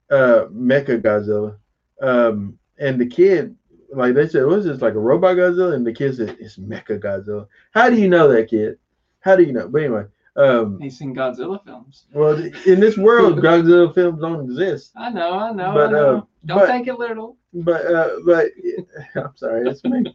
[0.10, 1.58] uh Mecha Godzilla,
[2.02, 3.56] um, and the kid
[3.94, 5.74] like they said, was this like a robot Godzilla?
[5.74, 7.48] And the kid said it's Mecha Godzilla.
[7.72, 8.78] How do you know that kid?
[9.22, 9.68] How do you know?
[9.68, 10.04] But anyway,
[10.38, 12.06] um, He's seen Godzilla films.
[12.14, 12.36] well,
[12.66, 14.92] in this world, Godzilla films don't exist.
[14.96, 16.18] I know, I know, But, I know.
[16.18, 17.38] uh, don't but- take it literal.
[17.54, 18.46] but uh but
[19.16, 20.06] i'm sorry it's me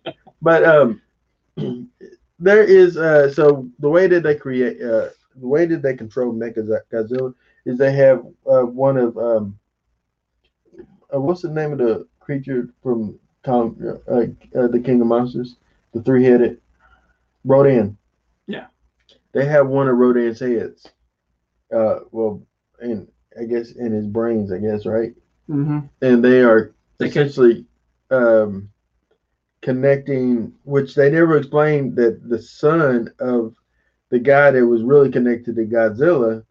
[0.42, 1.00] but um
[2.38, 5.08] there is uh so the way that they create uh
[5.40, 6.62] the way that they control mecha
[6.92, 8.18] godzilla is they have
[8.50, 9.58] uh one of um
[11.14, 13.76] uh, what's the name of the creature from Kong,
[14.08, 14.26] uh,
[14.58, 15.56] uh, the king of monsters
[15.94, 16.60] the three-headed
[17.44, 18.01] rodan Yeah.
[19.32, 20.86] They have one of rodan's heads
[21.74, 22.42] uh well
[22.80, 23.08] and
[23.40, 25.12] i guess in his brains i guess right
[25.50, 25.80] Mm-hmm.
[26.02, 27.66] and they are They essentially
[28.10, 28.70] um,
[29.60, 33.54] connecting, which they never explained that the son of
[34.10, 36.44] the guy that was really connected to Godzilla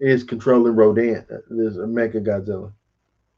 [0.00, 1.24] is controlling Rodan.
[1.48, 2.72] There's a Mecha Godzilla.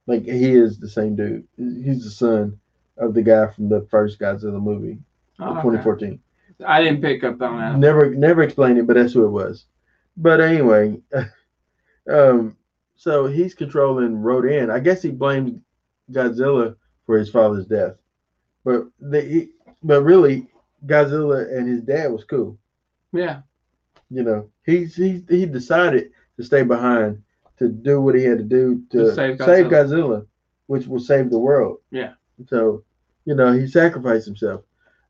[0.07, 1.47] Like he is the same dude.
[1.57, 2.59] He's the son
[2.97, 4.99] of the guy from the first Godzilla movie,
[5.41, 6.19] Oh, okay.
[6.59, 6.67] 2014.
[6.67, 7.79] I didn't pick up on that.
[7.79, 9.67] Never, never explained it, but that's who it was.
[10.17, 11.01] But anyway,
[12.11, 12.57] um,
[12.97, 14.71] so he's controlling Rodan.
[14.71, 15.61] I guess he blames
[16.11, 16.75] Godzilla
[17.07, 17.95] for his father's death,
[18.65, 19.49] but the,
[19.83, 20.49] but really,
[20.87, 22.59] Godzilla and his dad was cool.
[23.13, 23.41] Yeah.
[24.11, 27.23] You know, he's he he decided to stay behind
[27.59, 29.71] to do what he had to do to, To save save, Godzilla.
[29.71, 30.27] Godzilla.
[30.67, 31.79] which will save the world.
[31.91, 32.13] Yeah.
[32.49, 32.85] So,
[33.25, 34.63] you know, he sacrificed himself.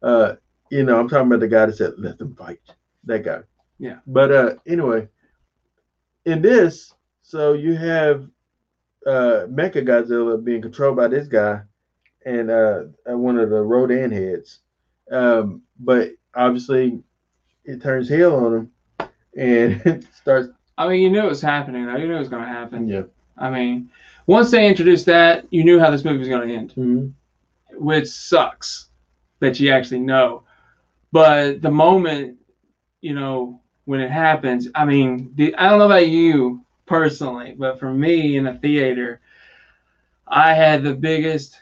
[0.02, 0.34] Uh,
[0.70, 2.60] you know, I'm talking about the guy that said, "Let them fight."
[3.04, 3.40] That guy.
[3.78, 3.98] Yeah.
[4.06, 5.08] But uh, anyway,
[6.24, 8.26] in this, so you have
[9.06, 11.60] uh Mecha Godzilla being controlled by this guy
[12.26, 14.60] and uh one of the Rodan heads.
[15.10, 17.00] Um, but obviously
[17.64, 21.86] it turns heel on him and it starts I mean, you knew it was happening,
[21.86, 21.96] though.
[21.96, 22.86] You knew it was going to happen.
[22.86, 23.02] yeah.
[23.36, 23.90] I mean,
[24.28, 27.12] once they introduced that, you knew how this movie was going to end, Mhm.
[27.72, 28.88] which sucks
[29.40, 30.44] that you actually know.
[31.12, 32.38] But the moment,
[33.00, 37.78] you know, when it happens, I mean, the, I don't know about you personally, but
[37.78, 39.20] for me in a theater,
[40.26, 41.58] I had the biggest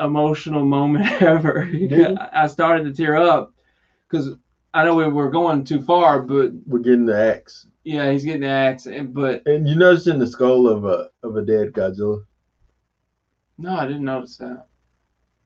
[0.00, 1.64] emotional moment ever.
[1.64, 2.16] you?
[2.32, 3.52] I started to tear up
[4.08, 4.30] because
[4.72, 7.66] I know we were going too far, but We're getting the axe.
[7.84, 8.86] yeah, he's getting the axe.
[8.86, 12.24] and- But And you notice in the skull of a of a dead Godzilla.
[13.58, 14.66] no, I didn't notice that.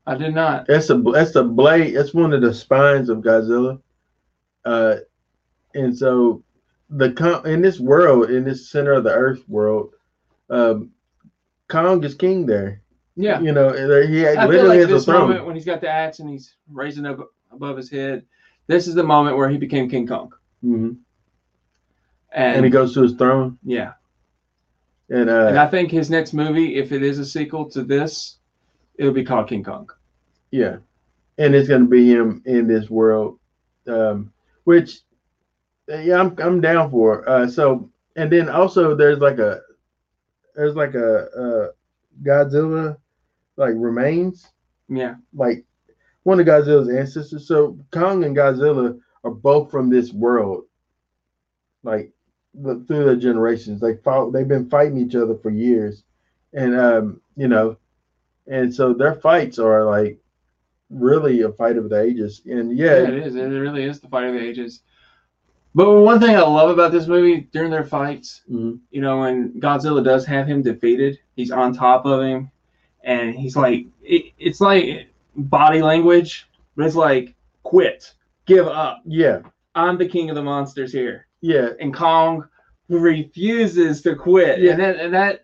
[0.07, 0.67] I did not.
[0.67, 1.95] That's a that's a blade.
[1.95, 3.81] That's one of the spines of Godzilla.
[4.63, 4.97] Uh,
[5.73, 6.43] and so
[6.89, 9.93] the in this world, in this center of the Earth world,
[10.49, 10.91] um,
[11.67, 12.81] Kong is king there.
[13.15, 13.39] Yeah.
[13.39, 13.71] You know,
[14.07, 15.29] he I feel like has this throne.
[15.29, 18.25] moment when he's got the axe and he's raising up above his head,
[18.67, 20.33] this is the moment where he became King Kong.
[20.63, 20.93] Mm-hmm.
[22.31, 23.93] And, And he goes to his throne, yeah.
[25.09, 28.39] and uh, And I think his next movie, if it is a sequel to this,
[28.97, 29.89] it'll be called King Kong.
[30.51, 30.77] Yeah,
[31.37, 33.39] and it's gonna be him in this world,
[33.87, 34.31] um,
[34.63, 35.01] which
[35.91, 37.27] uh, yeah, I'm I'm down for.
[37.27, 39.61] Uh, so and then also there's like a
[40.55, 41.71] there's like a, uh
[42.23, 42.97] Godzilla
[43.57, 44.47] like remains
[44.89, 45.15] Yeah.
[45.33, 45.65] like
[46.23, 47.47] one of Godzilla's ancestors.
[47.47, 50.65] So Kong and Godzilla are both from this world,
[51.83, 52.11] like
[52.63, 53.81] through the generations.
[53.81, 54.31] They fought.
[54.31, 56.03] They've been fighting each other for years,
[56.53, 57.77] and um, you know,
[58.47, 60.17] and so their fights are like
[60.89, 62.41] really a fight of the ages.
[62.45, 63.35] And Yeah, yeah, it is.
[63.35, 64.81] It really is the fight of the ages.
[65.73, 69.51] But one thing I love about this movie during their fights, mhm, you know, when
[69.59, 72.49] Godzilla does have him defeated, he's on top of him,
[73.03, 78.13] and he's like, it, it's like body language, but it's like, quit,
[78.45, 79.01] give up.
[79.05, 79.41] yeah,
[79.75, 82.47] I'm the king of the monsters here, yeah, and Kong
[82.87, 84.59] refuses to quit.
[84.59, 84.71] Yeah.
[84.71, 85.41] And that, and that,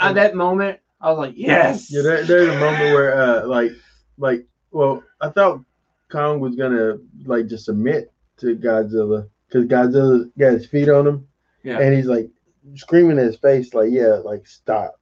[0.00, 1.90] at that moment, I was like, yes.
[1.90, 2.02] yeah.
[2.02, 3.72] There, there's a moment where uh, like,
[4.16, 5.64] like, well, I thought
[6.10, 11.28] Kong was gonna like just submit to Godzilla because Godzilla got his feet on him.
[11.64, 11.78] Yeah.
[11.80, 12.30] and he's like
[12.76, 14.98] screaming in his face, like, "Yeah, like stop,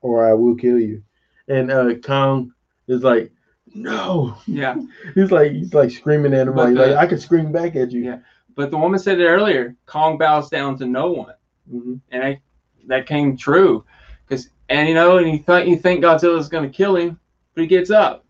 [0.00, 1.02] or I will kill you."
[1.48, 2.52] And uh, Kong
[2.88, 3.30] is like,
[3.74, 4.74] "No." yeah.
[5.14, 7.76] He's like, he's like screaming at him, But like, the- like, "I could scream back
[7.76, 8.18] at you." Yeah.
[8.56, 9.74] But the woman said it earlier.
[9.86, 11.34] Kong bows down to no one.
[11.72, 12.00] Mhm.
[12.10, 12.40] and I,
[12.86, 13.84] that came true.
[14.28, 17.18] Cause and you know, and you think you think Godzilla's gonna kill him,
[17.54, 18.24] but he gets up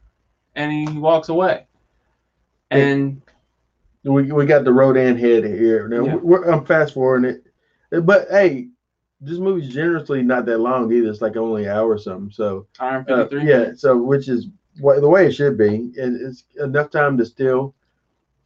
[0.55, 1.67] and he walks away.
[2.71, 3.23] And
[4.05, 5.89] We we got the Rodan head here.
[5.89, 6.15] Now Yeah.
[6.17, 7.41] we're, I'm fast forwarding
[7.91, 8.69] it, but hey,
[9.21, 11.09] this movie's generously not that long either.
[11.09, 12.31] It's like only an hour or something.
[12.31, 13.49] So Iron uh, 53.
[13.49, 14.49] yeah, so which is
[14.81, 15.93] what the way it should be.
[15.97, 17.75] It, it's enough time to still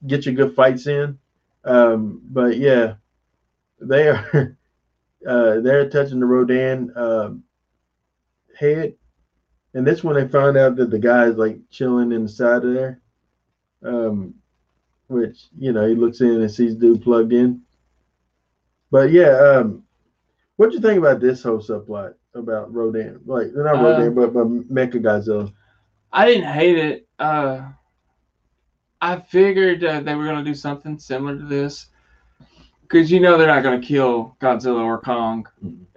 [0.07, 1.18] get your good fights in.
[1.64, 2.94] Um, but yeah,
[3.80, 4.57] they are
[5.27, 7.45] uh, they're touching the Rodan um,
[8.59, 8.95] head,
[9.75, 13.01] and this when they found out that the guy's like chilling inside of there.
[13.83, 14.35] Um,
[15.09, 17.62] which you know he looks in and sees dude plugged in.
[18.91, 19.85] But yeah, um,
[20.57, 23.21] what do you think about this whole subplot about Rodan?
[23.25, 25.53] Like not Uh, Rodan, but but Mecha Godzilla.
[26.12, 27.09] I didn't hate it.
[27.19, 27.69] Uh,
[29.01, 31.87] I figured uh, they were gonna do something similar to this.
[32.89, 35.47] Because you know they're not going to kill Godzilla or Kong.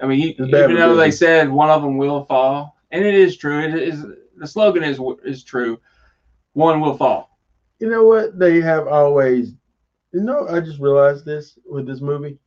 [0.01, 3.13] I mean, you, even for though they said one of them will fall, and it
[3.13, 3.61] is true.
[3.61, 5.79] It is the slogan is is true.
[6.53, 7.37] One will fall.
[7.79, 8.37] You know what?
[8.37, 9.53] They have always.
[10.11, 12.37] You know, I just realized this with this movie.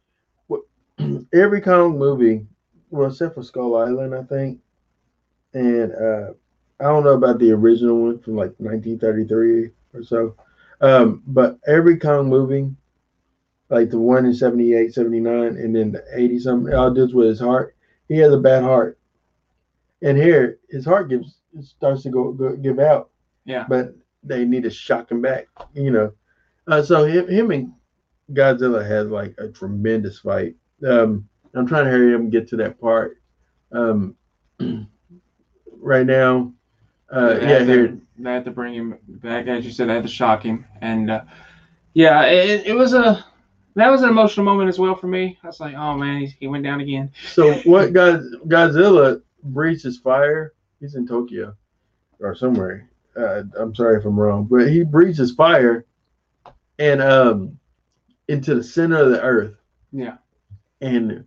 [0.48, 0.62] What
[1.32, 2.46] every Kong movie,
[2.90, 4.60] well, except for Skull Island, I think,
[5.54, 6.32] and uh,
[6.80, 10.36] I don't know about the original one from like 1933 or so,
[10.80, 12.70] um, but every Kong movie,
[13.74, 17.40] like the one in 78, 79, and then the 80 something, all deals with his
[17.40, 17.74] heart.
[18.08, 18.98] He has a bad heart,
[20.00, 23.10] and here his heart gives it starts to go, go give out
[23.44, 23.64] Yeah.
[23.68, 26.12] but they need to shock him back, you know.
[26.68, 27.72] Uh, so him, him and
[28.32, 30.54] Godzilla has like a tremendous fight.
[30.86, 33.18] Um, I'm trying to hurry up and get to that part.
[33.72, 34.14] Um,
[35.78, 36.52] right now,
[37.12, 40.08] uh, Yeah, here they had to bring him back, as you said, they had to
[40.08, 41.22] shock him, and uh,
[41.94, 43.24] yeah, it, it was a
[43.76, 45.38] that was an emotional moment as well for me.
[45.42, 47.10] I was like, oh man, he, he went down again.
[47.32, 50.54] So what God Godzilla breathes fire.
[50.80, 51.54] He's in Tokyo
[52.20, 52.88] or somewhere.
[53.16, 55.86] Uh, I'm sorry if I'm wrong, but he breathes fire
[56.78, 57.58] and um
[58.28, 59.54] into the center of the earth
[59.92, 60.16] Yeah,
[60.80, 61.24] and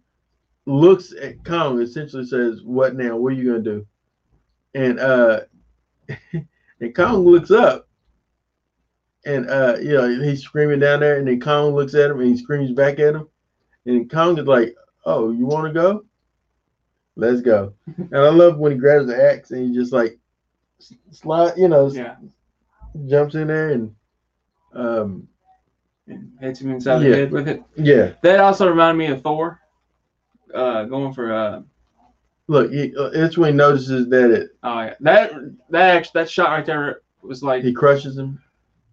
[0.65, 3.15] looks at Kong essentially says, What now?
[3.15, 3.87] What are you gonna do?
[4.73, 5.41] And uh
[6.81, 7.86] and Kong looks up
[9.27, 12.29] and uh you know he's screaming down there and then Kong looks at him and
[12.29, 13.27] he screams back at him
[13.85, 14.75] and Kong is like,
[15.05, 16.05] Oh, you wanna go?
[17.15, 17.73] Let's go.
[17.97, 20.17] and I love when he grabs the axe and he just like
[21.11, 22.15] slide, you know, yeah,
[23.07, 23.95] jumps in there and
[24.73, 25.27] um
[26.07, 27.09] and hits him inside Yeah.
[27.09, 27.63] the head with it.
[27.75, 28.13] yeah.
[28.21, 29.59] That also reminded me of Thor,
[30.53, 31.61] uh, going for uh,
[32.49, 35.33] Look, he, uh, it's when he notices that it oh yeah, that
[35.69, 38.41] that actually that shot right there was like he crushes him.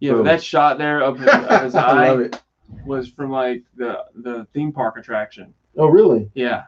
[0.00, 0.24] Yeah, boom.
[0.26, 2.42] that shot there of his, of his eye it.
[2.86, 5.52] was from like the the theme park attraction.
[5.76, 6.30] Oh, really?
[6.34, 6.64] Yeah.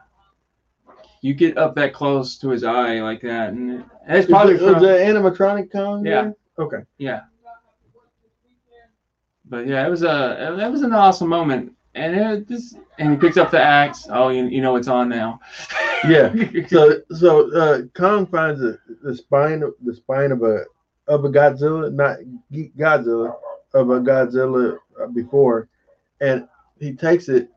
[1.21, 4.73] You get up that close to his eye like that, and Is probably it- was
[4.75, 6.05] from, the animatronic Kong?
[6.05, 6.21] Yeah.
[6.23, 6.35] there?
[6.59, 6.77] Okay.
[6.97, 7.21] yeah.
[9.49, 13.17] But yeah, it was a that was an awesome moment, and it just and he
[13.17, 14.07] picks up the axe.
[14.09, 15.39] Oh, you, you know it's on now.
[16.07, 16.33] Yeah.
[16.67, 20.65] So so uh, Kong finds the, the spine the spine of a
[21.07, 22.17] of a Godzilla, not
[22.51, 23.35] Godzilla,
[23.73, 24.77] of a Godzilla
[25.13, 25.69] before,
[26.21, 26.47] and
[26.79, 27.49] he takes it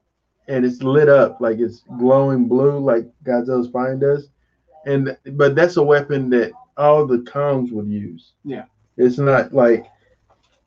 [0.48, 4.28] and it's lit up like it's glowing blue like Godzilla's spine does,
[4.86, 8.32] and but that's a weapon that all the Kongs would use.
[8.44, 8.64] Yeah.
[8.96, 9.86] It's not like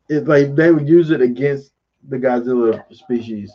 [0.09, 1.71] it's like they would use it against
[2.09, 3.51] the Godzilla species,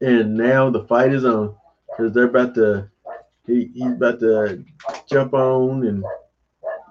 [0.00, 1.54] and now the fight is on
[1.88, 2.88] because they're about to
[3.46, 4.64] he, he's about to
[5.08, 6.04] jump on and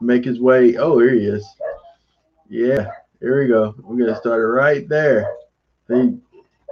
[0.01, 0.77] make his way.
[0.77, 1.45] Oh, here he is.
[2.49, 2.89] Yeah,
[3.19, 3.75] here we go.
[3.83, 5.31] We're gonna start it right there.
[5.87, 6.17] He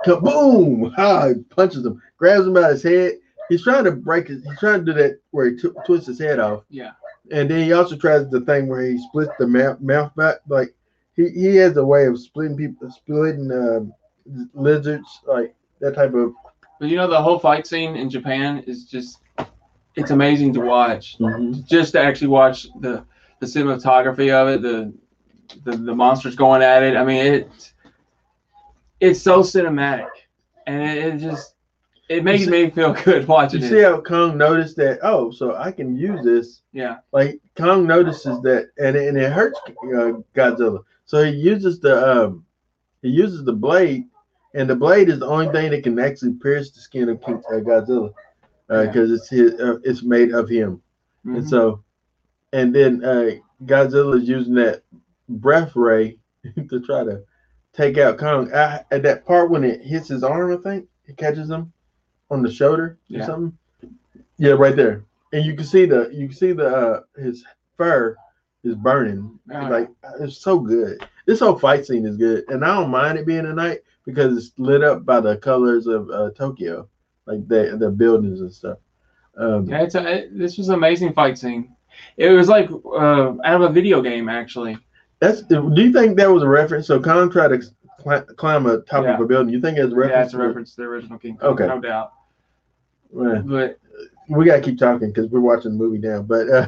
[0.06, 0.94] kaboom!
[0.96, 1.30] Ha!
[1.30, 3.14] He punches him, grabs him by his head.
[3.50, 4.44] He's trying to break his.
[4.44, 6.92] He's trying to do that where he t- twists his head off, yeah,
[7.32, 10.38] and then he also tries the thing where he splits the mouth mouth back.
[10.48, 10.74] Like
[11.16, 13.94] he, he has a way of splitting people, splitting um,
[14.54, 16.34] lizards, like that type of.
[16.80, 19.20] but you know the whole fight scene in Japan is just
[19.96, 21.18] it's amazing to watch.
[21.66, 23.04] Just to actually watch the
[23.40, 24.94] the cinematography of it, the
[25.64, 26.96] the, the monsters going at it.
[26.98, 27.72] I mean, it
[29.00, 30.10] it's so cinematic,
[30.66, 31.56] and it, it just
[32.10, 33.70] it makes see- me feel good watching You it.
[33.70, 35.00] see how Kong noticed that?
[35.04, 36.62] Oh, so I can use this.
[36.74, 40.84] Yeah, Like Kong notices that, and it, and it hurts uh, Godzilla.
[41.06, 42.46] So he uses the um,
[43.02, 44.06] he uses the blade,
[44.54, 47.42] and the blade is the only thing that can actually pierce the skin of King,
[47.52, 48.12] uh, Godzilla,
[48.70, 48.86] Yeah.
[48.86, 50.82] because it's his, uh, it's made of him.
[51.34, 51.50] And Mhm.
[51.50, 51.84] so,
[52.58, 53.32] and then uh,
[53.66, 54.82] Godzilla is using that
[55.30, 56.18] breath ray
[56.70, 57.22] to try to
[57.72, 58.52] take out Kong.
[58.54, 61.72] I, at that part when it hits his arm, I think it catches him
[62.32, 63.26] on the shoulder or Yeah.
[63.26, 63.58] something.
[64.40, 65.04] Yeah, right there,
[65.34, 67.44] and you can see the you can see the uh, his
[67.76, 68.16] fur
[68.64, 69.40] is burning.
[69.54, 69.90] Oh, like
[70.20, 71.08] it's so good.
[71.26, 74.38] This whole fight scene is good, and I don't mind it being at night because
[74.38, 76.88] it's lit up by the colors of uh, Tokyo,
[77.26, 78.78] like the the buildings and stuff.
[79.38, 81.76] Um, yeah, it's a, it, this was an amazing fight scene.
[82.18, 84.78] It was like uh, out of a video game, actually.
[85.20, 85.42] That's.
[85.44, 86.88] Do you think that was a reference?
[86.88, 87.62] So Kong tried to
[88.00, 89.16] climb, climb a top Yeah.
[89.16, 89.54] of a building.
[89.54, 90.12] You think it's a reference?
[90.18, 91.68] Yeah, it's a to- reference to the original King Kong, Okay.
[91.68, 92.14] no doubt.
[93.10, 93.80] Well, But
[94.30, 96.22] we gotta keep talking because we're watching the movie now.
[96.22, 96.68] But uh,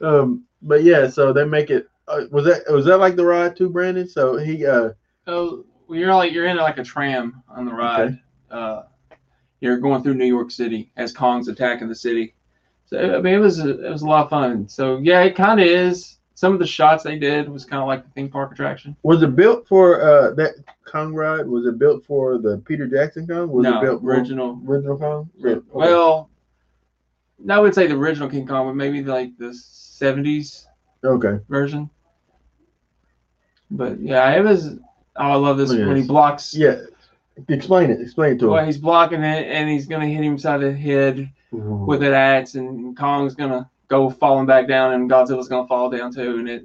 [0.06, 1.08] um, but yeah.
[1.08, 1.86] So they make it.
[2.08, 4.08] Uh, was that was that like the ride too, Brandon?
[4.08, 4.90] So he uh
[5.26, 8.18] well, you're like you're in like a tram on the ride.
[8.50, 8.82] Uh,
[9.60, 12.34] you're going through New York City as Kong's attacking the city.
[12.92, 14.68] So I mean, it was a, it was a lot of fun.
[14.68, 16.18] So yeah, it kind of is.
[16.34, 18.96] Some of the shots they did was kind of like the theme park attraction.
[19.04, 21.46] was it built for uh that Kong ride?
[21.46, 23.48] Was it built for the Peter Jackson Kong?
[23.48, 24.60] Was no, it built for original.
[24.66, 25.30] original Kong?
[25.36, 25.62] Yeah, okay.
[25.70, 26.28] Well,
[27.48, 30.66] I would say the original King Kong, but maybe like the '70s
[31.02, 31.38] okay.
[31.48, 31.88] version.
[33.70, 34.74] But yeah, it was.
[35.16, 36.54] Oh, I love this at when he blocks.
[36.54, 36.80] Yeah.
[37.48, 38.00] Explain it.
[38.00, 38.66] Explain it to Well, him.
[38.66, 42.54] he's blocking it, and he's gonna hit him side of the head with an axe,
[42.54, 46.64] and Kong's gonna go falling back down, and Godzilla's gonna fall down too, and it.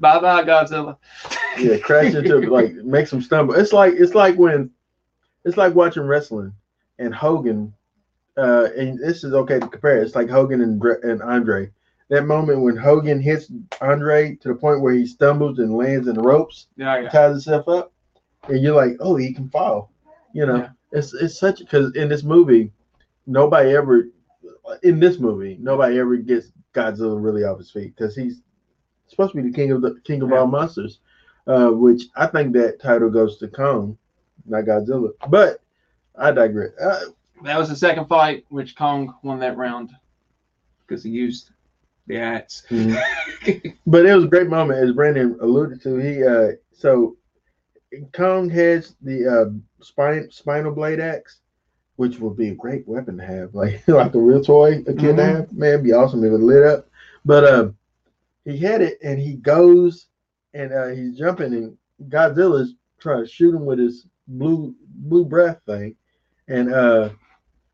[0.00, 0.96] Bye bye, Godzilla.
[1.58, 3.54] yeah, crash into like makes him stumble.
[3.54, 4.70] It's like it's like when
[5.44, 6.52] it's like watching wrestling
[6.98, 7.74] and Hogan.
[8.36, 10.00] Uh, and this is okay to compare.
[10.00, 11.70] It's like Hogan and and Andre.
[12.10, 13.50] That moment when Hogan hits
[13.80, 17.08] Andre to the point where he stumbles and lands in the ropes, Yeah, yeah.
[17.08, 17.92] ties himself up,
[18.48, 19.92] and you're like, oh, he can fall.
[20.32, 20.68] You know, Yeah.
[20.92, 22.72] it's it's such because in this movie,
[23.26, 24.08] nobody ever
[24.82, 28.42] in this movie nobody ever gets Godzilla really off his feet because he's
[29.06, 30.38] supposed to be the king of the king of Yeah.
[30.40, 30.98] all monsters,
[31.46, 33.96] uh, which I think that title goes to Kong,
[34.46, 35.12] not Godzilla.
[35.30, 35.60] But
[36.16, 36.72] I digress.
[36.78, 37.06] Uh,
[37.44, 39.90] That was the second fight, which Kong won that round
[40.86, 41.50] because he used
[42.06, 42.64] the axe.
[43.86, 45.96] but it was a great moment, as Brandon alluded to.
[45.96, 47.16] He uh, so
[48.12, 51.40] Kong has the uh, spine spinal blade axe,
[51.96, 55.16] which would be a great weapon to have, like like a real toy a kid
[55.16, 55.18] Mhm.
[55.18, 55.52] have.
[55.52, 56.88] Man, it'd be awesome if it lit up.
[57.24, 57.70] But uh,
[58.44, 60.06] he had it, and he goes
[60.54, 61.76] and uh, he's jumping, and
[62.08, 65.94] Godzilla's trying to shoot him with his blue blue breath thing,
[66.48, 67.10] and uh,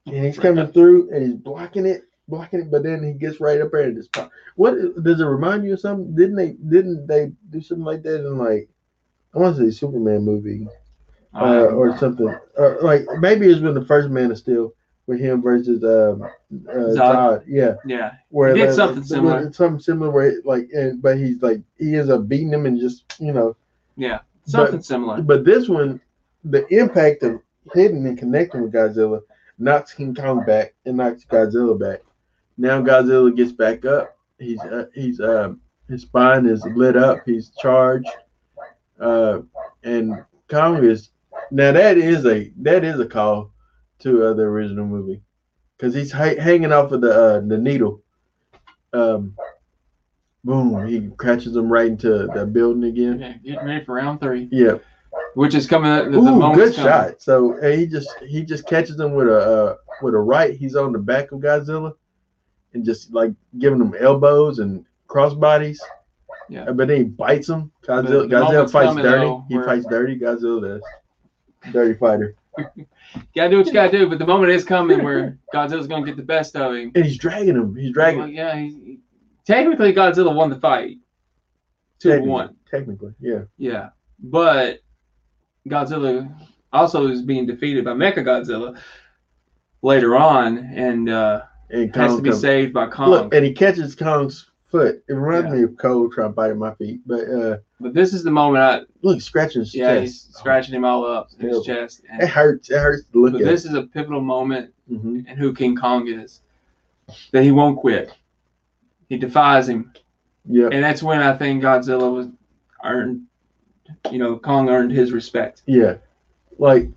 [0.06, 3.60] and he's coming through, and he's blocking it, blocking it, but then he gets right
[3.60, 4.30] up there and just pop.
[4.56, 6.14] What does it remind you of something?
[6.14, 8.68] Didn't they didn't they do something like that in like
[9.34, 10.68] I want to say Superman movie
[11.34, 14.72] uh, or something, or like maybe it's been the first Man of Steel
[15.06, 17.44] with him versus um, uh, Zod.
[17.46, 19.52] Yeah, yeah, where He did like, something like, similar.
[19.52, 23.04] something similar where like, and, but he's like he ends up beating him and just
[23.18, 23.56] you know.
[23.96, 25.20] yeah, something similar.
[25.22, 26.00] But this one,
[26.44, 27.40] the impact of
[27.74, 29.20] hitting and connecting with Godzilla
[29.58, 32.00] knocks King Kong back and knocks Godzilla back.
[32.56, 34.16] Now Godzilla gets back up.
[34.38, 35.54] He's uh, he's uh,
[35.88, 37.18] his spine is lit up.
[37.26, 38.08] He's charged.
[39.00, 39.40] Uh,
[39.82, 41.10] and Kong is
[41.50, 43.50] now that is a that is a call
[44.00, 45.20] to uh, the original movie
[45.76, 48.02] because he's ha- hanging off of the uh, the needle.
[48.92, 49.34] Um,
[50.44, 50.86] boom!
[50.86, 53.40] He catches him right into the building again.
[53.44, 54.78] Getting ready for round three, Yeah.
[55.34, 55.90] which is coming.
[55.90, 57.20] The, the Ooh, moment's good shot.
[57.22, 60.54] So he just he just catches him with a uh, with a right.
[60.56, 61.94] He's on the back of Godzilla,
[62.74, 65.78] and just like giving him elbows and crossbodies.
[66.48, 66.70] Yeah.
[66.72, 67.70] But then he bites him.
[67.86, 69.24] Godzilla, Godzilla fights dirty.
[69.24, 70.18] though, he fights dirty.
[70.18, 71.72] Godzilla does.
[71.72, 72.34] Dirty fighter.
[73.34, 74.08] gotta do what you gotta do.
[74.08, 76.92] But the moment is coming where Godzilla's gonna get the best of him.
[76.94, 77.74] And he's dragging him.
[77.74, 78.20] He's dragging.
[78.20, 79.00] Well, yeah, he,
[79.46, 80.98] technically Godzilla won the fight,
[81.98, 82.30] two to Technically.
[82.30, 82.56] one.
[82.70, 83.40] Technically, yeah.
[83.58, 83.88] Yeah,
[84.22, 84.80] but
[85.68, 86.32] Godzilla
[86.72, 88.78] also is being defeated by Mechagodzilla
[89.82, 93.10] later on, and uh, And has to be comes- saved by Kong.
[93.10, 95.04] Look, and he catches Kong's foot.
[95.08, 95.58] It reminds Yeah.
[95.58, 97.00] me of Cole trying to bite my feet.
[97.06, 100.02] But uh, but this is the moment I look, scratching his yeah chest.
[100.02, 102.00] he's scratching him all up in his chest.
[102.20, 102.70] It hurts.
[102.70, 103.46] It hurts to look but at.
[103.46, 106.40] this is a pivotal moment hmm in who King Kong is.
[107.32, 108.12] That he won't quit.
[109.08, 109.92] He defies him,
[110.46, 110.68] Yeah.
[110.72, 112.26] and that's when I think Godzilla was
[112.82, 113.26] earned.
[114.10, 115.62] You know, Kong earned his respect.
[115.66, 115.96] Yeah,
[116.58, 116.88] like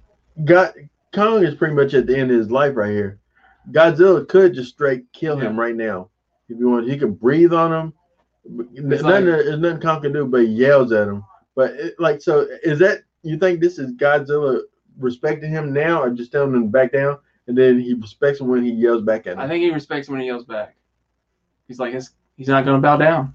[0.45, 0.73] God,
[1.13, 3.19] Kong is pretty much at the end of his life right here.
[3.71, 6.09] Godzilla could just straight kill him right now
[6.49, 6.89] if you want.
[6.89, 7.93] He can breathe on him.
[8.73, 11.23] It's Nothing, like- there's nothing Kong can do, but he yells at him.
[11.55, 14.61] But it, like, so is that you think this is Godzilla
[14.99, 17.17] respecting him now, or just telling him to back down,
[17.47, 19.39] and then he respects him when he yells back at him?
[19.39, 20.75] I think he respects him when he yells back.
[21.67, 23.33] He's like, he's, he's not going to bow down.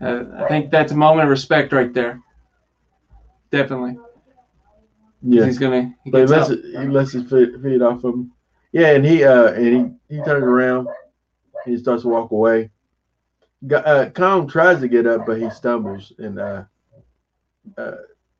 [0.00, 2.20] Uh, I think that's a moment of respect right there.
[3.52, 3.98] Definitely.
[5.22, 5.94] yeah, He's gonna.
[6.04, 8.32] He but lets it, he lets his feet, feet off him.
[8.72, 10.88] Yeah, and he uh and he he turns around,
[11.64, 12.70] he starts to walk away.
[13.72, 16.64] Uh, Kong tries to get up, but he stumbles, and uh,
[17.78, 17.92] uh,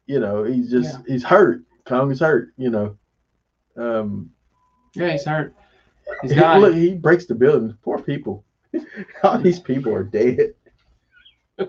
[0.07, 1.62] you know, he's just he's hurt.
[1.85, 2.53] Kong is hurt.
[2.57, 2.97] You know,
[3.77, 4.31] um,
[4.95, 5.55] Yeah, he's hurt.
[6.23, 7.77] He's he, look, he breaks the building.
[7.83, 8.45] Poor people.
[9.23, 10.55] All these people are dead.
[11.57, 11.66] they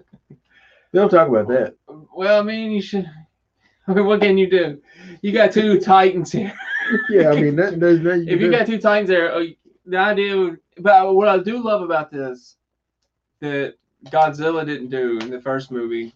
[0.93, 1.75] don't talk about that.
[2.15, 3.09] Well, I mean, you should.
[3.87, 4.81] I mean, what can you do?
[5.21, 6.53] You got two titans here.
[7.09, 8.51] Yeah, I mean, that, there's nothing if you do.
[8.51, 9.43] got two titans there, uh,
[9.85, 10.57] the idea.
[10.79, 12.55] But what I do love about this
[13.39, 16.13] that Godzilla didn't do in the first movie.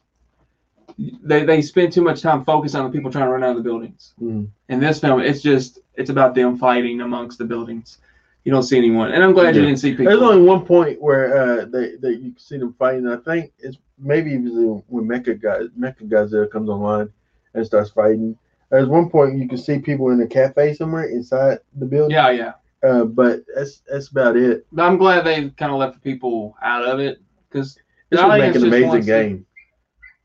[0.97, 3.57] They they spend too much time focused on the people trying to run out of
[3.57, 4.13] the buildings.
[4.21, 4.47] Mhm.
[4.69, 7.99] In this film, it's just it's about them fighting amongst the buildings.
[8.45, 10.05] You don't see anyone, and I'm glad you didn't see people.
[10.05, 13.07] There's only one point where uh, they, they you see them fighting.
[13.07, 17.09] I think it's maybe was when Mecha guy Mecha Godzilla comes online
[17.53, 18.37] and starts fighting.
[18.69, 22.11] There's one point you can see people in a cafe somewhere inside the building.
[22.11, 22.53] yeah, yeah.
[22.83, 24.65] Uh, but that's that's about it.
[24.71, 27.19] But I'm glad they kind of left the people out of it
[27.49, 27.77] because
[28.09, 29.45] This would make an amazing wants to- game.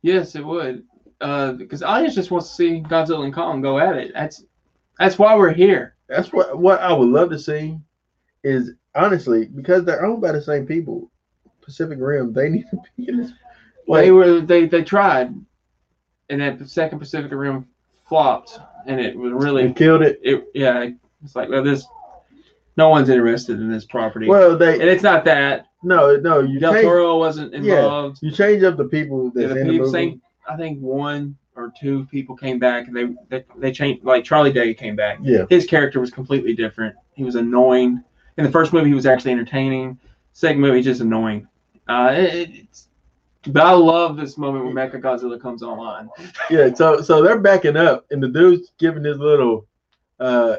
[0.02, 0.84] yes, it would.
[1.20, 4.12] Uh, because audience just wants to see Godzilla and Kong go at it.
[4.12, 4.44] That's
[4.98, 5.94] that's why we're here.
[6.08, 7.78] That's what what I would love to see
[8.44, 11.10] is honestly because they're owned by the same people.
[11.62, 13.32] Pacific Rim, they need to be in this.
[13.86, 15.32] Well they were they they tried,
[16.28, 17.66] and that second Pacific Rim
[18.08, 20.20] flopped, and it was really killed it.
[20.22, 20.44] it.
[20.54, 20.88] Yeah,
[21.24, 21.86] it's like well, this.
[22.76, 26.58] No one's interested in this property, Well, they and it's not that no no you
[26.58, 27.58] Del change, Toro wasn't Yeah.
[27.80, 28.18] involved.
[28.22, 30.20] you change up the people Yeah, the in the movie.
[30.48, 34.04] I think one or two people came back and they they, they changed.
[34.04, 35.18] Like Charlie Day came back.
[35.22, 35.44] Yeah.
[35.50, 36.94] His character was completely different.
[37.14, 38.02] He was annoying.
[38.38, 39.98] In the first movie, he was actually entertaining.
[40.32, 41.46] Second movie, just annoying.
[41.88, 42.88] Uh, it, it's
[43.48, 46.08] But I love this moment when Mecha Godzilla comes online.
[46.48, 49.66] Yeah, so so they're backing up, and the dude's giving his little
[50.20, 50.56] uh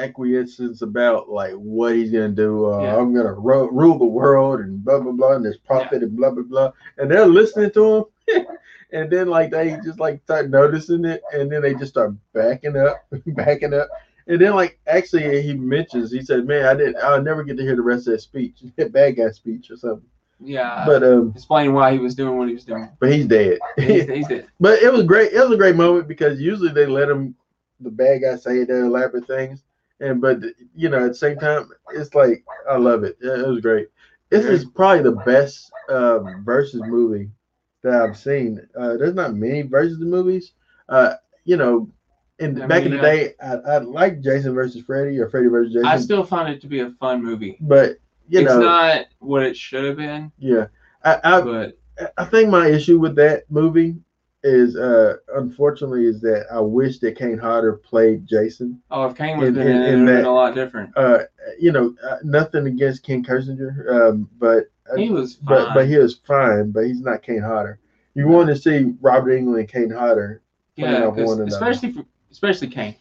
[0.00, 2.66] acquiescence about like what he's gonna do.
[2.72, 2.96] Uh, Yeah.
[2.96, 6.30] I'm gonna ru- rule the world and blah blah blah, and there's profit and blah
[6.30, 8.46] blah blah, and they're listening to him.
[8.92, 12.76] and then like they just like start noticing it, and then they just start backing
[12.76, 13.88] up, backing up.
[14.26, 16.96] And then like actually he mentions he said, "Man, I didn't.
[16.98, 20.08] I'll never get to hear the rest of that speech, bad guy speech or something."
[20.42, 20.84] Yeah.
[20.86, 22.88] But um, explaining why he was doing what he was doing.
[22.98, 23.58] but he's dead.
[23.76, 24.46] He's, he's dead.
[24.58, 25.32] But it was great.
[25.32, 27.34] It was a great moment because usually they let him,
[27.80, 29.62] the bad guy, say their elaborate things,
[30.00, 30.38] and but
[30.74, 33.16] you know at the same time it's like I love it.
[33.20, 33.88] It was great.
[34.30, 37.30] This is probably the best um, versus movie
[37.82, 38.60] that I've seen.
[38.78, 40.52] Uh, there's not many versus movies.
[40.88, 41.90] Uh, you know,
[42.38, 45.28] in I back mean, in the uh, day, I, I like Jason versus Freddy or
[45.28, 47.56] Freddy versus Jason, I still find it to be a fun movie.
[47.60, 47.96] but
[48.28, 50.66] you it's know, not what it should have been, yeah.
[51.04, 51.78] I, I but
[52.16, 53.96] I think my issue with that movie
[54.42, 58.80] is, uh, unfortunately, is that I wish that Kane Hodder played Jason.
[58.90, 60.96] oh, if Kane was In- been in, in- it, in that- been a lot different.
[60.96, 61.20] Uh,
[61.58, 64.64] you know, uh, nothing against Ken Kirzinger, um, but
[64.96, 65.44] He was fine.
[65.46, 67.78] but but he was fine, but he's not Kane Hodder.
[68.14, 70.42] You want to see Robert Englund and Kane Hodder.
[70.76, 72.94] yeah, one especially for, especially Kane,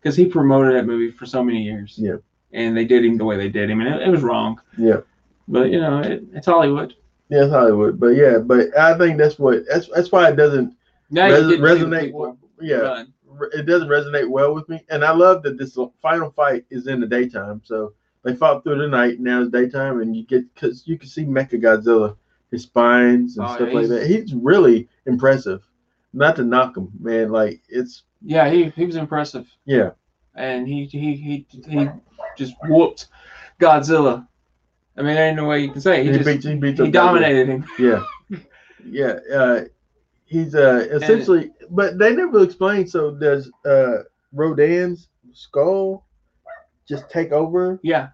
[0.00, 1.94] because he promoted that movie for so many years.
[1.98, 2.16] Yeah.
[2.52, 4.60] And they did him the way they did him, and it, it was wrong.
[4.76, 5.00] Yeah.
[5.46, 6.94] But you know, it, it's Hollywood.
[7.30, 10.76] Yeah, it's Hollywood, but yeah, but I think that's what that's that's why it doesn't
[11.10, 12.36] res- you get to see the resonate.
[12.60, 13.12] yeah, run.
[13.52, 14.84] it doesn't resonate well with me.
[14.90, 17.62] And I love that this final fight is in the daytime.
[17.64, 19.20] So they fought through the night.
[19.20, 22.16] Now it's daytime, and you get because you can see Mecha Godzilla,
[22.50, 24.06] his spines and Oh, stuff like that.
[24.06, 25.62] He's really impressive.
[26.12, 27.30] Not to knock him, man.
[27.30, 29.90] Like it's Yeah, he, he was impressive, yeah,
[30.34, 31.88] and he he he he
[32.36, 33.06] just whooped
[33.60, 34.26] Godzilla.
[35.00, 36.04] I mean, there ain't no way you can say it.
[36.06, 37.64] he, he, just beat he beat he dominated him.
[37.78, 38.04] Yeah,
[38.84, 39.14] yeah.
[39.34, 39.64] Uh,
[40.26, 42.86] he's uh essentially, but they never explain.
[42.86, 46.06] So does uh Rodan's skull
[46.86, 47.80] just take over?
[47.82, 48.08] Yeah,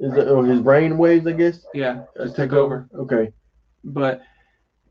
[0.00, 1.26] Is it or his brain waves?
[1.26, 1.66] I guess.
[1.74, 2.88] yeah, Uh, just took over.
[2.94, 3.32] Okay.
[3.84, 4.22] But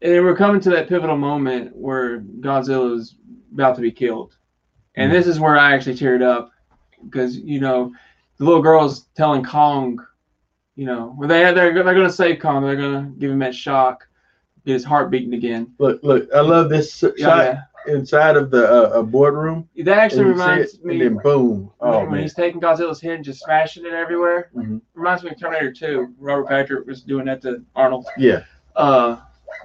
[0.01, 3.15] and we're coming to that pivotal moment where Godzilla is
[3.53, 4.37] about to be killed,
[4.95, 5.15] and Mhm.
[5.15, 6.51] this is where I actually teared up
[7.03, 7.91] because you know
[8.37, 9.99] the little girl's telling Kong,
[10.75, 13.53] you know, they they're they're going to save Kong, they're going to give him that
[13.55, 14.07] shock,
[14.65, 15.73] get his heart beating again.
[15.79, 16.27] Look, look.
[16.33, 19.67] I love this shot Yeah, inside of the uh, a boardroom.
[19.77, 21.71] that actually and you see reminds it, me And then boom.
[21.81, 22.21] Oh when man.
[22.21, 24.49] he's taking Godzilla's head and just smashing it everywhere.
[24.55, 24.81] Mhm.
[24.93, 26.13] Reminds me of Terminator 2.
[26.19, 28.05] Robert Patrick was doing that to Arnold.
[28.17, 28.43] Yeah.
[28.75, 29.17] Uh,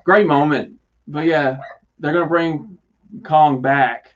[0.05, 0.73] great moment.
[1.09, 1.59] But yeah,
[2.01, 2.77] they're gonna bring
[3.23, 4.15] Kong back,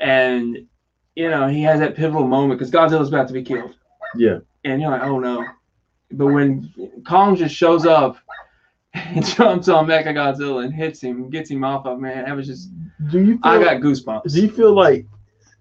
[0.00, 0.66] and
[1.14, 3.76] you know he has that pivotal moment because Godzilla's about to be killed,
[4.16, 4.38] Yeah.
[4.64, 5.44] and you're like, oh no.
[6.16, 6.72] But when
[7.06, 8.16] Kong just shows up
[8.94, 12.46] and jumps on Mecha Godzilla and hits him, gets him off of man, that was
[12.46, 12.70] just
[13.10, 13.34] Do you?
[13.34, 14.32] Feel, I got goosebumps.
[14.32, 15.06] Do you feel like,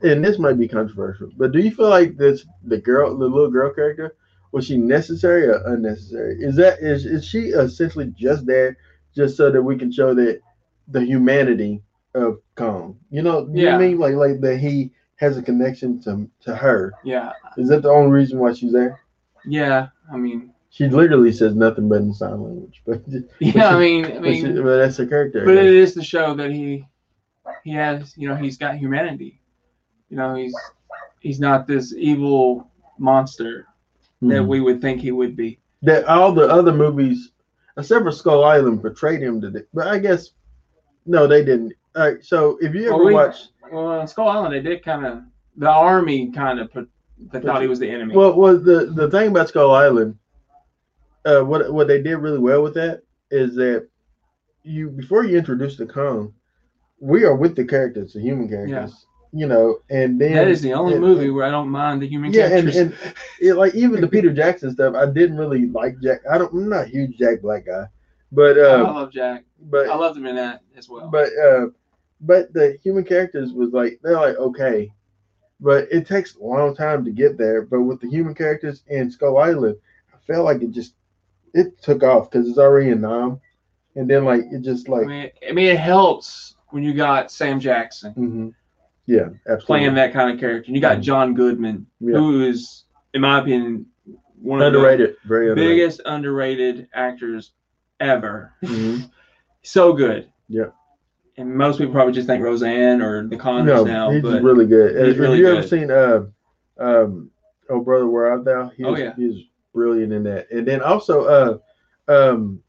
[0.01, 3.49] and this might be controversial, but do you feel like this the girl, the little
[3.49, 4.15] girl character,
[4.51, 6.37] was she necessary or unnecessary?
[6.39, 8.77] Is that is is she essentially just there
[9.15, 10.41] just so that we can show that
[10.87, 11.81] the humanity
[12.13, 12.97] of Kong?
[13.09, 13.97] You know, you know I mean?
[13.97, 16.93] Like like that he has a connection to to her.
[17.03, 18.99] yeah, Is that the only reason why she's there?
[19.45, 19.87] Yeah.
[20.11, 23.01] I mean, She literally says nothing but in sign language, but,
[23.39, 23.69] yeah.
[23.75, 25.45] I mean, I but, she, but that's the character.
[25.45, 26.85] but it is to show that he
[27.63, 29.39] he has you know he's got humanity
[30.09, 30.55] you know he's
[31.19, 33.67] he's not this evil monster
[34.21, 34.47] that Mhm.
[34.47, 37.31] we would think he would be that all the other movies,
[37.77, 39.49] except for Skull Island, portrayed him to.
[39.49, 40.31] the- But I guess
[41.05, 41.73] no, they didn't.
[41.97, 43.35] All right, so if you ever Well, we- watch,
[43.71, 45.23] well on skull island they did kind of
[45.57, 46.89] the army kind of put
[47.31, 50.17] they thought he was the enemy well, was the the thing about Skull Island,
[51.25, 53.87] uh, what what they did really well with that is that
[54.63, 56.33] you before you introduce the Kong,
[56.99, 60.73] we are with the characters, the human characters, you know, and then that is the
[60.73, 63.75] only and- movie where i don't mind the human Yeah, and, characters and it, like
[63.75, 66.21] even the Peter Jackson stuff, I didn't really like Jack.
[66.31, 66.53] I don't.
[66.53, 67.85] I'm not a huge Jack Black guy,
[68.33, 71.67] but i uh, love jack but i loved him in that as well but uh
[72.21, 74.91] but the human characters was like they're like okay
[75.63, 79.09] but it takes a long time to get there but with the human characters in
[79.09, 79.75] skull island
[80.13, 80.93] i felt like it just
[81.53, 83.39] it took off because it's already in nam
[83.95, 87.31] and then like it just I like mean, I mean it helps when you got
[87.31, 88.53] sam jackson mhm.
[89.05, 91.01] yeah absolutely playing that kind of character and you got Mhm.
[91.01, 92.17] john goodman Yeah.
[92.17, 92.83] who is
[93.13, 93.85] in my opinion
[94.41, 97.53] one of the underrated very underrated biggest underrated actors
[97.99, 98.53] ever.
[98.63, 99.09] Mhm.
[99.65, 100.27] So good.
[100.49, 100.71] Yeah.
[101.37, 104.65] And most people probably just think Roseanne or The Conjuring no now, he's but really
[104.67, 106.25] good he's if really you ever seen uh
[106.77, 107.31] um
[107.69, 109.15] oh brother where art thou he Oh, yeah.
[109.15, 109.37] he was
[109.73, 111.57] brilliant in that and then also uh
[112.07, 112.61] um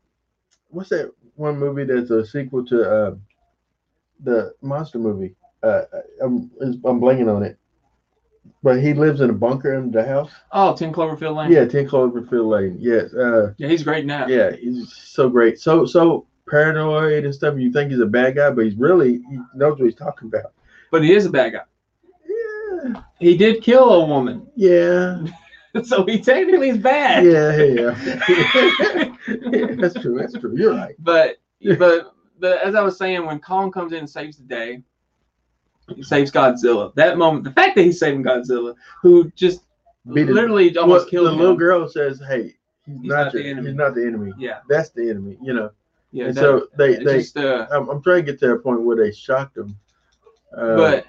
[0.69, 3.15] what's that one movie that's a sequel to uh,
[4.23, 5.35] the monster movie.
[5.62, 5.83] Uh,
[6.23, 7.59] I'm I'm blanking on it,
[8.62, 10.31] but he lives in a bunker in the house.
[10.53, 11.51] Oh, 10 Cloverfield Lane.
[11.53, 12.77] Yeah, Ten Cloverfield Lane.
[12.79, 13.12] Yes.
[13.12, 14.27] Uh, Yeah, he's great now.
[14.29, 15.59] yeah, he's so great.
[15.59, 17.55] So so paranoid and stuff.
[17.55, 20.29] And You think he's a bad guy, but he's really he knows what he's talking
[20.29, 20.53] about.
[20.91, 21.63] But he is a bad guy.
[22.29, 23.03] Yeah.
[23.19, 24.47] He did kill a woman.
[24.55, 25.25] Yeah.
[25.83, 27.25] So he technically is bad.
[27.25, 27.57] Yeah.
[27.57, 27.97] Yeah.
[28.29, 29.75] yeah.
[29.81, 30.17] That's true.
[30.17, 30.55] That's true.
[30.57, 30.95] You're right.
[31.01, 31.39] But
[31.81, 34.83] but the, as I was saying, when Kong comes in and saves the day,
[35.97, 36.95] he saves Godzilla.
[36.95, 39.63] That moment, the fact that he's saving Godzilla, who just
[40.13, 40.33] Beat it.
[40.33, 41.39] literally almost Well, killed the him.
[41.41, 42.55] little girl says, "Hey,
[42.87, 44.33] he's, He's not, not the enemy." he's not the enemy.
[44.39, 45.71] Yeah, That's the enemy." You know.
[46.15, 46.27] Yeah.
[46.27, 47.19] and that- so they they.
[47.19, 49.77] just, uh, I'm, I'm trying to get to a point where they shocked them.
[50.57, 51.07] Uh, but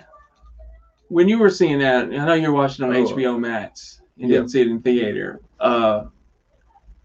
[1.10, 3.06] when you were seeing that, I know you're watching on Oh.
[3.06, 4.01] HBO Max.
[4.18, 4.38] You Yeah.
[4.38, 5.39] didn't see it in theater.
[5.60, 6.06] Uh,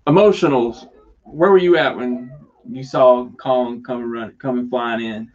[0.07, 0.88] emotionals.
[1.24, 2.32] Where were you at when
[2.68, 5.30] you saw Kong coming run coming flying in?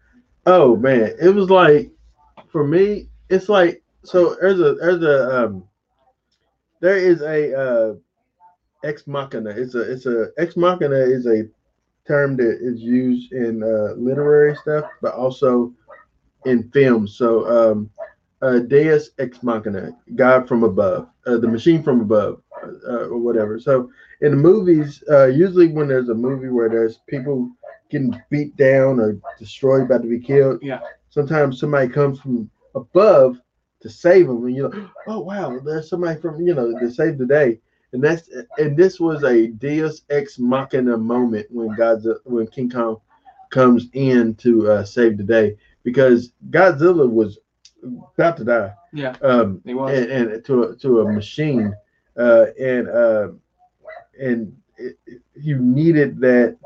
[0.45, 1.91] Oh man, it was like
[2.47, 5.63] for me, it's like so there's a there's a um
[6.81, 7.95] there is a uh
[8.83, 9.49] ex machina.
[9.51, 11.47] It's a it's a ex machina is a
[12.07, 15.73] term that is used in uh literary stuff, but also
[16.45, 17.15] in films.
[17.17, 17.89] So um
[18.41, 23.59] uh Deus ex machina, God from above, uh, the machine from above, uh, or whatever.
[23.59, 23.89] So
[24.21, 27.51] in the movies, uh usually when there's a movie where there's people
[27.89, 30.59] getting beat down or destroyed, about to be killed.
[30.61, 30.79] Yeah.
[31.09, 33.37] Sometimes somebody comes from above
[33.81, 37.17] to save them, and you're like, oh wow, there's somebody from you know to save
[37.17, 37.59] the day.
[37.95, 42.97] And that's and this was a Deus ex machina moment when Godzilla when King Kong
[43.51, 47.39] comes in to uh, save the day because Godzilla was
[48.17, 48.73] about to die.
[48.91, 49.97] Yeah, Um, he was.
[49.97, 51.73] and, and to a, to a machine,
[52.17, 53.29] uh, and uh,
[54.19, 56.57] and it, it- you needed that,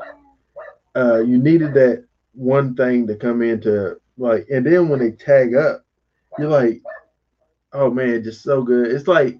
[0.96, 5.54] uh, you needed that one thing to come into like, and then when they tag
[5.56, 5.86] up,
[6.40, 6.82] you're like,
[7.74, 8.88] oh man, just so good.
[8.92, 9.40] It's like,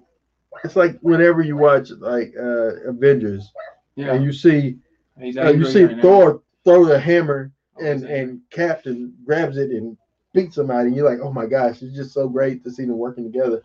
[0.64, 3.50] it's like whenever you watch like uh, Avengers
[3.96, 4.76] yeah, and you see
[5.20, 6.02] uh, you see right now.
[6.02, 7.52] Thor throw the hammer
[7.82, 9.96] and and Captain grabs it and
[10.32, 10.88] beats somebody.
[10.88, 13.62] And you're like, oh my gosh, it's just so great to see them working together.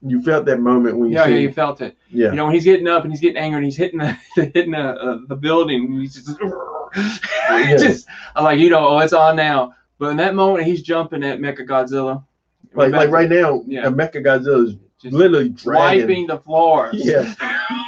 [0.00, 1.96] You felt that moment when you yeah, yeah, you felt it.
[2.08, 4.16] yeah, You know, when he's getting up and he's getting angry and he's hitting the
[4.36, 6.38] hitting the, uh, the building, and he's just,
[7.78, 9.74] just I'm like, you know, oh, it's on now.
[9.98, 12.24] But in that moment, he's jumping at Mecha Godzilla.
[12.74, 13.82] like like right now, Yeah.
[13.82, 13.88] yeah.
[13.90, 16.90] Mecha Godzilla is just literally dragging, wiping the floor.
[16.92, 17.34] Yeah.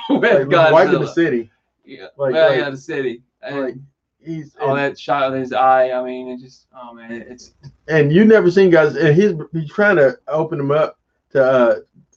[0.09, 0.73] with like, Godzilla.
[0.73, 1.51] wiping the city.
[1.85, 3.23] Yeah, like- well, like- yeah, the city.
[3.43, 3.75] And Like
[4.23, 5.93] he's all and, that shot of his eye.
[5.93, 7.55] I mean, it just, oh man, it's
[7.89, 10.99] and you never seen guys, and he's he's trying to open him up
[11.33, 11.77] to uh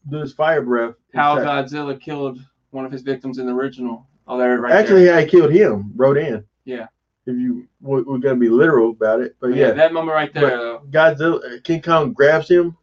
[0.09, 0.95] do his fire breath.
[1.13, 2.39] how Godzilla killed
[2.71, 4.05] one of his victims in the original.
[4.27, 5.17] Oh, there, right Actually, there.
[5.17, 5.91] I killed him.
[5.95, 6.45] Rodan.
[6.65, 6.87] Yeah.
[7.25, 10.33] If you we're, we're gonna be literal about it, but yeah, yeah, that moment right
[10.33, 10.79] there.
[10.89, 12.75] Godzilla, uh, King Kong grabs him,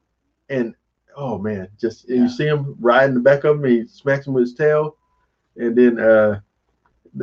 [0.48, 0.74] and
[1.20, 2.22] oh man, just Yeah.
[2.22, 3.64] you see him riding the back of him.
[3.64, 4.96] He smacks him with his tail,
[5.56, 6.40] and then uh,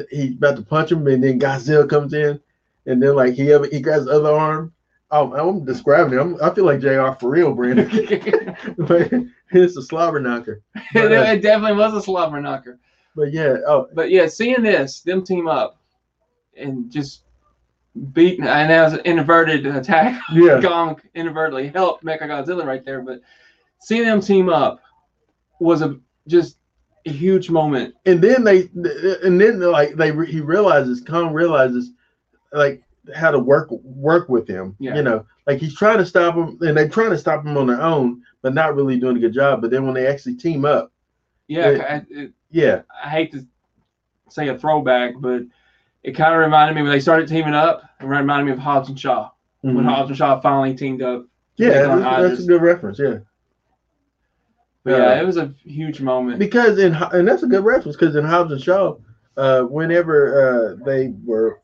[0.09, 2.39] he's about to punch him, and then Godzilla comes in,
[2.85, 4.73] and then like he he grabs the other arm.
[5.09, 6.21] Oh, I'm describing it.
[6.21, 7.15] I'm, I feel like J.R.
[7.15, 7.87] for real, Brandon.
[8.77, 9.11] but
[9.51, 10.61] it's a slobber knocker.
[10.75, 12.79] it, it definitely was a slobber knocker.
[13.15, 15.79] But yeah, oh But yeah, seeing this, them team up
[16.55, 17.21] and just
[18.11, 20.21] beating, and that was an inverted attack.
[20.33, 23.21] yeah, Kong inadvertently helped Mechagodzilla right there, but
[23.79, 24.79] seeing them team up
[25.59, 25.97] was a
[26.27, 26.57] just
[27.05, 27.95] a huge moment.
[28.05, 28.69] and then they
[29.23, 31.91] and then like they he realizes Kong realizes
[32.53, 32.81] like
[33.15, 34.75] how to work work with him.
[34.79, 34.95] Yeah.
[34.95, 37.67] You know, like he's trying to stop him, and they're trying to stop him on
[37.67, 39.61] their own, but not really doing a good job.
[39.61, 40.91] But then when they actually team up,
[41.47, 41.83] Yeah, Yeah.
[41.83, 43.45] I, it, yeah, I hate to
[44.29, 45.43] say a throwback, but
[46.03, 47.83] it kind of reminded me when they started teaming up.
[48.01, 49.29] It reminded me of Hobbs and Shaw
[49.61, 49.85] when Mhm.
[49.85, 51.25] Hobbs and Shaw finally teamed up.
[51.57, 52.99] yeah, that's, that's a good reference.
[52.99, 53.19] Yeah,
[54.87, 56.39] But yeah, it was a huge moment.
[56.39, 58.95] because in and that's a good reference because in Hobbs and Shaw,
[59.35, 61.59] uh, whenever uh, they were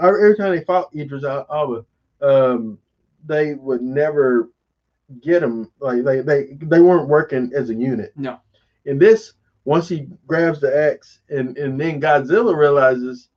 [0.00, 1.84] every time they fought Idris Al- Alba,
[2.22, 2.78] um,
[3.26, 4.50] they would never
[5.22, 8.12] get him like they they they weren't working as a unit.
[8.16, 8.40] No.
[8.86, 9.34] In this,
[9.66, 13.28] once he grabs the axe and and then Godzilla realizes,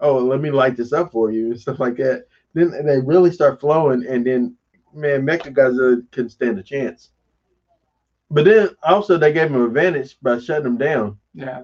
[0.00, 2.26] oh, let me light this up for you and stuff like that.
[2.52, 4.56] Then they really start flowing, and then
[4.92, 7.12] man, Mecha Godzilla couldn't stand a chance.
[8.30, 11.18] But then also they gave him advantage by shutting him down.
[11.34, 11.62] Yeah.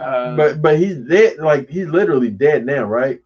[0.00, 1.38] Uh, but but he's dead.
[1.38, 3.20] Like he's literally dead now, right?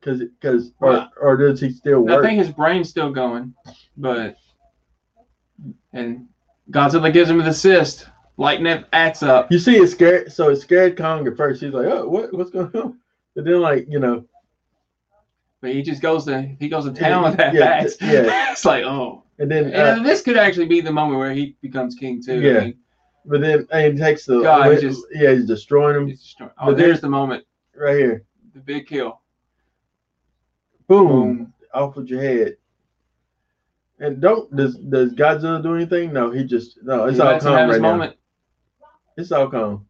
[0.00, 2.24] Because because Well, or, or does he still work?
[2.24, 3.52] I think his brain's still going,
[3.96, 4.36] but
[5.92, 6.26] and
[6.70, 9.50] Godzilla gives him the assist, lighting that axe up.
[9.52, 10.32] you see, it scared.
[10.32, 11.60] So it scared Kong at first.
[11.60, 12.98] He's like, oh, what what's going on?
[13.34, 14.24] But then like you know,
[15.60, 17.96] But he just goes to he goes to town with that Yeah, axe.
[18.00, 18.52] yeah.
[18.52, 21.56] it's like oh, And then, and uh, this could actually be the moment where he
[21.62, 22.40] becomes king too.
[22.40, 22.56] Yeah.
[22.58, 22.78] I mean,
[23.24, 26.40] but then and he takes the God, he just- yeah, he's destroying him he's just-
[26.40, 27.44] oh, But then- there's the moment,
[27.76, 28.24] right here.
[28.54, 29.20] the big kill.
[30.88, 31.52] Boom, Boom.
[31.74, 32.56] off with your head.
[34.00, 36.12] And don't does does Godzilla do anything?
[36.12, 37.06] No, he just no.
[37.06, 37.90] It's He all calm right now.
[37.92, 38.16] moment.
[39.16, 39.86] It's all calm.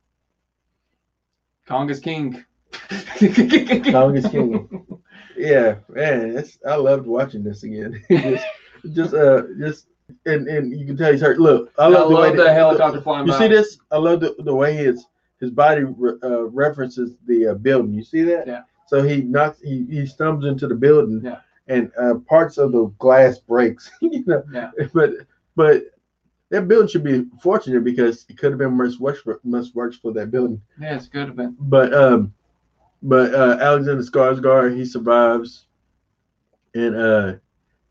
[1.67, 2.45] Kong is king.
[3.93, 4.87] Kong is king.
[5.41, 8.03] Yeah, man, it's I loved watching this again.
[8.93, 9.87] just, uh, just
[10.27, 11.39] and and you can tell he's hurt.
[11.39, 13.39] Look, I I love, love, the way the helicopter flying You by.
[13.39, 13.79] see this?
[13.91, 15.07] I love the, the way his
[15.41, 17.95] his body re- uh, references the uh, building.
[17.95, 18.47] You see that?
[18.47, 18.63] Yeah.
[18.87, 21.41] So he knocks, he, he stumbles into the building, Yeah.
[21.69, 23.91] and uh, parts of the glass breaks.
[24.01, 24.71] you know, Yeah.
[24.95, 25.11] but
[25.57, 25.83] but
[26.51, 29.97] that building should be fortunate because it could have been much worse for, much worse
[29.99, 30.61] for that building.
[30.81, 31.55] Yeah, it's good have been.
[31.61, 32.33] But um,
[33.03, 35.67] but uh, Alexander Skarsgård he survives,
[36.75, 37.35] and uh,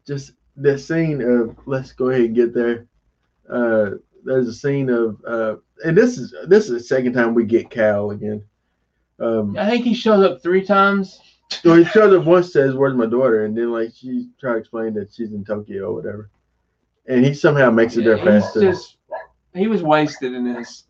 [0.05, 2.85] just that scene of let's go ahead and get there.
[3.49, 3.91] Uh,
[4.23, 5.55] there's a scene of uh,
[5.85, 8.43] and this is this is the second time we get Cal again.
[9.19, 11.19] Um, I think he shows up three times.
[11.49, 14.57] so he shows up once, says, "Where's my daughter?" and then like she try to
[14.59, 16.29] explain that she's in Tokyo or whatever,
[17.07, 18.61] and he somehow makes it there Yeah, he's faster.
[18.61, 18.97] just
[19.55, 20.83] he was wasted in this.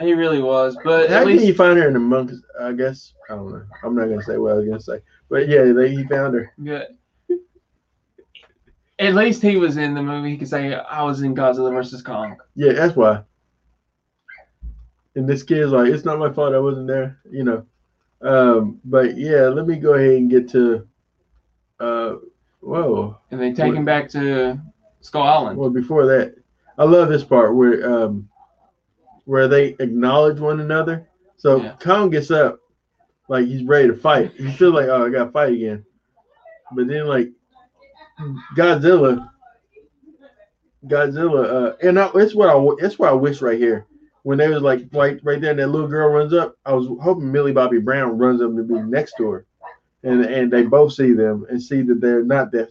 [0.00, 0.76] He really was.
[0.82, 2.34] But How can least you find her in the monks?
[2.60, 3.64] I guess I don't know.
[3.84, 6.52] I'm not gonna say what I was gonna say, but yeah, they, he found her.
[6.62, 6.86] good.
[9.00, 10.30] At least he was in the movie.
[10.30, 12.36] He could say I was in Godzilla versus Kong.
[12.56, 13.22] Yeah, that's why.
[15.14, 17.64] And this kid's like, it's not my fault I wasn't there, you know.
[18.20, 20.86] Um, but yeah, let me go ahead and get to
[21.80, 22.16] uh
[22.60, 23.16] whoa.
[23.30, 24.58] And they take him back to
[25.00, 25.56] Skull Island.
[25.58, 26.34] Well before that,
[26.76, 28.28] I love this part where um
[29.24, 31.08] where they acknowledge one another.
[31.36, 31.76] So Yeah.
[31.78, 32.58] Kong gets up
[33.28, 34.32] like he's ready to fight.
[34.32, 35.84] He feels like, oh I gotta fight again.
[36.72, 37.30] But then like
[38.56, 39.28] Godzilla
[40.86, 43.86] Godzilla, uh, and I, it's what I it's what I wish right here.
[44.22, 46.56] When they was like right right there, and that little girl runs up.
[46.64, 49.46] I was hoping Millie Bobby Brown runs up to be next to her,
[50.04, 52.70] and and they both see them and see that they're not that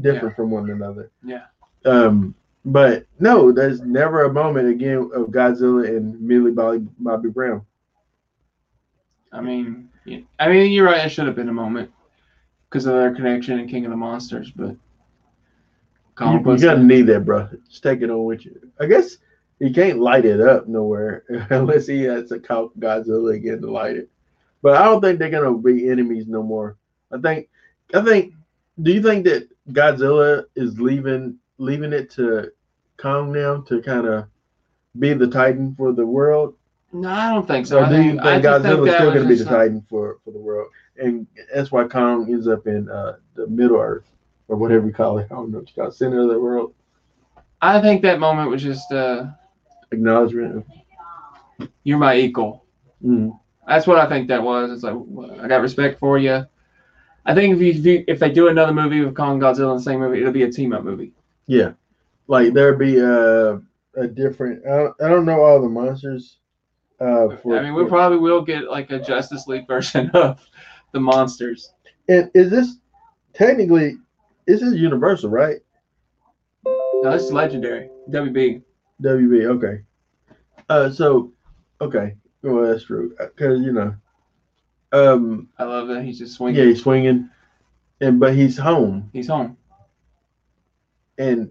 [0.00, 1.10] different from one another.
[1.22, 1.44] Yeah.
[1.84, 2.34] Um,
[2.64, 7.64] but no, there's never a moment again of Godzilla and Millie Bobby Bobby Brown.
[9.32, 9.88] I mean.
[10.40, 11.06] I mean, you're right.
[11.06, 11.92] It should have been a moment
[12.70, 14.78] because of their connection in King of the Monsters, but You,
[16.14, 17.48] Kong you gotta need that, bro.
[17.68, 18.70] Just take it on with you.
[18.80, 19.16] I guess
[19.58, 23.96] he can't light it up nowhere unless he has to call Godzilla again to light
[23.96, 24.08] it.
[24.62, 26.76] But I don't think they're gonna be enemies no more.
[27.12, 27.48] I think,
[27.94, 28.34] I think.
[28.82, 32.50] Do you think that Godzilla is leaving leaving it to
[32.96, 34.26] Kong now to kind of
[34.98, 36.54] be the Titan for the world,
[36.92, 37.82] No, I don't think so.
[37.82, 40.38] or do you think, I think Godzilla's still gonna be the Titan for for the
[40.38, 40.68] world,
[41.00, 44.08] and that's why Kong ends up in uh, the Middle Earth
[44.48, 45.26] or whatever you call it.
[45.30, 46.74] I don't know what you call it, center of the world.
[47.62, 49.26] I think that moment was just uh,
[49.92, 50.64] Acknowledgement.
[51.58, 52.64] Of, you're my equal.
[53.04, 53.38] mm.
[53.66, 54.70] That's what I think that was.
[54.72, 54.94] It's like
[55.42, 56.44] I got respect for you.
[57.26, 59.76] I think if you, if you if they do another movie with Kong Godzilla in
[59.76, 61.12] the same movie, it'll be a team up movie.
[61.46, 61.72] Yeah,
[62.26, 63.60] like there'd be a
[63.96, 64.66] a different.
[64.66, 66.38] I don't, I don't know all the monsters.
[66.98, 70.40] Uh, for, I mean, we for- probably will get like a Justice League version of
[70.92, 71.72] the monsters.
[72.08, 72.76] and is this
[73.32, 73.96] technically
[74.46, 75.60] this is Universal, right?
[76.64, 77.88] No, this is legendary.
[78.10, 78.62] WB.
[79.02, 79.44] WB.
[79.46, 79.82] Okay.
[80.68, 81.32] Uh, so
[81.80, 83.94] okay, well that's true because you know,
[84.92, 86.60] um, I love that he's just swinging.
[86.60, 87.28] yeah, he's swinging,
[88.00, 89.56] and but he's home He's home.
[91.18, 91.50] and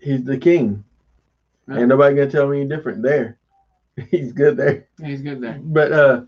[0.00, 0.84] he's the king.
[1.68, 1.78] Yeah.
[1.80, 3.38] Ain't nobody gonna tell me any different there.
[4.10, 4.88] He's good there.
[5.02, 5.60] He's good there.
[5.62, 6.22] but uh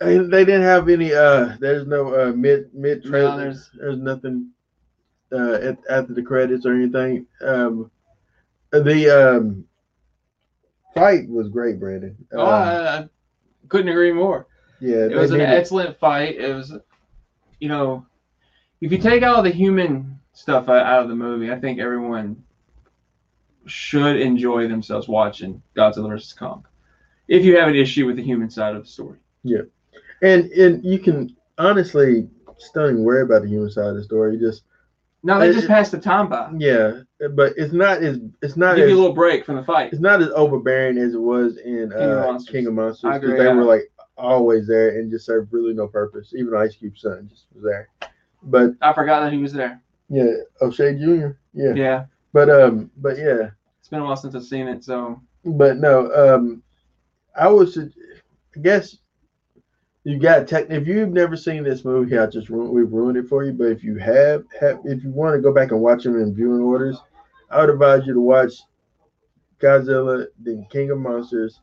[0.00, 4.50] and they didn't have any uh there's no uh mid mid No, there's- there's, nothing
[5.32, 7.90] uh at, after the credits or anything um
[8.72, 9.64] the um
[10.94, 13.08] fight was great brandon uh, Oh, I, I
[13.68, 14.46] couldn't agree more.
[14.80, 15.52] yeah It was an did it.
[15.52, 16.36] excellent fight.
[16.36, 16.72] It was,
[17.60, 18.04] you know,
[18.80, 22.42] if you take all the human stuff out out of the movie, I think everyone
[23.66, 26.66] should enjoy themselves watching Godzilla vs Kong.
[27.28, 29.18] If you have an issue with the human side of the story,
[30.22, 34.04] and and you can honestly just don't even worry about the human side of the
[34.04, 34.62] story just
[35.26, 36.50] no, they It- just passed the time by.
[36.58, 37.00] yeah
[37.34, 39.92] but it's not as it's not Give as you a little break from the fight.
[39.92, 42.52] it's not as overbearing as it was in King of uh, Monsters.
[42.52, 43.54] King of Monsters I because they yeah.
[43.54, 46.32] were like always there and just served really no purpose.
[46.36, 47.88] Even Ice Cube's son just was there.
[48.44, 49.80] But I forgot that he was there.
[50.10, 50.30] yeah,
[50.60, 51.30] O'Shea Jr.
[51.54, 51.72] Yeah.
[51.74, 53.50] Yeah, But um, but yeah,
[53.80, 56.62] it's been a while since I've seen it, so but no, um,
[57.36, 58.98] I was, I guess,
[60.04, 60.66] you got tech.
[60.70, 63.52] If you've never seen this movie, I just ru- we've ruined it for you.
[63.52, 66.34] But if you have, have if you want to go back and watch them in
[66.34, 67.00] viewing orders,
[67.50, 68.52] I would advise you to watch
[69.60, 71.60] Godzilla, then King of Monsters.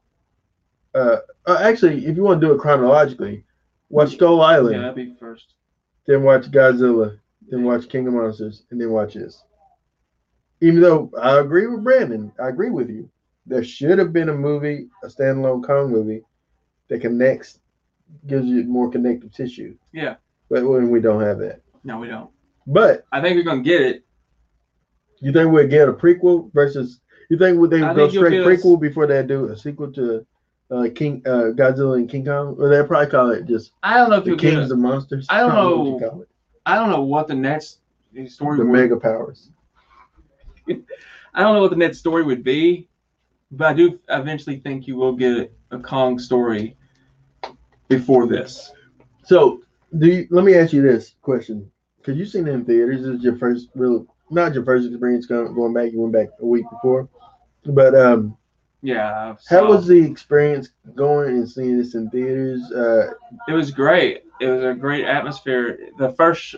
[0.94, 3.46] Uh, uh, actually, if you want to do it chronologically,
[3.90, 5.54] watch Skull Yeah, Island, that'd be first.
[6.08, 7.20] then watch Godzilla,
[7.50, 9.44] then watch King of Monsters, and then watch this.
[10.62, 13.10] Even though I agree with Brandon, I agree with you.
[13.46, 16.24] There should have been a movie, a standalone Kong movie,
[16.90, 17.60] that connects,
[18.28, 19.76] gives you more connective tissue.
[19.94, 20.16] Yeah.
[20.50, 21.62] But when we don't have that.
[21.84, 22.30] No, we don't.
[22.68, 24.04] But I think we're gonna get it.
[25.20, 27.00] you think we'll get a prequel versus?
[27.30, 30.26] You think would they I go straight prequel before they do a sequel to
[30.70, 34.10] uh, King uh, Godzilla and King Kong, or they probably call it just I don't
[34.10, 34.36] know if the.
[34.36, 35.28] Kings of Monsters?
[35.30, 36.10] I don't what you know.
[36.10, 36.30] call it.
[36.66, 37.80] I don't know what the next
[38.28, 38.58] story.
[38.58, 39.50] The would, mega powers.
[40.70, 42.88] I don't know what the next story would be,
[43.52, 46.76] but I do eventually think you will get a Kong story
[47.92, 48.72] before this.
[49.24, 49.62] So,
[50.00, 53.18] do you, let me ask you this question: Because you've seen it in theaters, this
[53.18, 55.92] is your first real, not your first experience going, going back.
[55.92, 57.08] You went back a week before,
[57.66, 58.38] but um,
[58.82, 59.32] Yeah.
[59.32, 62.72] I've how was the experience going and seeing this in theaters?
[62.72, 63.12] Uh,
[63.48, 64.24] It was great.
[64.40, 65.78] It was a great atmosphere.
[66.00, 66.56] The first,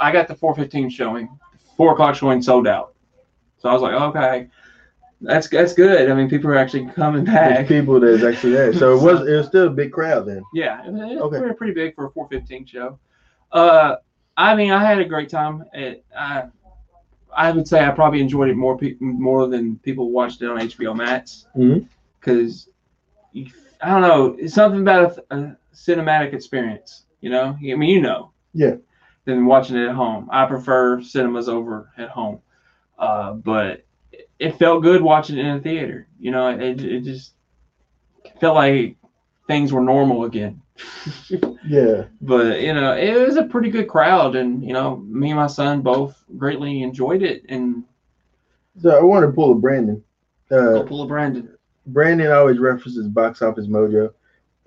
[0.00, 1.28] I got the 4:15 showing.
[1.76, 2.94] Four o'clock showing sold out.
[3.58, 4.48] So I was like, okay,
[5.22, 6.10] that's that's good.
[6.10, 7.68] I mean, people are actually coming there's back.
[7.68, 10.42] people that's actually there, so it was it was still a big crowd then.
[10.52, 11.38] Yeah, it was, it Okay.
[11.38, 12.98] pretty, pretty big for a 4:15 show.
[13.52, 13.96] Uh,
[14.36, 15.64] I mean, I had a great time.
[15.72, 16.44] It, I,
[17.34, 20.58] I would say I probably enjoyed it more pe- more than people watched it on
[20.58, 21.46] HBO Max
[22.20, 22.68] because
[23.34, 27.04] I don't know, it's something about a, a cinematic experience.
[27.20, 28.76] You know, I mean, you know, Yeah.
[29.24, 30.28] Than watching it at home.
[30.32, 32.40] I prefer cinemas over at home,
[32.98, 33.84] uh, but
[34.42, 36.06] it- felt good watching it in a theater.
[36.18, 37.32] You know, it, it just
[38.40, 38.96] felt like
[39.46, 40.60] things were normal again.
[41.64, 45.38] Yeah, but you know, it was a pretty good crowd, and you know, me and
[45.38, 47.44] my son both greatly enjoyed it.
[47.48, 47.84] And
[48.80, 50.02] so I want to pull a Brandon.
[50.50, 51.56] Uh, pull a Brandon.
[51.86, 54.12] Brandon always references Box Office Mojo.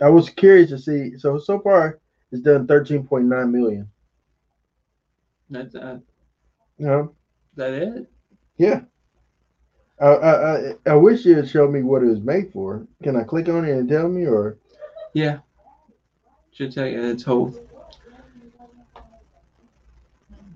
[0.02, 1.18] I was curious to see.
[1.18, 2.00] So so far,
[2.32, 3.90] it's done thirteen point nine million.
[5.50, 6.00] That's uh,
[6.78, 7.16] You know,
[7.56, 8.10] that it.
[8.58, 8.82] Yeah.
[10.00, 12.86] I, I I wish you had showed me what it was made for.
[13.04, 14.58] Can I click on it and tell me, or
[15.14, 15.40] Yeah.
[16.52, 17.54] Should tell you it's whole.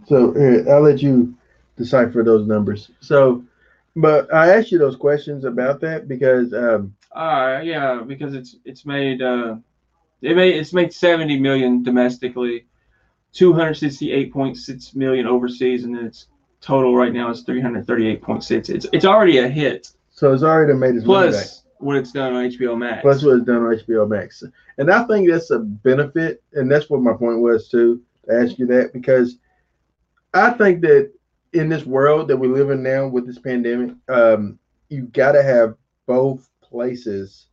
[0.07, 0.33] so?
[0.33, 1.35] Here, I'll let you
[1.77, 2.91] decipher those numbers.
[2.99, 3.43] So,
[3.95, 8.85] but I asked you those questions about that because um, Uh, yeah, because it's it's
[8.85, 9.55] made uh,
[10.21, 12.65] it made it's made seventy million domestically,
[13.33, 16.27] two hundred sixty eight point six million overseas, and its
[16.61, 18.69] total right now is three hundred thirty eight point six.
[18.69, 19.89] It's it's already a hit.
[20.11, 21.39] so it's already made its money back.
[21.39, 23.01] Plus what it's done on HBO Max.
[23.01, 24.43] Plus what it's done on HBO Max,
[24.77, 28.59] and I think that's a benefit, and that's what my point was too to ask
[28.59, 29.37] you that because
[30.33, 31.11] I think that
[31.53, 34.59] in this world that we live in now with this pandemic, um,
[34.89, 35.75] you got to have
[36.05, 37.47] both places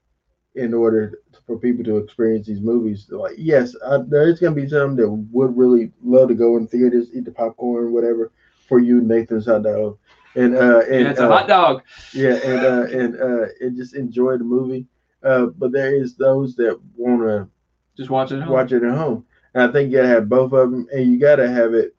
[0.55, 3.07] in order for people to experience these movies.
[3.11, 7.09] Like, yes, I, there's gonna be some that would really love to go in theaters,
[7.15, 8.33] eat the popcorn, whatever.
[8.69, 9.99] For you, Nathan's hot dog,
[10.35, 11.83] and uh, and yeah, it's a uh, hot dog.
[12.13, 14.87] yeah, and uh, and uh, and just enjoy the movie.
[15.23, 17.49] Uh, but there is those that want to
[17.97, 18.37] Just watch it.
[18.37, 18.53] At home.
[18.53, 19.25] watch it at home,
[19.55, 21.95] and I think you gotta have both of them, and you gotta have it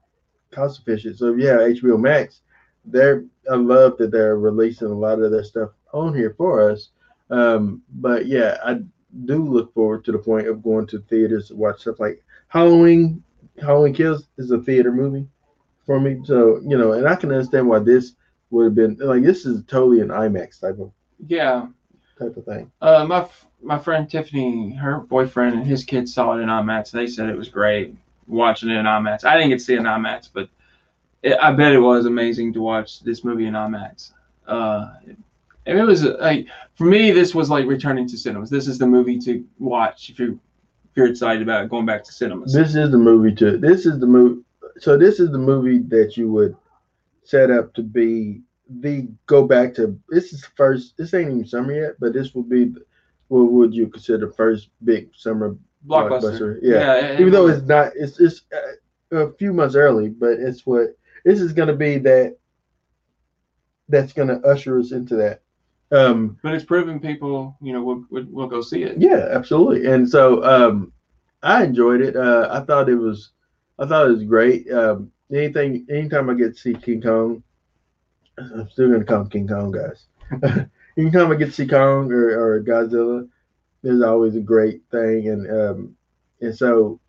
[0.52, 1.18] cost efficient.
[1.18, 2.41] So if you have HBO Max,
[2.85, 6.89] they're I love that they're releasing a lot of their stuff on here for us.
[7.30, 8.81] Um, but yeah, I
[9.26, 13.23] do look forward to the point of going to theaters to watch stuff like Halloween.
[13.60, 15.27] Halloween Kills is a theater movie
[15.88, 18.11] for me, so you know, and I can understand why this
[18.51, 20.91] would have been like this is totally an IMAX type of
[21.27, 21.65] Yeah.
[22.19, 22.72] type of thing.
[22.81, 26.91] Uh, my f- my friend Tiffany, her boyfriend and his kids saw it in IMAX.
[26.91, 27.95] They said it was great
[28.27, 29.23] watching it in IMAX.
[29.26, 30.47] I didn't get to see it in IMAX, but
[31.23, 34.11] it, I bet it was amazing to watch this movie in IMAX.
[34.45, 34.89] Uh,
[35.65, 38.49] and it was like for me, this was like returning to cinemas.
[38.49, 40.39] This is the movie to watch if you
[40.91, 42.53] if you're excited about going back to cinemas.
[42.53, 43.57] This is the movie to.
[43.57, 44.41] This is the movie.
[44.79, 46.55] So this is the movie that you would
[47.23, 48.41] set up to be
[48.81, 49.99] the go back to.
[50.09, 50.97] This is first.
[50.97, 52.73] This ain't even summer yet, but this will be.
[53.29, 56.59] What would you consider first big summer Blockbuster.
[56.61, 56.95] Yeah.
[56.95, 60.97] and- even though it's not it's it's uh, a few months early but it's what
[61.23, 62.37] this is going to be that
[63.89, 65.41] that's going to usher us into that
[65.93, 68.97] um but it's proven people, you know, will will, will go see it.
[68.99, 70.91] yeah absolutely and so um
[71.43, 73.31] i enjoyed it uh i thought it was
[73.79, 77.43] i thought it was great um anything anytime i get to see king kong
[78.37, 80.05] i'm still going to call him king kong guys
[80.97, 83.27] anytime i get to see kong or, or godzilla
[83.83, 85.95] there's always a great thing and um
[86.41, 86.99] and so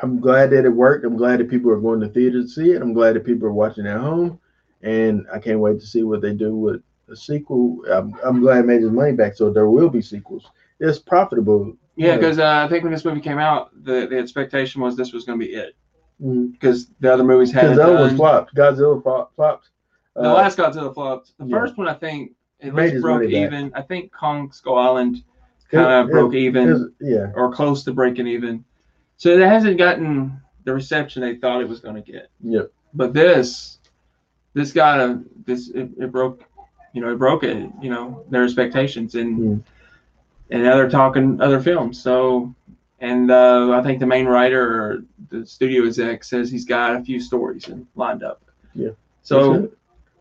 [0.00, 1.04] I'm glad that it worked.
[1.04, 2.80] I'm glad that people are going to theater to see it.
[2.80, 4.40] I'm glad that people are watching at home,
[4.82, 7.82] and I can't wait to see what they do with a sequel.
[7.90, 10.50] I'm, I'm glad it made his money back, so there will be sequels.
[10.80, 11.76] It's profitable.
[11.96, 15.12] Yeah, because uh, I think when this movie came out, the, the expectation was this
[15.12, 15.76] was going to be it.
[16.22, 18.54] Because the other movies Because hadn't the other one flopped.
[18.54, 19.70] Godzilla flop, flopped.
[20.14, 21.32] The Uh, last Godzilla flopped.
[21.38, 21.58] The yeah.
[21.58, 23.52] first one, I think, it least broke money back.
[23.52, 23.72] even.
[23.74, 25.24] I think Kong Skull Island
[25.70, 28.64] kind of broke it even was- yeah, or close to breaking even.
[29.16, 32.28] So it hasn't gotten the reception they thought it was going to get.
[32.40, 32.70] yep.
[32.94, 33.78] But this,
[34.54, 36.44] this got a this it, it broke,
[36.92, 39.62] you know, it broke it, you know, their expectations, and Mm.
[40.50, 42.00] and now they're talking other films.
[42.00, 42.54] So,
[43.02, 47.02] and uh, I think the main writer or the studio exec says he's got a
[47.02, 48.40] few stories in, lined up.
[48.74, 48.90] Yeah.
[49.22, 49.70] So.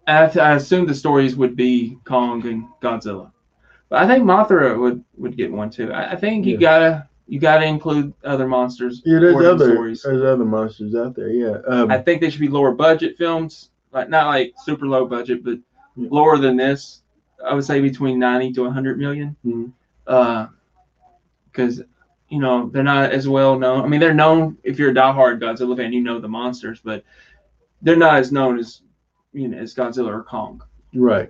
[0.07, 3.31] I, I assume the stories would be Kong and Godzilla,
[3.87, 5.93] but I think Mothra would would get one too.
[5.93, 6.59] I, I think you Yeah.
[6.59, 9.03] gotta you gotta include other monsters.
[9.05, 10.01] yeah, there's other stories.
[10.01, 11.29] there's other monsters out there.
[11.29, 15.05] Yeah, um, I think they should be lower budget films, like not like super low
[15.05, 15.59] budget, but
[15.95, 16.07] Yeah.
[16.11, 17.03] lower than this.
[17.47, 19.35] I would say between ninety to hundred million.
[19.45, 19.71] Mhm.
[20.07, 20.47] Uh,
[21.45, 21.83] because
[22.31, 23.83] you know they're not as well known.
[23.83, 27.03] I mean, they're known if you're a diehard Godzilla fan, you know the monsters, but
[27.81, 28.81] they're not as known as
[29.33, 30.63] you know as Godzilla or Kong.
[30.95, 31.29] right.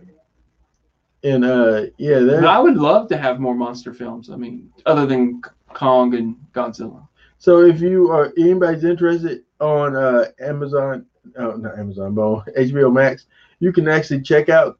[1.23, 4.29] And uh, yeah, But that, I would love to have more monster films.
[4.29, 5.41] I mean, other than
[5.73, 7.07] Kong and Godzilla.
[7.39, 13.25] so if you are anybody's interested on uh Amazon, oh not Amazon, but HBO Max,
[13.59, 14.77] you can actually check out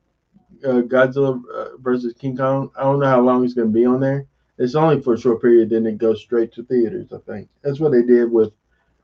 [0.64, 2.70] uh, Godzilla uh, versus King Kong.
[2.76, 4.28] I don't know how long it's going to be on there.
[4.62, 7.12] It's only for a short period, then it goes straight to theaters.
[7.12, 8.54] I think that's what they did with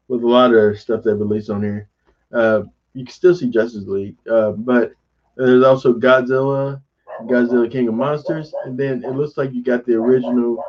[0.08, 1.90] with a lot of stuff they released on here.
[2.32, 2.62] Uh,
[2.94, 4.92] you can still see Justice League, uh, but
[5.36, 6.80] there's also Godzilla,
[7.24, 10.64] Godzilla King of Monsters, and then it looks like you got the original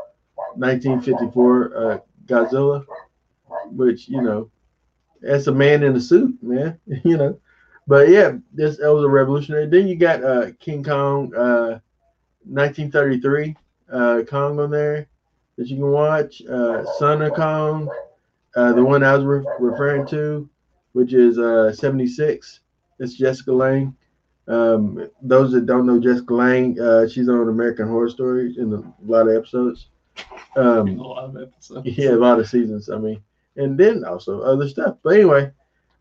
[0.54, 2.86] 1954 uh, Godzilla,
[3.66, 4.50] which you know,
[5.20, 6.80] that's a man in a suit, man.
[7.04, 7.38] you know,
[7.86, 9.66] but yeah, this that was a revolutionary.
[9.66, 11.78] Then you got uh, King Kong, uh,
[12.44, 13.54] 1933
[13.92, 15.06] uh, Kong on there
[15.56, 16.42] that you can watch.
[16.46, 17.88] Uh, Son of Kong,
[18.56, 20.48] uh, the one I was re- referring to,
[20.92, 22.60] which is uh, 76.
[22.98, 23.94] It's Jessica Lange.
[24.48, 28.82] Um, those that don't know Jessica Lange, uh, she's on American Horror Story in a
[29.10, 29.88] lot of episodes.
[30.56, 31.86] Um, A lot of episodes.
[31.98, 32.88] yeah, a lot of seasons.
[32.90, 33.20] I mean,
[33.56, 34.96] and then also other stuff.
[35.02, 35.50] But anyway,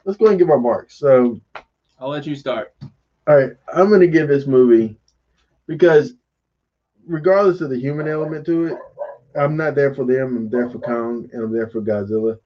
[0.05, 0.95] let's go ahead and give our marks.
[0.97, 1.39] So,
[1.99, 2.73] I'll let you start.
[3.27, 4.97] all right, I'm going to give this movie
[5.67, 6.13] because,
[7.07, 8.77] regardless of the human element to it,
[9.35, 10.35] I'm not there for them.
[10.37, 12.37] I'm there for Kong, and I'm there for Godzilla.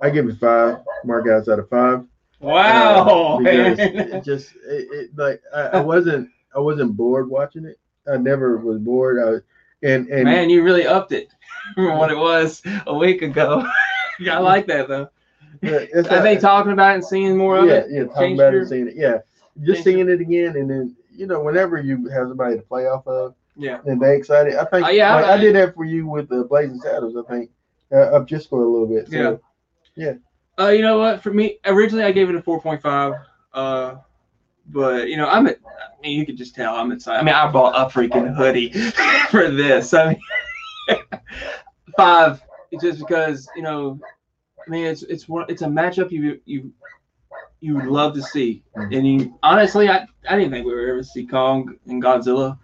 [0.00, 0.78] I give it five.
[1.04, 2.04] Mark outs out of five.
[2.40, 7.78] Wow, Uh, it just it, it like I, I wasn't I wasn't bored watching it.
[8.10, 9.18] I never was bored.
[9.20, 9.42] I was,
[9.82, 11.28] and and Man, you really upped it
[11.74, 13.66] from what it was a week ago.
[14.30, 15.08] I like that though.
[15.62, 17.86] yeah, not- think talking about it and seeing more of yeah, it.
[17.90, 19.18] yeah, talking about your- it, seeing it, yeah,
[19.62, 23.06] just seeing it again, and then you know, whenever you have somebody to play off
[23.06, 23.80] of, Yeah.
[23.86, 26.28] and they excited, I think, Uh, yeah, like, I- I, did that for you with
[26.28, 27.16] the Blazing Saddles.
[27.16, 27.50] I think
[27.92, 29.08] uh, up just for a little bit.
[29.08, 29.40] So,
[29.94, 30.14] yeah.
[30.58, 31.22] Uh, you know what?
[31.22, 33.22] For me, originally I gave it a 4.5.
[33.52, 33.96] Uh,
[34.68, 35.58] but you know, I'm at.
[35.64, 37.20] I mean, you could just tell I'm excited.
[37.20, 38.70] I mean, I bought a freaking hoodie
[39.30, 39.94] for this.
[39.94, 40.18] I
[40.88, 40.98] mean,
[41.96, 42.42] five.
[42.80, 43.98] Just because you know,
[44.66, 45.46] I mean, it's it's one.
[45.48, 46.72] It's a matchup you you
[47.60, 48.64] you would love to see.
[48.74, 52.58] And you, honestly, I I didn't think we would ever see Kong and Godzilla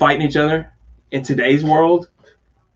[0.00, 0.72] fighting each other
[1.12, 2.08] in today's world.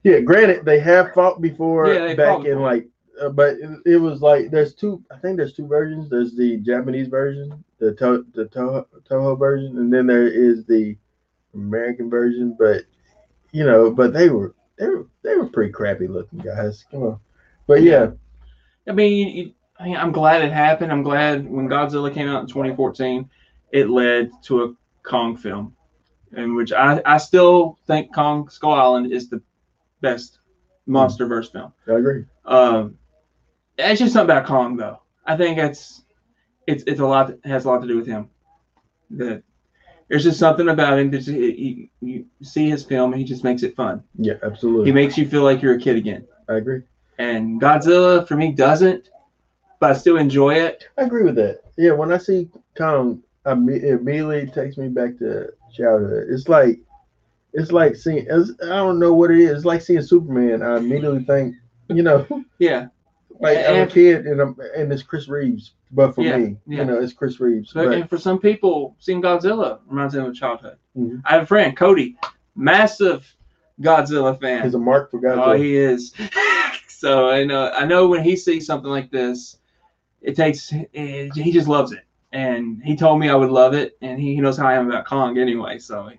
[0.05, 0.21] yeah.
[0.21, 2.87] Granted, they have fought before Yeah, back in like,
[3.21, 5.03] uh, but it, it was like there's two.
[5.11, 6.11] I think there's two versions.
[6.11, 10.97] There's the Japanese version, the to, the Toho, Toho version, and then there is the
[11.55, 12.57] American version.
[12.59, 12.83] But
[13.53, 16.85] you know, but they were they were they were pretty crappy looking guys.
[16.91, 17.21] Come on,
[17.67, 18.11] but yeah,
[18.87, 20.93] I mean, you, I mean, I'm glad it happened.
[20.93, 23.31] I'm glad when Godzilla came out in 2014,
[23.73, 24.75] it led to a
[25.05, 25.74] Kong film,
[26.37, 29.43] in which I, I still think Kong Skull Island is the
[30.01, 30.39] best
[30.87, 31.73] monster verse film.
[31.89, 32.25] I agree.
[32.45, 32.99] Um,
[33.79, 35.01] it's just something about Kong though.
[35.27, 36.03] I think it's
[36.67, 38.29] it's it's a lot it has a lot to do with him.
[39.11, 39.43] That
[40.09, 43.63] there's just something about him that you, you see his film and he just makes
[43.63, 44.03] it fun.
[44.19, 44.87] Yeah, absolutely.
[44.87, 46.27] He makes you feel like you're a kid again.
[46.49, 46.83] I agree.
[47.19, 49.09] And Godzilla for me doesn't,
[49.81, 50.85] but I still enjoy it.
[50.99, 51.61] I agree with that.
[51.77, 56.27] Yeah, when I see Kong, I it immediately takes me back to childhood.
[56.31, 56.79] It's like,
[57.53, 58.27] it's like seeing.
[58.29, 59.51] It's, I don't know what it is.
[59.59, 60.63] It's like seeing Superman.
[60.63, 61.55] I immediately think,
[61.89, 62.27] you know,
[62.59, 62.87] Yeah.
[63.41, 65.73] like I'm a kid and I'm, and it's Chris Reeves.
[65.93, 66.79] But for Yeah, me, yeah.
[66.79, 67.73] you know, it's Chris Reeves.
[67.73, 70.77] But, But, and for some people, seeing Godzilla reminds them of childhood.
[70.99, 71.23] Mhm.
[71.25, 72.17] I have a friend, Cody,
[72.57, 73.25] massive
[73.81, 74.63] Godzilla fan.
[74.65, 75.47] he's a mark for Godzilla.
[75.47, 75.59] Oh, Godzilla.
[75.59, 76.13] he is.
[76.89, 79.59] so I know I know when he sees something like this,
[80.23, 82.03] it takes eh, he just loves it,
[82.35, 84.91] and he told me I would love it, and he, he knows how I am
[84.91, 85.79] about Kong anyway.
[85.79, 86.11] So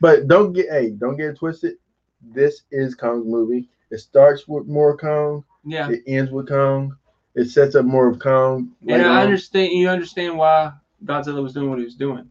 [0.00, 1.76] But don't get hey, don't get it twisted.
[2.20, 3.68] This is Kong's movie.
[3.90, 5.44] It starts with more Kong.
[5.64, 6.96] yeah, It ends with Kong.
[7.36, 8.72] It sets up more of Kong.
[8.88, 10.72] and I understand you understand why
[11.04, 12.28] Godzilla was doing what he was doing.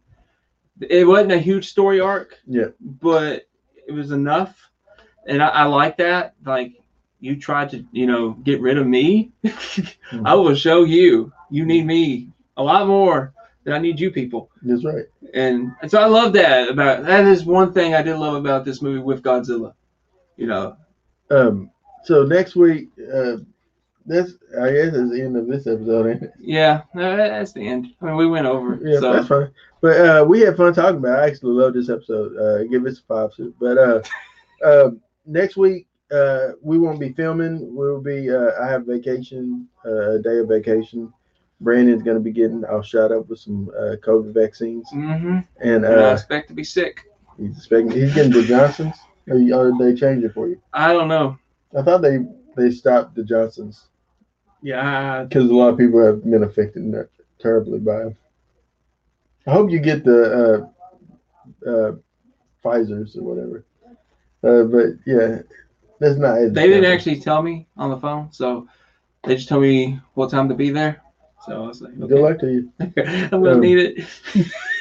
[0.81, 2.69] It wasn't a huge story arc, Yeah.
[2.81, 3.47] but
[3.87, 4.59] it was enough,
[5.27, 6.33] and I, I like that.
[6.45, 6.73] Like
[7.21, 9.31] you tried to, you know, get rid of me.
[9.45, 10.23] I mm-hmm.
[10.23, 11.31] will show you.
[11.49, 12.27] You need me
[12.57, 13.33] a lot more
[13.63, 14.49] than I need you people.
[14.61, 15.05] That's right.
[15.33, 18.65] And, and so I love that about that is one thing I did love about
[18.65, 19.73] this movie with Godzilla.
[20.37, 20.77] You know,
[21.29, 21.71] Um.
[22.03, 23.37] So next week, uh,
[24.05, 26.07] that's I guess is the end of this episode.
[26.07, 26.33] Ain't it?
[26.39, 27.87] yeah, no, that's the end.
[28.01, 28.79] I mean, we went over.
[28.83, 29.51] Yeah, so that's fine.
[29.81, 31.19] But uh, we had fun talking about.
[31.19, 31.21] It.
[31.23, 32.37] I actually love this episode.
[32.37, 33.31] Uh, give this a five.
[33.59, 34.01] But uh,
[34.63, 34.91] uh,
[35.25, 37.75] next week uh, we won't be filming.
[37.75, 38.29] We'll be.
[38.29, 39.67] Uh, I have vacation.
[39.85, 41.11] Uh, a day of vacation.
[41.61, 42.63] Brandon's gonna be getting.
[42.65, 46.53] I'll shot up with some uh, COVID vaccines, hmm and And I uh, expect to
[46.53, 47.05] be sick.
[47.37, 47.91] he's expecting.
[47.91, 48.95] He's getting the Johnsons.
[49.27, 50.61] Or, they changed it for you?
[50.71, 51.37] I don't know.
[51.77, 52.19] I thought they
[52.55, 53.87] they stopped the Johnsons
[54.61, 56.93] Yeah, because a lot of people have been affected
[57.39, 58.17] terribly by them.
[59.47, 60.69] I hope you get the
[61.65, 61.91] uh, uh,
[62.63, 63.65] Pfizer's or whatever.
[64.43, 65.39] Uh, but yeah,
[65.99, 66.35] that's not.
[66.53, 68.67] They didn't actually tell me on the phone, so
[69.23, 71.01] they just told me what time to be there.
[71.45, 72.71] So I was like, Good luck to you.
[72.79, 74.05] I'm gonna Um, need it.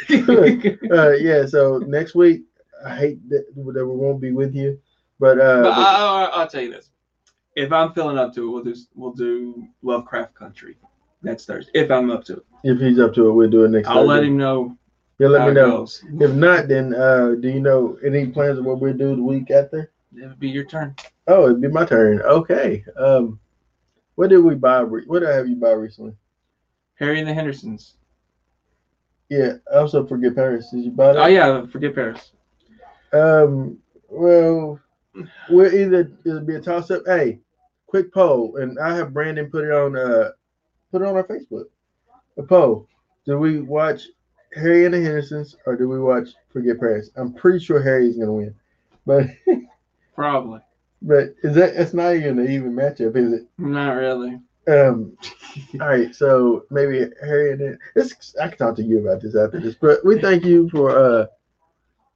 [0.90, 1.46] Uh, yeah.
[1.46, 2.42] So next week,
[2.84, 4.78] I hate that, that we won't be with you,
[5.18, 6.90] but uh, But I, I, I'll tell you this:
[7.56, 10.76] if I'm feeling up to it, we'll do we'll do Lovecraft Country.
[11.22, 11.70] next Thursday.
[11.74, 13.88] If I'm up to it, if he's up to it, we'll do it next.
[13.88, 14.76] I'll let him know.
[15.18, 15.78] He'll let me know.
[15.78, 16.02] goes.
[16.20, 19.50] If not, then uh, do you know any plans of what we'll do the week
[19.50, 19.90] after?
[20.14, 20.94] It would be your turn.
[21.28, 22.20] Oh, it'd be my turn.
[22.20, 22.84] Okay.
[22.98, 23.38] Um,
[24.16, 24.80] what did we buy?
[24.80, 26.14] Re- what did I have you buy recently?
[26.98, 27.94] Harry and the Hendersons.
[29.28, 29.54] Yeah.
[29.72, 30.70] I also forget Paris.
[30.70, 31.22] Did you buy that?
[31.22, 32.32] Oh yeah, forget Paris.
[33.12, 33.78] Um.
[34.08, 34.78] Well,
[35.50, 37.02] we'll either it'll be a toss up.
[37.06, 37.40] Hey,
[37.86, 39.96] quick poll, and I have Brandon put it on.
[39.96, 40.30] Uh,
[40.92, 41.64] put it on our Facebook.
[42.36, 42.88] A poll.
[43.26, 44.02] Do we watch
[44.54, 47.10] Harry and the Hendersons or do we watch Forget Paris?
[47.16, 48.54] I'm pretty sure Harry is gonna win,
[49.06, 49.26] but
[50.14, 50.60] Probably
[51.04, 51.74] but is that?
[51.76, 53.46] It's not even an even matchup, is it?
[53.58, 54.40] not really.
[54.66, 55.16] Um.
[55.80, 56.14] all right.
[56.14, 58.34] So maybe Harry and then this.
[58.40, 60.90] I can talk to you about this after this, but we thank you for.
[60.96, 61.26] uh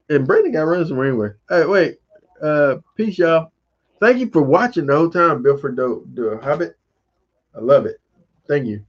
[0.08, 0.98] And Brandon got running some.
[0.98, 1.68] All right.
[1.68, 1.98] Wait.
[2.42, 2.76] Uh.
[2.96, 3.52] Peace, y'all.
[4.00, 6.76] Thank you for watching the whole time, Bill for the the Hobbit.
[7.54, 7.96] I love it.
[8.48, 8.84] Thank you.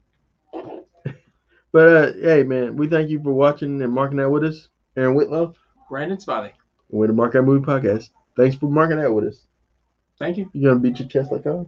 [1.72, 4.70] But uh, hey, man, we thank you for watching and marking out with us.
[4.98, 5.54] Aaron Whitlow,
[5.88, 6.52] Brandon Spotty.
[6.90, 8.10] we're the Mark Out Movie Podcast.
[8.36, 9.46] Thanks for marking out with us.
[10.18, 10.50] Thank you.
[10.54, 11.68] You gonna beat your chest like that?